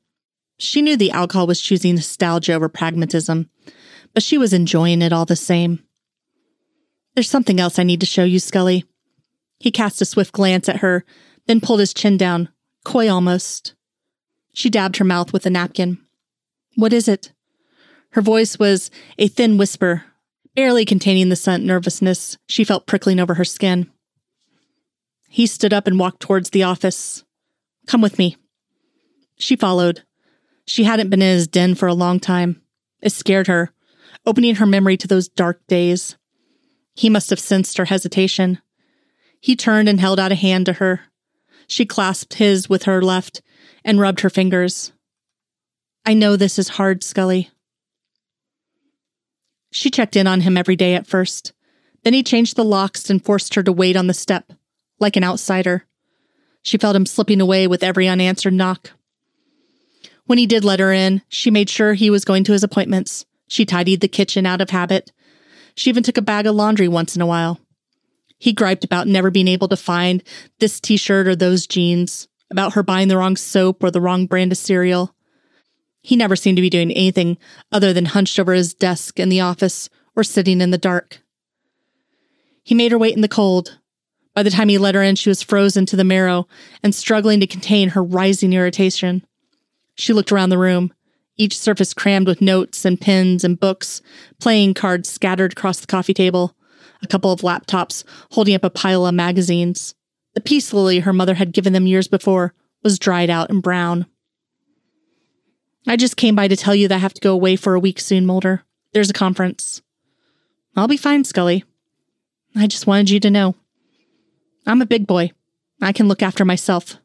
She 0.58 0.82
knew 0.82 0.96
the 0.96 1.12
alcohol 1.12 1.46
was 1.46 1.60
choosing 1.60 1.94
nostalgia 1.94 2.52
over 2.52 2.68
pragmatism, 2.68 3.48
but 4.12 4.22
she 4.22 4.36
was 4.36 4.52
enjoying 4.52 5.02
it 5.02 5.12
all 5.12 5.24
the 5.24 5.36
same. 5.36 5.82
There's 7.14 7.30
something 7.30 7.58
else 7.60 7.78
I 7.78 7.84
need 7.84 8.00
to 8.00 8.06
show 8.06 8.24
you, 8.24 8.38
Scully. 8.38 8.84
He 9.58 9.70
cast 9.70 10.02
a 10.02 10.04
swift 10.04 10.32
glance 10.32 10.68
at 10.68 10.78
her, 10.78 11.04
then 11.46 11.60
pulled 11.60 11.80
his 11.80 11.94
chin 11.94 12.16
down, 12.16 12.48
coy 12.84 13.10
almost. 13.10 13.74
She 14.52 14.70
dabbed 14.70 14.96
her 14.96 15.04
mouth 15.04 15.32
with 15.32 15.46
a 15.46 15.50
napkin. 15.50 15.98
What 16.76 16.92
is 16.92 17.08
it? 17.08 17.32
Her 18.10 18.22
voice 18.22 18.58
was 18.58 18.90
a 19.18 19.28
thin 19.28 19.58
whisper, 19.58 20.04
barely 20.54 20.84
containing 20.84 21.28
the 21.28 21.36
sudden 21.36 21.66
nervousness 21.66 22.36
she 22.48 22.64
felt 22.64 22.86
prickling 22.86 23.20
over 23.20 23.34
her 23.34 23.44
skin. 23.44 23.90
He 25.28 25.46
stood 25.46 25.72
up 25.72 25.86
and 25.86 25.98
walked 25.98 26.20
towards 26.20 26.50
the 26.50 26.64
office. 26.64 27.24
Come 27.90 28.02
with 28.02 28.18
me. 28.20 28.36
She 29.36 29.56
followed. 29.56 30.04
She 30.64 30.84
hadn't 30.84 31.10
been 31.10 31.22
in 31.22 31.34
his 31.34 31.48
den 31.48 31.74
for 31.74 31.88
a 31.88 31.92
long 31.92 32.20
time. 32.20 32.62
It 33.02 33.10
scared 33.10 33.48
her, 33.48 33.72
opening 34.24 34.54
her 34.54 34.66
memory 34.66 34.96
to 34.98 35.08
those 35.08 35.26
dark 35.26 35.66
days. 35.66 36.16
He 36.94 37.10
must 37.10 37.30
have 37.30 37.40
sensed 37.40 37.78
her 37.78 37.86
hesitation. 37.86 38.60
He 39.40 39.56
turned 39.56 39.88
and 39.88 39.98
held 39.98 40.20
out 40.20 40.30
a 40.30 40.36
hand 40.36 40.66
to 40.66 40.74
her. 40.74 41.00
She 41.66 41.84
clasped 41.84 42.34
his 42.34 42.68
with 42.68 42.84
her 42.84 43.02
left 43.02 43.42
and 43.84 43.98
rubbed 43.98 44.20
her 44.20 44.30
fingers. 44.30 44.92
I 46.06 46.14
know 46.14 46.36
this 46.36 46.60
is 46.60 46.68
hard, 46.68 47.02
Scully. 47.02 47.50
She 49.72 49.90
checked 49.90 50.14
in 50.14 50.28
on 50.28 50.42
him 50.42 50.56
every 50.56 50.76
day 50.76 50.94
at 50.94 51.08
first. 51.08 51.54
Then 52.04 52.12
he 52.12 52.22
changed 52.22 52.54
the 52.54 52.62
locks 52.62 53.10
and 53.10 53.24
forced 53.24 53.56
her 53.56 53.64
to 53.64 53.72
wait 53.72 53.96
on 53.96 54.06
the 54.06 54.14
step, 54.14 54.52
like 55.00 55.16
an 55.16 55.24
outsider. 55.24 55.86
She 56.62 56.78
felt 56.78 56.96
him 56.96 57.06
slipping 57.06 57.40
away 57.40 57.66
with 57.66 57.82
every 57.82 58.08
unanswered 58.08 58.54
knock. 58.54 58.92
When 60.26 60.38
he 60.38 60.46
did 60.46 60.64
let 60.64 60.80
her 60.80 60.92
in, 60.92 61.22
she 61.28 61.50
made 61.50 61.68
sure 61.68 61.94
he 61.94 62.10
was 62.10 62.24
going 62.24 62.44
to 62.44 62.52
his 62.52 62.62
appointments. 62.62 63.26
She 63.48 63.64
tidied 63.64 64.00
the 64.00 64.08
kitchen 64.08 64.46
out 64.46 64.60
of 64.60 64.70
habit. 64.70 65.10
She 65.74 65.90
even 65.90 66.02
took 66.02 66.16
a 66.16 66.22
bag 66.22 66.46
of 66.46 66.54
laundry 66.54 66.86
once 66.88 67.16
in 67.16 67.22
a 67.22 67.26
while. 67.26 67.58
He 68.38 68.52
griped 68.52 68.84
about 68.84 69.06
never 69.06 69.30
being 69.30 69.48
able 69.48 69.68
to 69.68 69.76
find 69.76 70.22
this 70.60 70.80
t 70.80 70.96
shirt 70.96 71.26
or 71.26 71.34
those 71.34 71.66
jeans, 71.66 72.28
about 72.50 72.74
her 72.74 72.82
buying 72.82 73.08
the 73.08 73.16
wrong 73.16 73.36
soap 73.36 73.82
or 73.82 73.90
the 73.90 74.00
wrong 74.00 74.26
brand 74.26 74.52
of 74.52 74.58
cereal. 74.58 75.14
He 76.02 76.16
never 76.16 76.36
seemed 76.36 76.56
to 76.56 76.62
be 76.62 76.70
doing 76.70 76.92
anything 76.92 77.36
other 77.70 77.92
than 77.92 78.06
hunched 78.06 78.38
over 78.38 78.52
his 78.52 78.72
desk 78.72 79.20
in 79.20 79.28
the 79.28 79.40
office 79.40 79.90
or 80.16 80.24
sitting 80.24 80.60
in 80.60 80.70
the 80.70 80.78
dark. 80.78 81.22
He 82.62 82.74
made 82.74 82.92
her 82.92 82.98
wait 82.98 83.14
in 83.14 83.20
the 83.20 83.28
cold. 83.28 83.79
By 84.34 84.42
the 84.42 84.50
time 84.50 84.68
he 84.68 84.78
let 84.78 84.94
her 84.94 85.02
in, 85.02 85.16
she 85.16 85.28
was 85.28 85.42
frozen 85.42 85.86
to 85.86 85.96
the 85.96 86.04
marrow 86.04 86.46
and 86.82 86.94
struggling 86.94 87.40
to 87.40 87.46
contain 87.46 87.90
her 87.90 88.02
rising 88.02 88.52
irritation. 88.52 89.24
She 89.96 90.12
looked 90.12 90.32
around 90.32 90.50
the 90.50 90.58
room, 90.58 90.92
each 91.36 91.58
surface 91.58 91.94
crammed 91.94 92.26
with 92.26 92.40
notes 92.40 92.84
and 92.84 93.00
pens 93.00 93.44
and 93.44 93.58
books, 93.58 94.02
playing 94.40 94.74
cards 94.74 95.10
scattered 95.10 95.52
across 95.52 95.80
the 95.80 95.86
coffee 95.86 96.14
table, 96.14 96.54
a 97.02 97.06
couple 97.06 97.32
of 97.32 97.40
laptops 97.40 98.04
holding 98.32 98.54
up 98.54 98.64
a 98.64 98.70
pile 98.70 99.06
of 99.06 99.14
magazines. 99.14 99.94
The 100.34 100.40
peace 100.40 100.72
lily 100.72 101.00
her 101.00 101.12
mother 101.12 101.34
had 101.34 101.52
given 101.52 101.72
them 101.72 101.86
years 101.86 102.08
before 102.08 102.54
was 102.82 102.98
dried 102.98 103.30
out 103.30 103.50
and 103.50 103.62
brown. 103.62 104.06
I 105.86 105.96
just 105.96 106.16
came 106.16 106.36
by 106.36 106.48
to 106.48 106.56
tell 106.56 106.74
you 106.74 106.88
that 106.88 106.94
I 106.94 106.98
have 106.98 107.14
to 107.14 107.20
go 107.20 107.32
away 107.32 107.56
for 107.56 107.74
a 107.74 107.80
week 107.80 108.00
soon, 108.00 108.26
Mulder. 108.26 108.64
There's 108.92 109.10
a 109.10 109.14
conference. 109.14 109.82
I'll 110.76 110.88
be 110.88 110.96
fine, 110.96 111.24
Scully. 111.24 111.64
I 112.54 112.66
just 112.66 112.86
wanted 112.86 113.10
you 113.10 113.20
to 113.20 113.30
know. 113.30 113.54
I'm 114.66 114.82
a 114.82 114.86
big 114.86 115.06
boy. 115.06 115.32
I 115.80 115.92
can 115.92 116.08
look 116.08 116.22
after 116.22 116.44
myself. 116.44 116.96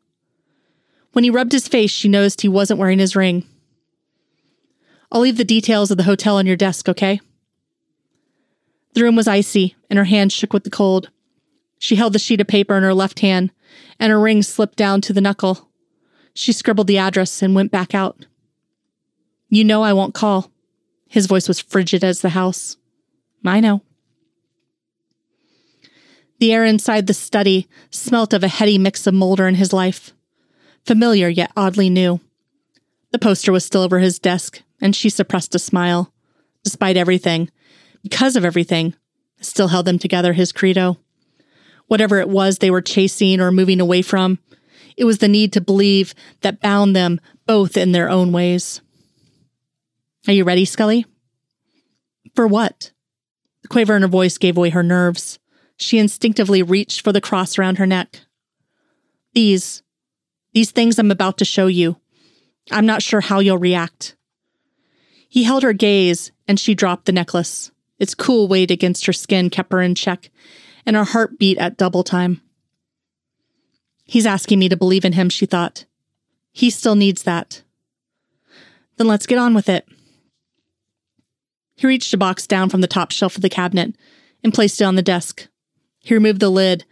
When 1.14 1.24
he 1.24 1.30
rubbed 1.30 1.54
his 1.54 1.68
face, 1.68 1.92
she 1.92 2.10
noticed 2.10 2.42
he 2.42 2.50
wasn't 2.50 2.80
wearing 2.80 3.00
his 3.00 3.16
ring. 3.16 3.46
I'll 5.12 5.22
leave 5.22 5.38
the 5.38 5.46
details 5.46 5.92
of 5.92 5.98
the 5.98 6.04
hotel 6.04 6.38
on 6.38 6.46
your 6.46 6.58
desk, 6.58 6.90
okay? 6.90 7.22
The 8.94 9.04
room 9.04 9.16
was 9.16 9.28
icy, 9.28 9.76
and 9.90 9.98
her 9.98 10.06
hand 10.06 10.34
shook 10.34 10.52
with 10.52 10.64
the 10.64 10.70
cold. 10.70 11.10
She 11.80 11.96
held 11.96 12.14
the 12.14 12.20
sheet 12.20 12.42
of 12.42 12.48
paper 12.48 12.76
in 12.76 12.84
her 12.84 12.94
left 12.94 13.20
hand, 13.20 13.52
and 14.00 14.12
her 14.12 14.20
ring 14.20 14.42
slipped 14.42 14.78
down 14.78 15.02
to 15.02 15.14
the 15.14 15.22
knuckle. 15.22 15.70
She 16.34 16.52
scribbled 16.52 16.88
the 16.88 16.98
address 16.98 17.42
and 17.42 17.56
went 17.56 17.72
back 17.72 17.96
out. 17.96 18.26
You 19.50 19.64
know 19.64 19.84
I 19.84 19.94
won't 19.94 20.14
call. 20.14 20.52
His 21.08 21.28
voice 21.28 21.48
was 21.48 21.60
frigid 21.60 22.04
as 22.04 22.20
the 22.20 22.30
house. 22.30 22.76
I 23.46 23.60
know. 23.60 23.84
The 26.40 26.52
air 26.52 26.66
inside 26.66 27.08
the 27.08 27.14
study 27.14 27.68
smelt 27.90 28.34
of 28.34 28.44
a 28.44 28.50
heady 28.50 28.78
mix 28.78 29.08
of 29.08 29.14
molder 29.14 29.48
and 29.48 29.58
his 29.58 29.72
life. 29.72 30.14
Familiar 30.86 31.30
yet 31.30 31.52
oddly 31.56 31.90
new. 31.90 32.20
The 33.12 33.20
poster 33.20 33.52
was 33.52 33.64
still 33.66 33.82
over 33.82 34.00
his 34.00 34.20
desk, 34.20 34.62
and 34.82 34.96
she 34.96 35.10
suppressed 35.10 35.56
a 35.56 35.60
smile. 35.60 36.12
Despite 36.64 36.98
everything, 36.98 37.50
because 38.04 38.36
of 38.36 38.44
everything, 38.44 38.96
still 39.40 39.70
held 39.70 39.86
them 39.86 40.00
together 40.00 40.34
his 40.34 40.52
credo. 40.52 40.98
Whatever 41.88 42.20
it 42.20 42.30
was 42.30 42.58
they 42.58 42.72
were 42.72 42.82
chasing 42.82 43.40
or 43.40 43.52
moving 43.52 43.80
away 43.80 44.02
from, 44.02 44.40
it 44.98 45.06
was 45.06 45.20
the 45.20 45.28
need 45.28 45.54
to 45.54 45.62
believe 45.62 46.14
that 46.42 46.62
bound 46.62 46.96
them 46.96 47.22
both 47.46 47.78
in 47.78 47.92
their 47.92 48.10
own 48.10 48.32
ways. 48.32 48.82
Are 50.28 50.34
you 50.34 50.44
ready, 50.44 50.66
Scully? 50.66 51.06
For 52.34 52.48
what? 52.48 52.92
The 53.62 53.68
quaver 53.68 53.96
in 53.96 54.02
her 54.02 54.08
voice 54.08 54.38
gave 54.38 54.58
away 54.58 54.72
her 54.72 54.84
nerves. 54.84 55.40
She 55.78 55.98
instinctively 55.98 56.64
reached 56.64 57.02
for 57.02 57.12
the 57.12 57.22
cross 57.22 57.58
around 57.58 57.78
her 57.78 57.86
neck. 57.86 58.22
These, 59.34 59.84
these 60.54 60.72
things 60.72 60.98
I'm 60.98 61.12
about 61.12 61.38
to 61.40 61.46
show 61.46 61.68
you. 61.68 61.98
I'm 62.72 62.86
not 62.86 63.04
sure 63.04 63.22
how 63.22 63.40
you'll 63.40 63.58
react. 63.58 64.16
He 65.28 65.44
held 65.44 65.64
her 65.64 65.74
gaze 65.74 66.32
and 66.48 66.60
she 66.60 66.76
dropped 66.76 67.06
the 67.06 67.12
necklace. 67.12 67.72
Its 68.00 68.16
cool 68.16 68.48
weight 68.48 68.72
against 68.72 69.06
her 69.06 69.14
skin 69.14 69.50
kept 69.50 69.72
her 69.72 69.82
in 69.82 69.96
check, 69.96 70.30
and 70.86 70.96
her 70.96 71.04
heart 71.04 71.40
beat 71.40 71.58
at 71.58 71.78
double 71.78 72.04
time. 72.04 72.42
He's 74.06 74.26
asking 74.26 74.60
me 74.60 74.70
to 74.70 74.78
believe 74.78 75.06
in 75.06 75.14
him, 75.14 75.30
she 75.30 75.46
thought. 75.46 75.86
He 76.52 76.70
still 76.70 76.96
needs 76.96 77.24
that. 77.24 77.64
Then 78.98 79.08
let's 79.08 79.26
get 79.26 79.38
on 79.38 79.54
with 79.54 79.70
it. 79.70 79.88
He 81.76 81.88
reached 81.88 82.14
a 82.14 82.18
box 82.18 82.48
down 82.48 82.70
from 82.70 82.82
the 82.82 82.88
top 82.88 83.12
shelf 83.12 83.36
of 83.36 83.42
the 83.42 83.50
cabinet 83.50 83.96
and 84.44 84.54
placed 84.54 84.80
it 84.80 84.86
on 84.86 84.96
the 84.96 85.02
desk. 85.02 85.48
He 86.06 86.14
removed 86.14 86.40
the 86.40 86.50
lid 86.50 86.86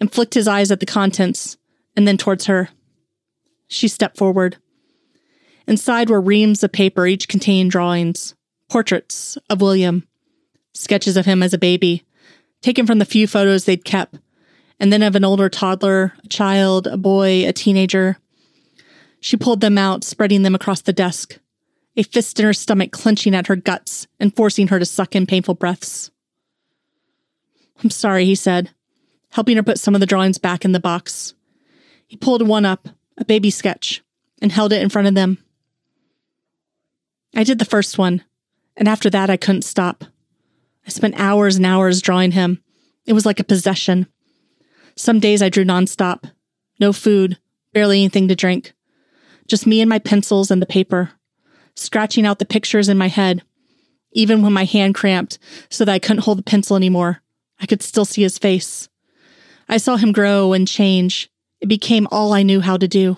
and 0.00 0.10
flicked 0.10 0.32
his 0.32 0.48
eyes 0.48 0.70
at 0.70 0.80
the 0.80 0.86
contents 0.86 1.58
and 1.94 2.08
then 2.08 2.16
towards 2.16 2.46
her. 2.46 2.70
She 3.68 3.88
stepped 3.88 4.16
forward. 4.16 4.56
Inside 5.66 6.08
were 6.08 6.20
reams 6.20 6.64
of 6.64 6.72
paper, 6.72 7.06
each 7.06 7.28
containing 7.28 7.68
drawings, 7.68 8.34
portraits 8.70 9.36
of 9.50 9.60
William, 9.60 10.08
sketches 10.72 11.18
of 11.18 11.26
him 11.26 11.42
as 11.42 11.52
a 11.52 11.58
baby, 11.58 12.04
taken 12.62 12.86
from 12.86 12.98
the 12.98 13.04
few 13.04 13.26
photos 13.26 13.66
they'd 13.66 13.84
kept, 13.84 14.16
and 14.80 14.90
then 14.90 15.02
of 15.02 15.14
an 15.14 15.24
older 15.26 15.50
toddler, 15.50 16.14
a 16.24 16.28
child, 16.28 16.86
a 16.86 16.96
boy, 16.96 17.46
a 17.46 17.52
teenager. 17.52 18.16
She 19.20 19.36
pulled 19.36 19.60
them 19.60 19.76
out, 19.76 20.04
spreading 20.04 20.42
them 20.42 20.54
across 20.54 20.80
the 20.80 20.92
desk, 20.94 21.38
a 21.98 22.02
fist 22.02 22.40
in 22.40 22.46
her 22.46 22.54
stomach 22.54 22.92
clenching 22.92 23.34
at 23.34 23.48
her 23.48 23.56
guts 23.56 24.06
and 24.18 24.34
forcing 24.34 24.68
her 24.68 24.78
to 24.78 24.86
suck 24.86 25.14
in 25.14 25.26
painful 25.26 25.54
breaths. 25.54 26.10
I'm 27.84 27.90
sorry, 27.90 28.24
he 28.24 28.34
said, 28.34 28.70
helping 29.32 29.56
her 29.56 29.62
put 29.62 29.78
some 29.78 29.94
of 29.94 30.00
the 30.00 30.06
drawings 30.06 30.38
back 30.38 30.64
in 30.64 30.72
the 30.72 30.80
box. 30.80 31.34
He 32.06 32.16
pulled 32.16 32.48
one 32.48 32.64
up, 32.64 32.88
a 33.18 33.26
baby 33.26 33.50
sketch, 33.50 34.02
and 34.40 34.50
held 34.50 34.72
it 34.72 34.80
in 34.80 34.88
front 34.88 35.06
of 35.06 35.14
them. 35.14 35.36
I 37.36 37.44
did 37.44 37.58
the 37.58 37.66
first 37.66 37.98
one, 37.98 38.24
and 38.74 38.88
after 38.88 39.10
that 39.10 39.28
I 39.28 39.36
couldn't 39.36 39.62
stop. 39.62 40.04
I 40.86 40.90
spent 40.90 41.20
hours 41.20 41.56
and 41.56 41.66
hours 41.66 42.00
drawing 42.00 42.30
him. 42.30 42.62
It 43.04 43.12
was 43.12 43.26
like 43.26 43.38
a 43.38 43.44
possession. 43.44 44.06
Some 44.96 45.20
days 45.20 45.42
I 45.42 45.50
drew 45.50 45.64
nonstop. 45.64 46.30
No 46.80 46.92
food, 46.92 47.38
barely 47.74 47.98
anything 48.00 48.28
to 48.28 48.34
drink. 48.34 48.72
Just 49.46 49.66
me 49.66 49.82
and 49.82 49.90
my 49.90 49.98
pencils 49.98 50.50
and 50.50 50.62
the 50.62 50.66
paper, 50.66 51.10
scratching 51.74 52.24
out 52.24 52.38
the 52.38 52.46
pictures 52.46 52.88
in 52.88 52.96
my 52.96 53.08
head, 53.08 53.42
even 54.12 54.40
when 54.40 54.54
my 54.54 54.64
hand 54.64 54.94
cramped 54.94 55.38
so 55.68 55.84
that 55.84 55.92
I 55.92 55.98
couldn't 55.98 56.22
hold 56.22 56.38
the 56.38 56.42
pencil 56.42 56.76
anymore. 56.76 57.20
I 57.64 57.66
could 57.66 57.82
still 57.82 58.04
see 58.04 58.20
his 58.20 58.36
face. 58.36 58.90
I 59.70 59.78
saw 59.78 59.96
him 59.96 60.12
grow 60.12 60.52
and 60.52 60.68
change. 60.68 61.30
It 61.62 61.66
became 61.66 62.06
all 62.10 62.34
I 62.34 62.42
knew 62.42 62.60
how 62.60 62.76
to 62.76 62.86
do. 62.86 63.16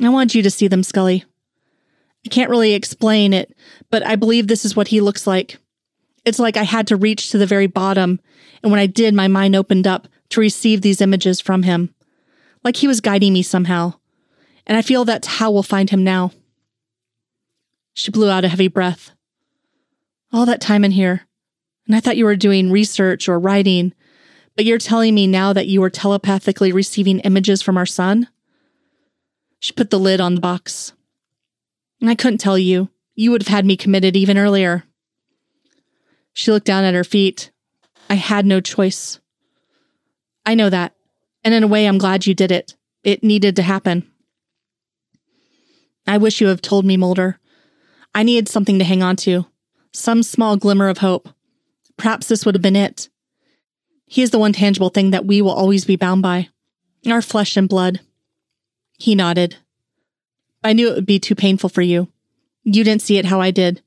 I 0.00 0.08
want 0.08 0.36
you 0.36 0.42
to 0.44 0.50
see 0.52 0.68
them, 0.68 0.84
Scully. 0.84 1.24
I 2.24 2.28
can't 2.28 2.48
really 2.48 2.74
explain 2.74 3.32
it, 3.32 3.52
but 3.90 4.06
I 4.06 4.14
believe 4.14 4.46
this 4.46 4.64
is 4.64 4.76
what 4.76 4.86
he 4.86 5.00
looks 5.00 5.26
like. 5.26 5.58
It's 6.24 6.38
like 6.38 6.56
I 6.56 6.62
had 6.62 6.86
to 6.86 6.96
reach 6.96 7.30
to 7.30 7.38
the 7.38 7.44
very 7.44 7.66
bottom, 7.66 8.20
and 8.62 8.70
when 8.70 8.78
I 8.78 8.86
did, 8.86 9.14
my 9.14 9.26
mind 9.26 9.56
opened 9.56 9.88
up 9.88 10.06
to 10.28 10.40
receive 10.40 10.80
these 10.80 11.00
images 11.00 11.40
from 11.40 11.64
him. 11.64 11.92
Like 12.62 12.76
he 12.76 12.86
was 12.86 13.00
guiding 13.00 13.32
me 13.32 13.42
somehow. 13.42 13.94
And 14.64 14.78
I 14.78 14.82
feel 14.82 15.04
that's 15.04 15.26
how 15.26 15.50
we'll 15.50 15.64
find 15.64 15.90
him 15.90 16.04
now. 16.04 16.30
She 17.94 18.12
blew 18.12 18.30
out 18.30 18.44
a 18.44 18.48
heavy 18.48 18.68
breath. 18.68 19.10
All 20.32 20.46
that 20.46 20.60
time 20.60 20.84
in 20.84 20.92
here, 20.92 21.26
and 21.86 21.94
I 21.94 22.00
thought 22.00 22.16
you 22.16 22.24
were 22.24 22.36
doing 22.36 22.70
research 22.70 23.28
or 23.28 23.38
writing, 23.38 23.94
but 24.56 24.64
you're 24.64 24.78
telling 24.78 25.14
me 25.14 25.26
now 25.26 25.52
that 25.52 25.66
you 25.66 25.80
were 25.80 25.90
telepathically 25.90 26.72
receiving 26.72 27.20
images 27.20 27.62
from 27.62 27.76
our 27.76 27.86
son? 27.86 28.28
She 29.60 29.72
put 29.72 29.90
the 29.90 29.98
lid 29.98 30.20
on 30.20 30.34
the 30.34 30.40
box. 30.40 30.92
I 32.02 32.14
couldn't 32.14 32.38
tell 32.38 32.58
you. 32.58 32.88
You 33.14 33.30
would 33.30 33.42
have 33.42 33.54
had 33.54 33.66
me 33.66 33.76
committed 33.76 34.16
even 34.16 34.38
earlier. 34.38 34.84
She 36.32 36.50
looked 36.50 36.66
down 36.66 36.84
at 36.84 36.94
her 36.94 37.04
feet. 37.04 37.50
I 38.10 38.14
had 38.14 38.44
no 38.44 38.60
choice. 38.60 39.18
I 40.44 40.54
know 40.54 40.70
that. 40.70 40.94
And 41.42 41.54
in 41.54 41.64
a 41.64 41.68
way, 41.68 41.86
I'm 41.86 41.98
glad 41.98 42.26
you 42.26 42.34
did 42.34 42.52
it. 42.52 42.76
It 43.02 43.24
needed 43.24 43.56
to 43.56 43.62
happen. 43.62 44.06
I 46.06 46.18
wish 46.18 46.40
you 46.40 46.48
had 46.48 46.62
told 46.62 46.84
me, 46.84 46.96
Mulder. 46.96 47.40
I 48.14 48.22
needed 48.22 48.48
something 48.48 48.78
to 48.78 48.84
hang 48.84 49.02
on 49.02 49.16
to, 49.16 49.46
some 49.92 50.22
small 50.22 50.56
glimmer 50.56 50.88
of 50.88 50.98
hope. 50.98 51.28
Perhaps 51.96 52.28
this 52.28 52.44
would 52.44 52.54
have 52.54 52.62
been 52.62 52.76
it. 52.76 53.08
He 54.06 54.22
is 54.22 54.30
the 54.30 54.38
one 54.38 54.52
tangible 54.52 54.90
thing 54.90 55.10
that 55.10 55.26
we 55.26 55.42
will 55.42 55.50
always 55.50 55.84
be 55.84 55.96
bound 55.96 56.22
by 56.22 56.48
our 57.06 57.22
flesh 57.22 57.56
and 57.56 57.68
blood. 57.68 58.00
He 58.98 59.14
nodded. 59.14 59.56
I 60.64 60.72
knew 60.72 60.88
it 60.88 60.94
would 60.94 61.06
be 61.06 61.20
too 61.20 61.34
painful 61.34 61.70
for 61.70 61.82
you. 61.82 62.08
You 62.64 62.82
didn't 62.82 63.02
see 63.02 63.18
it 63.18 63.26
how 63.26 63.40
I 63.40 63.50
did. 63.50 63.82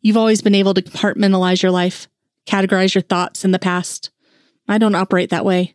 You've 0.00 0.16
always 0.16 0.42
been 0.42 0.54
able 0.54 0.74
to 0.74 0.82
compartmentalize 0.82 1.62
your 1.62 1.72
life, 1.72 2.08
categorize 2.46 2.94
your 2.94 3.02
thoughts 3.02 3.44
in 3.44 3.50
the 3.50 3.58
past. 3.58 4.10
I 4.68 4.78
don't 4.78 4.94
operate 4.94 5.30
that 5.30 5.44
way. 5.44 5.74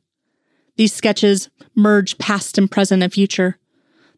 These 0.77 0.93
sketches 0.93 1.49
merge 1.75 2.17
past 2.17 2.57
and 2.57 2.69
present 2.71 3.03
and 3.03 3.13
future. 3.13 3.59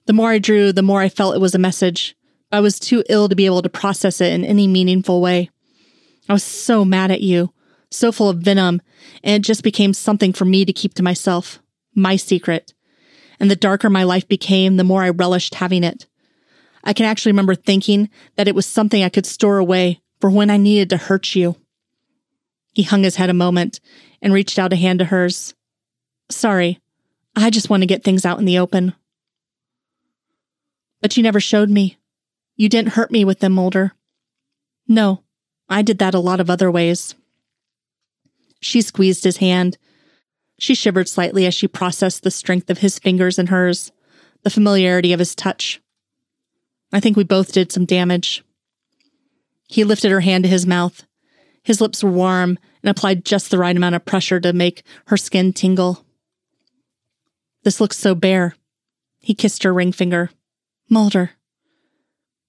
The 0.05 0.13
more 0.13 0.29
I 0.29 0.39
drew, 0.39 0.71
the 0.71 0.81
more 0.81 1.01
I 1.01 1.09
felt 1.09 1.35
it 1.35 1.41
was 1.41 1.55
a 1.55 1.59
message. 1.59 2.15
I 2.51 2.61
was 2.61 2.79
too 2.79 3.03
ill 3.09 3.27
to 3.27 3.35
be 3.35 3.45
able 3.45 3.61
to 3.61 3.69
process 3.69 4.21
it 4.21 4.31
in 4.31 4.45
any 4.45 4.67
meaningful 4.67 5.21
way. 5.21 5.49
I 6.29 6.33
was 6.33 6.43
so 6.43 6.85
mad 6.85 7.11
at 7.11 7.21
you, 7.21 7.53
so 7.89 8.11
full 8.11 8.29
of 8.29 8.39
venom, 8.39 8.81
and 9.23 9.35
it 9.35 9.47
just 9.47 9.63
became 9.63 9.93
something 9.93 10.33
for 10.33 10.45
me 10.45 10.65
to 10.65 10.73
keep 10.73 10.93
to 10.95 11.03
myself, 11.03 11.59
my 11.95 12.15
secret. 12.15 12.73
And 13.39 13.49
the 13.51 13.55
darker 13.55 13.89
my 13.89 14.03
life 14.03 14.27
became, 14.27 14.77
the 14.77 14.83
more 14.83 15.03
I 15.03 15.09
relished 15.09 15.55
having 15.55 15.83
it. 15.83 16.07
I 16.83 16.93
can 16.93 17.05
actually 17.05 17.33
remember 17.33 17.55
thinking 17.55 18.09
that 18.35 18.47
it 18.47 18.55
was 18.55 18.65
something 18.65 19.03
I 19.03 19.09
could 19.09 19.25
store 19.25 19.57
away 19.57 20.01
for 20.19 20.29
when 20.29 20.49
I 20.49 20.57
needed 20.57 20.89
to 20.91 20.97
hurt 20.97 21.35
you. 21.35 21.55
He 22.73 22.83
hung 22.83 23.03
his 23.03 23.15
head 23.15 23.29
a 23.29 23.33
moment 23.33 23.79
and 24.21 24.33
reached 24.33 24.59
out 24.59 24.73
a 24.73 24.75
hand 24.75 24.99
to 24.99 25.05
hers. 25.05 25.53
Sorry, 26.29 26.79
I 27.35 27.49
just 27.49 27.69
want 27.69 27.81
to 27.81 27.87
get 27.87 28.03
things 28.03 28.25
out 28.25 28.39
in 28.39 28.45
the 28.45 28.59
open. 28.59 28.93
But 31.01 31.17
you 31.17 31.23
never 31.23 31.39
showed 31.39 31.69
me. 31.69 31.97
You 32.55 32.69
didn't 32.69 32.93
hurt 32.93 33.11
me 33.11 33.23
with 33.23 33.39
them, 33.39 33.53
Mulder. 33.53 33.93
No, 34.87 35.23
I 35.69 35.81
did 35.81 35.99
that 35.99 36.15
a 36.15 36.19
lot 36.19 36.39
of 36.39 36.49
other 36.49 36.71
ways. 36.71 37.13
She 38.59 38.81
squeezed 38.81 39.23
his 39.23 39.37
hand. 39.37 39.77
She 40.59 40.75
shivered 40.75 41.07
slightly 41.07 41.45
as 41.45 41.53
she 41.53 41.67
processed 41.67 42.23
the 42.23 42.31
strength 42.31 42.69
of 42.69 42.79
his 42.79 42.99
fingers 42.99 43.37
in 43.37 43.47
hers, 43.47 43.91
the 44.43 44.49
familiarity 44.49 45.13
of 45.13 45.19
his 45.19 45.35
touch. 45.35 45.81
I 46.91 46.99
think 46.99 47.17
we 47.17 47.23
both 47.23 47.51
did 47.51 47.71
some 47.71 47.85
damage. 47.85 48.43
He 49.67 49.83
lifted 49.83 50.11
her 50.11 50.21
hand 50.21 50.45
to 50.45 50.49
his 50.49 50.65
mouth. 50.65 51.03
His 51.63 51.81
lips 51.81 52.03
were 52.03 52.11
warm 52.11 52.57
and 52.81 52.89
applied 52.89 53.25
just 53.25 53.51
the 53.51 53.57
right 53.57 53.75
amount 53.75 53.95
of 53.95 54.05
pressure 54.05 54.39
to 54.39 54.53
make 54.53 54.83
her 55.07 55.17
skin 55.17 55.51
tingle. 55.51 56.05
This 57.63 57.81
looks 57.81 57.97
so 57.97 58.15
bare. 58.15 58.55
He 59.19 59.35
kissed 59.35 59.63
her 59.63 59.73
ring 59.73 59.91
finger. 59.91 60.29
Mulder. 60.89 61.31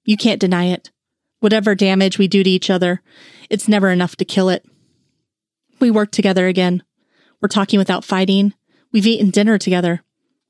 You 0.04 0.16
can't 0.16 0.40
deny 0.40 0.66
it. 0.66 0.90
Whatever 1.40 1.74
damage 1.74 2.18
we 2.18 2.28
do 2.28 2.44
to 2.44 2.50
each 2.50 2.70
other, 2.70 3.02
it's 3.50 3.68
never 3.68 3.90
enough 3.90 4.16
to 4.16 4.24
kill 4.24 4.48
it. 4.48 4.64
We 5.80 5.90
work 5.90 6.10
together 6.10 6.46
again. 6.46 6.82
We're 7.40 7.48
talking 7.48 7.78
without 7.78 8.04
fighting. 8.04 8.54
We've 8.92 9.06
eaten 9.06 9.30
dinner 9.30 9.58
together. 9.58 10.02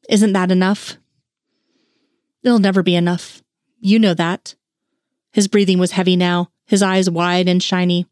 Isn't 0.08 0.32
that 0.32 0.50
enough? 0.50 0.96
It'll 2.42 2.58
never 2.58 2.82
be 2.82 2.94
enough. 2.94 3.42
You 3.80 3.98
know 3.98 4.14
that. 4.14 4.54
His 5.32 5.48
breathing 5.48 5.78
was 5.78 5.92
heavy 5.92 6.16
now, 6.16 6.50
his 6.66 6.82
eyes 6.82 7.10
wide 7.10 7.48
and 7.48 7.62
shiny. 7.62 8.06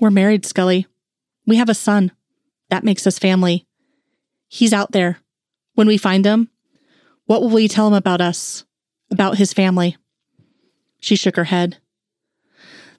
We're 0.00 0.10
married, 0.10 0.44
Scully. 0.44 0.86
We 1.46 1.56
have 1.56 1.68
a 1.68 1.74
son. 1.74 2.12
That 2.68 2.84
makes 2.84 3.06
us 3.06 3.18
family. 3.18 3.66
He's 4.48 4.72
out 4.72 4.92
there. 4.92 5.18
When 5.74 5.86
we 5.86 5.96
find 5.96 6.24
him, 6.24 6.50
what 7.24 7.40
will 7.40 7.50
we 7.50 7.68
tell 7.68 7.88
him 7.88 7.94
about 7.94 8.20
us, 8.20 8.64
about 9.10 9.38
his 9.38 9.52
family? 9.52 9.96
She 11.00 11.16
shook 11.16 11.36
her 11.36 11.44
head. 11.44 11.78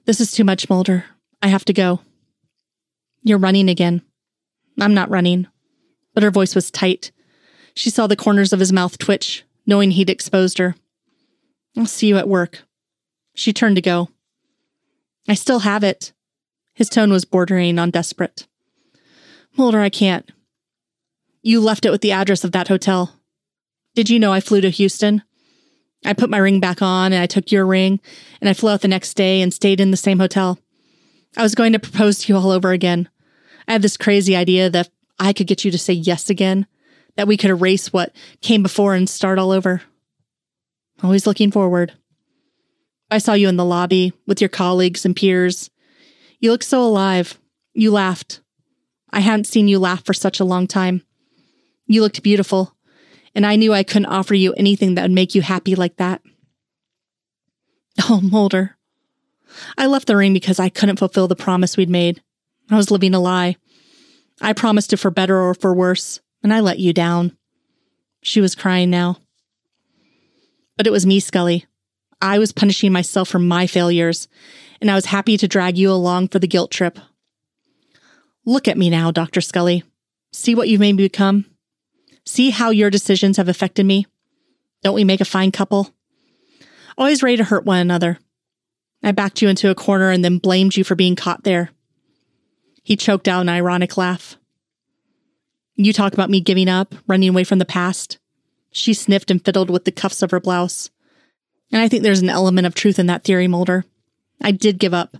This 0.06 0.20
is 0.20 0.32
too 0.32 0.44
much, 0.44 0.68
Mulder. 0.68 1.04
I 1.42 1.48
have 1.48 1.64
to 1.66 1.72
go. 1.72 2.00
You're 3.22 3.38
running 3.38 3.68
again. 3.68 4.02
I'm 4.78 4.94
not 4.94 5.10
running. 5.10 5.46
But 6.14 6.22
her 6.22 6.30
voice 6.30 6.54
was 6.54 6.70
tight. 6.70 7.12
She 7.74 7.90
saw 7.90 8.06
the 8.06 8.16
corners 8.16 8.52
of 8.52 8.60
his 8.60 8.72
mouth 8.72 8.98
twitch, 8.98 9.44
knowing 9.66 9.92
he'd 9.92 10.10
exposed 10.10 10.58
her. 10.58 10.74
I'll 11.76 11.86
see 11.86 12.08
you 12.08 12.16
at 12.16 12.28
work. 12.28 12.62
She 13.34 13.52
turned 13.52 13.76
to 13.76 13.82
go. 13.82 14.08
I 15.28 15.34
still 15.34 15.60
have 15.60 15.84
it. 15.84 16.12
His 16.74 16.88
tone 16.88 17.12
was 17.12 17.24
bordering 17.24 17.78
on 17.78 17.90
desperate. 17.90 18.46
Mulder, 19.56 19.80
I 19.80 19.90
can't. 19.90 20.30
You 21.42 21.60
left 21.60 21.84
it 21.84 21.90
with 21.90 22.00
the 22.00 22.12
address 22.12 22.44
of 22.44 22.52
that 22.52 22.68
hotel. 22.68 23.14
Did 23.94 24.10
you 24.10 24.18
know 24.18 24.32
I 24.32 24.40
flew 24.40 24.60
to 24.60 24.70
Houston? 24.70 25.22
I 26.04 26.12
put 26.12 26.30
my 26.30 26.38
ring 26.38 26.60
back 26.60 26.80
on 26.80 27.12
and 27.12 27.22
I 27.22 27.26
took 27.26 27.52
your 27.52 27.66
ring 27.66 28.00
and 28.40 28.48
I 28.48 28.54
flew 28.54 28.70
out 28.70 28.80
the 28.80 28.88
next 28.88 29.14
day 29.14 29.42
and 29.42 29.52
stayed 29.52 29.80
in 29.80 29.90
the 29.90 29.96
same 29.96 30.18
hotel. 30.18 30.58
I 31.36 31.42
was 31.42 31.54
going 31.54 31.72
to 31.72 31.78
propose 31.78 32.18
to 32.18 32.32
you 32.32 32.38
all 32.38 32.50
over 32.50 32.72
again. 32.72 33.08
I 33.68 33.72
had 33.72 33.82
this 33.82 33.96
crazy 33.96 34.34
idea 34.34 34.68
that 34.70 34.88
I 35.18 35.32
could 35.32 35.46
get 35.46 35.64
you 35.64 35.70
to 35.70 35.78
say 35.78 35.92
yes 35.92 36.28
again, 36.30 36.66
that 37.16 37.28
we 37.28 37.36
could 37.36 37.50
erase 37.50 37.92
what 37.92 38.14
came 38.40 38.62
before 38.62 38.94
and 38.94 39.08
start 39.08 39.38
all 39.38 39.52
over. 39.52 39.82
Always 41.02 41.26
looking 41.26 41.50
forward. 41.50 41.92
I 43.10 43.18
saw 43.18 43.32
you 43.32 43.48
in 43.48 43.56
the 43.56 43.64
lobby 43.64 44.12
with 44.26 44.40
your 44.40 44.48
colleagues 44.48 45.04
and 45.04 45.16
peers. 45.16 45.70
You 46.38 46.50
looked 46.50 46.64
so 46.64 46.82
alive. 46.82 47.38
You 47.74 47.90
laughed. 47.90 48.40
I 49.10 49.20
hadn't 49.20 49.46
seen 49.46 49.68
you 49.68 49.78
laugh 49.78 50.04
for 50.04 50.14
such 50.14 50.40
a 50.40 50.44
long 50.44 50.66
time. 50.66 51.02
You 51.86 52.02
looked 52.02 52.22
beautiful, 52.22 52.76
and 53.34 53.44
I 53.44 53.56
knew 53.56 53.72
I 53.72 53.82
couldn't 53.82 54.06
offer 54.06 54.34
you 54.34 54.52
anything 54.54 54.94
that 54.94 55.02
would 55.02 55.10
make 55.10 55.34
you 55.34 55.42
happy 55.42 55.74
like 55.74 55.96
that. 55.96 56.22
Oh, 58.08 58.20
Mulder. 58.20 58.76
I 59.76 59.86
left 59.86 60.06
the 60.06 60.16
ring 60.16 60.32
because 60.32 60.58
I 60.58 60.68
couldn't 60.68 60.98
fulfill 60.98 61.28
the 61.28 61.36
promise 61.36 61.76
we'd 61.76 61.90
made. 61.90 62.22
I 62.70 62.76
was 62.76 62.90
living 62.90 63.14
a 63.14 63.20
lie. 63.20 63.56
I 64.40 64.52
promised 64.52 64.92
it 64.92 64.98
for 64.98 65.10
better 65.10 65.38
or 65.38 65.54
for 65.54 65.74
worse, 65.74 66.20
and 66.42 66.52
I 66.52 66.60
let 66.60 66.78
you 66.78 66.92
down. 66.92 67.36
She 68.22 68.40
was 68.40 68.54
crying 68.54 68.90
now. 68.90 69.18
But 70.76 70.86
it 70.86 70.92
was 70.92 71.06
me, 71.06 71.20
Scully. 71.20 71.66
I 72.22 72.38
was 72.38 72.52
punishing 72.52 72.92
myself 72.92 73.28
for 73.28 73.38
my 73.38 73.66
failures, 73.66 74.28
and 74.80 74.90
I 74.90 74.94
was 74.94 75.06
happy 75.06 75.36
to 75.36 75.48
drag 75.48 75.76
you 75.76 75.90
along 75.90 76.28
for 76.28 76.38
the 76.38 76.46
guilt 76.46 76.70
trip. 76.70 76.98
Look 78.46 78.68
at 78.68 78.78
me 78.78 78.90
now, 78.90 79.10
Dr. 79.10 79.40
Scully. 79.40 79.84
See 80.32 80.54
what 80.54 80.68
you've 80.68 80.80
made 80.80 80.94
me 80.96 81.04
become? 81.04 81.46
See 82.24 82.50
how 82.50 82.70
your 82.70 82.90
decisions 82.90 83.36
have 83.36 83.48
affected 83.48 83.84
me? 83.84 84.06
Don't 84.82 84.94
we 84.94 85.04
make 85.04 85.20
a 85.20 85.26
fine 85.26 85.50
couple? 85.50 85.94
Always 86.96 87.22
ready 87.22 87.36
to 87.38 87.44
hurt 87.44 87.64
one 87.64 87.78
another. 87.78 88.18
I 89.02 89.12
backed 89.12 89.40
you 89.40 89.48
into 89.48 89.70
a 89.70 89.74
corner 89.74 90.10
and 90.10 90.24
then 90.24 90.38
blamed 90.38 90.76
you 90.76 90.84
for 90.84 90.94
being 90.94 91.16
caught 91.16 91.44
there. 91.44 91.70
He 92.82 92.96
choked 92.96 93.28
out 93.28 93.40
an 93.40 93.48
ironic 93.48 93.96
laugh. 93.96 94.36
You 95.76 95.92
talk 95.92 96.12
about 96.12 96.30
me 96.30 96.40
giving 96.40 96.68
up, 96.68 96.94
running 97.06 97.30
away 97.30 97.44
from 97.44 97.58
the 97.58 97.64
past. 97.64 98.18
She 98.70 98.92
sniffed 98.92 99.30
and 99.30 99.42
fiddled 99.42 99.70
with 99.70 99.84
the 99.84 99.92
cuffs 99.92 100.22
of 100.22 100.30
her 100.30 100.40
blouse. 100.40 100.90
And 101.72 101.80
I 101.80 101.88
think 101.88 102.02
there's 102.02 102.20
an 102.20 102.28
element 102.28 102.66
of 102.66 102.74
truth 102.74 102.98
in 102.98 103.06
that 103.06 103.24
theory, 103.24 103.48
Mulder. 103.48 103.84
I 104.40 104.50
did 104.50 104.78
give 104.78 104.92
up. 104.92 105.16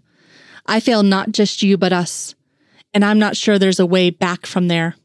I 0.66 0.80
failed 0.80 1.06
not 1.06 1.32
just 1.32 1.62
you, 1.62 1.76
but 1.76 1.92
us. 1.92 2.34
And 2.92 3.04
I'm 3.04 3.18
not 3.18 3.36
sure 3.36 3.58
there's 3.58 3.80
a 3.80 3.86
way 3.86 4.10
back 4.10 4.46
from 4.46 4.68
there. 4.68 4.96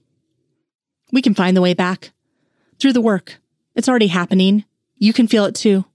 We 1.11 1.21
can 1.21 1.35
find 1.35 1.55
the 1.55 1.61
way 1.61 1.73
back. 1.73 2.11
Through 2.79 2.93
the 2.93 3.01
work. 3.01 3.37
It's 3.75 3.87
already 3.87 4.07
happening. 4.07 4.65
You 4.97 5.13
can 5.13 5.27
feel 5.27 5.45
it 5.45 5.55
too. 5.55 5.85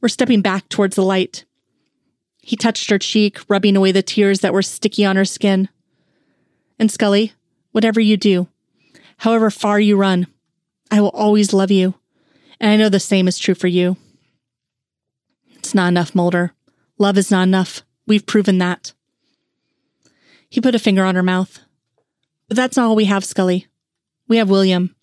We're 0.00 0.08
stepping 0.08 0.42
back 0.42 0.68
towards 0.68 0.96
the 0.96 1.02
light. 1.02 1.44
He 2.42 2.56
touched 2.56 2.90
her 2.90 2.98
cheek, 2.98 3.38
rubbing 3.48 3.76
away 3.76 3.92
the 3.92 4.02
tears 4.02 4.40
that 4.40 4.52
were 4.52 4.62
sticky 4.62 5.04
on 5.04 5.16
her 5.16 5.24
skin. 5.24 5.68
And 6.78 6.90
Scully, 6.90 7.32
whatever 7.72 8.00
you 8.00 8.16
do, 8.16 8.48
however 9.18 9.50
far 9.50 9.78
you 9.78 9.96
run, 9.96 10.26
I 10.90 11.00
will 11.00 11.10
always 11.10 11.52
love 11.52 11.70
you. 11.70 11.94
And 12.58 12.70
I 12.70 12.76
know 12.76 12.88
the 12.88 13.00
same 13.00 13.28
is 13.28 13.38
true 13.38 13.54
for 13.54 13.68
you. 13.68 13.96
It's 15.56 15.74
not 15.74 15.88
enough, 15.88 16.14
Mulder. 16.14 16.52
Love 16.98 17.18
is 17.18 17.30
not 17.30 17.44
enough. 17.44 17.82
We've 18.06 18.26
proven 18.26 18.58
that. 18.58 18.92
He 20.48 20.60
put 20.60 20.74
a 20.74 20.78
finger 20.78 21.04
on 21.04 21.14
her 21.14 21.22
mouth. 21.22 21.60
But 22.48 22.56
that's 22.56 22.76
not 22.76 22.86
all 22.86 22.96
we 22.96 23.04
have, 23.04 23.24
Scully. 23.24 23.66
We 24.26 24.38
have 24.38 24.50
William. 24.50 24.94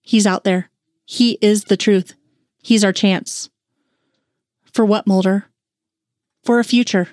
He's 0.00 0.26
out 0.26 0.44
there. 0.44 0.70
He 1.04 1.38
is 1.42 1.64
the 1.64 1.76
truth. 1.76 2.14
He's 2.62 2.84
our 2.84 2.92
chance. 2.92 3.50
For 4.72 4.84
what, 4.84 5.06
Mulder? 5.06 5.46
For 6.44 6.58
a 6.58 6.64
future. 6.64 7.08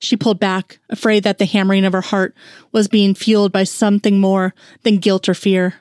She 0.00 0.16
pulled 0.16 0.40
back, 0.40 0.78
afraid 0.90 1.22
that 1.24 1.38
the 1.38 1.44
hammering 1.44 1.84
of 1.84 1.92
her 1.92 2.00
heart 2.00 2.34
was 2.72 2.88
being 2.88 3.14
fueled 3.14 3.52
by 3.52 3.64
something 3.64 4.20
more 4.20 4.54
than 4.82 4.98
guilt 4.98 5.28
or 5.28 5.34
fear. 5.34 5.74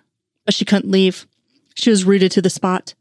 But 0.45 0.53
she 0.53 0.65
couldn't 0.65 0.91
leave. 0.91 1.27
She 1.75 1.89
was 1.89 2.05
rooted 2.05 2.31
to 2.31 2.41
the 2.41 2.49
spot, 2.49 2.93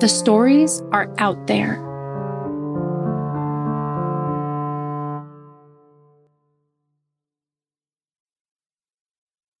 the 0.00 0.08
stories 0.08 0.82
are 0.90 1.08
out 1.18 1.46
there. 1.46 1.85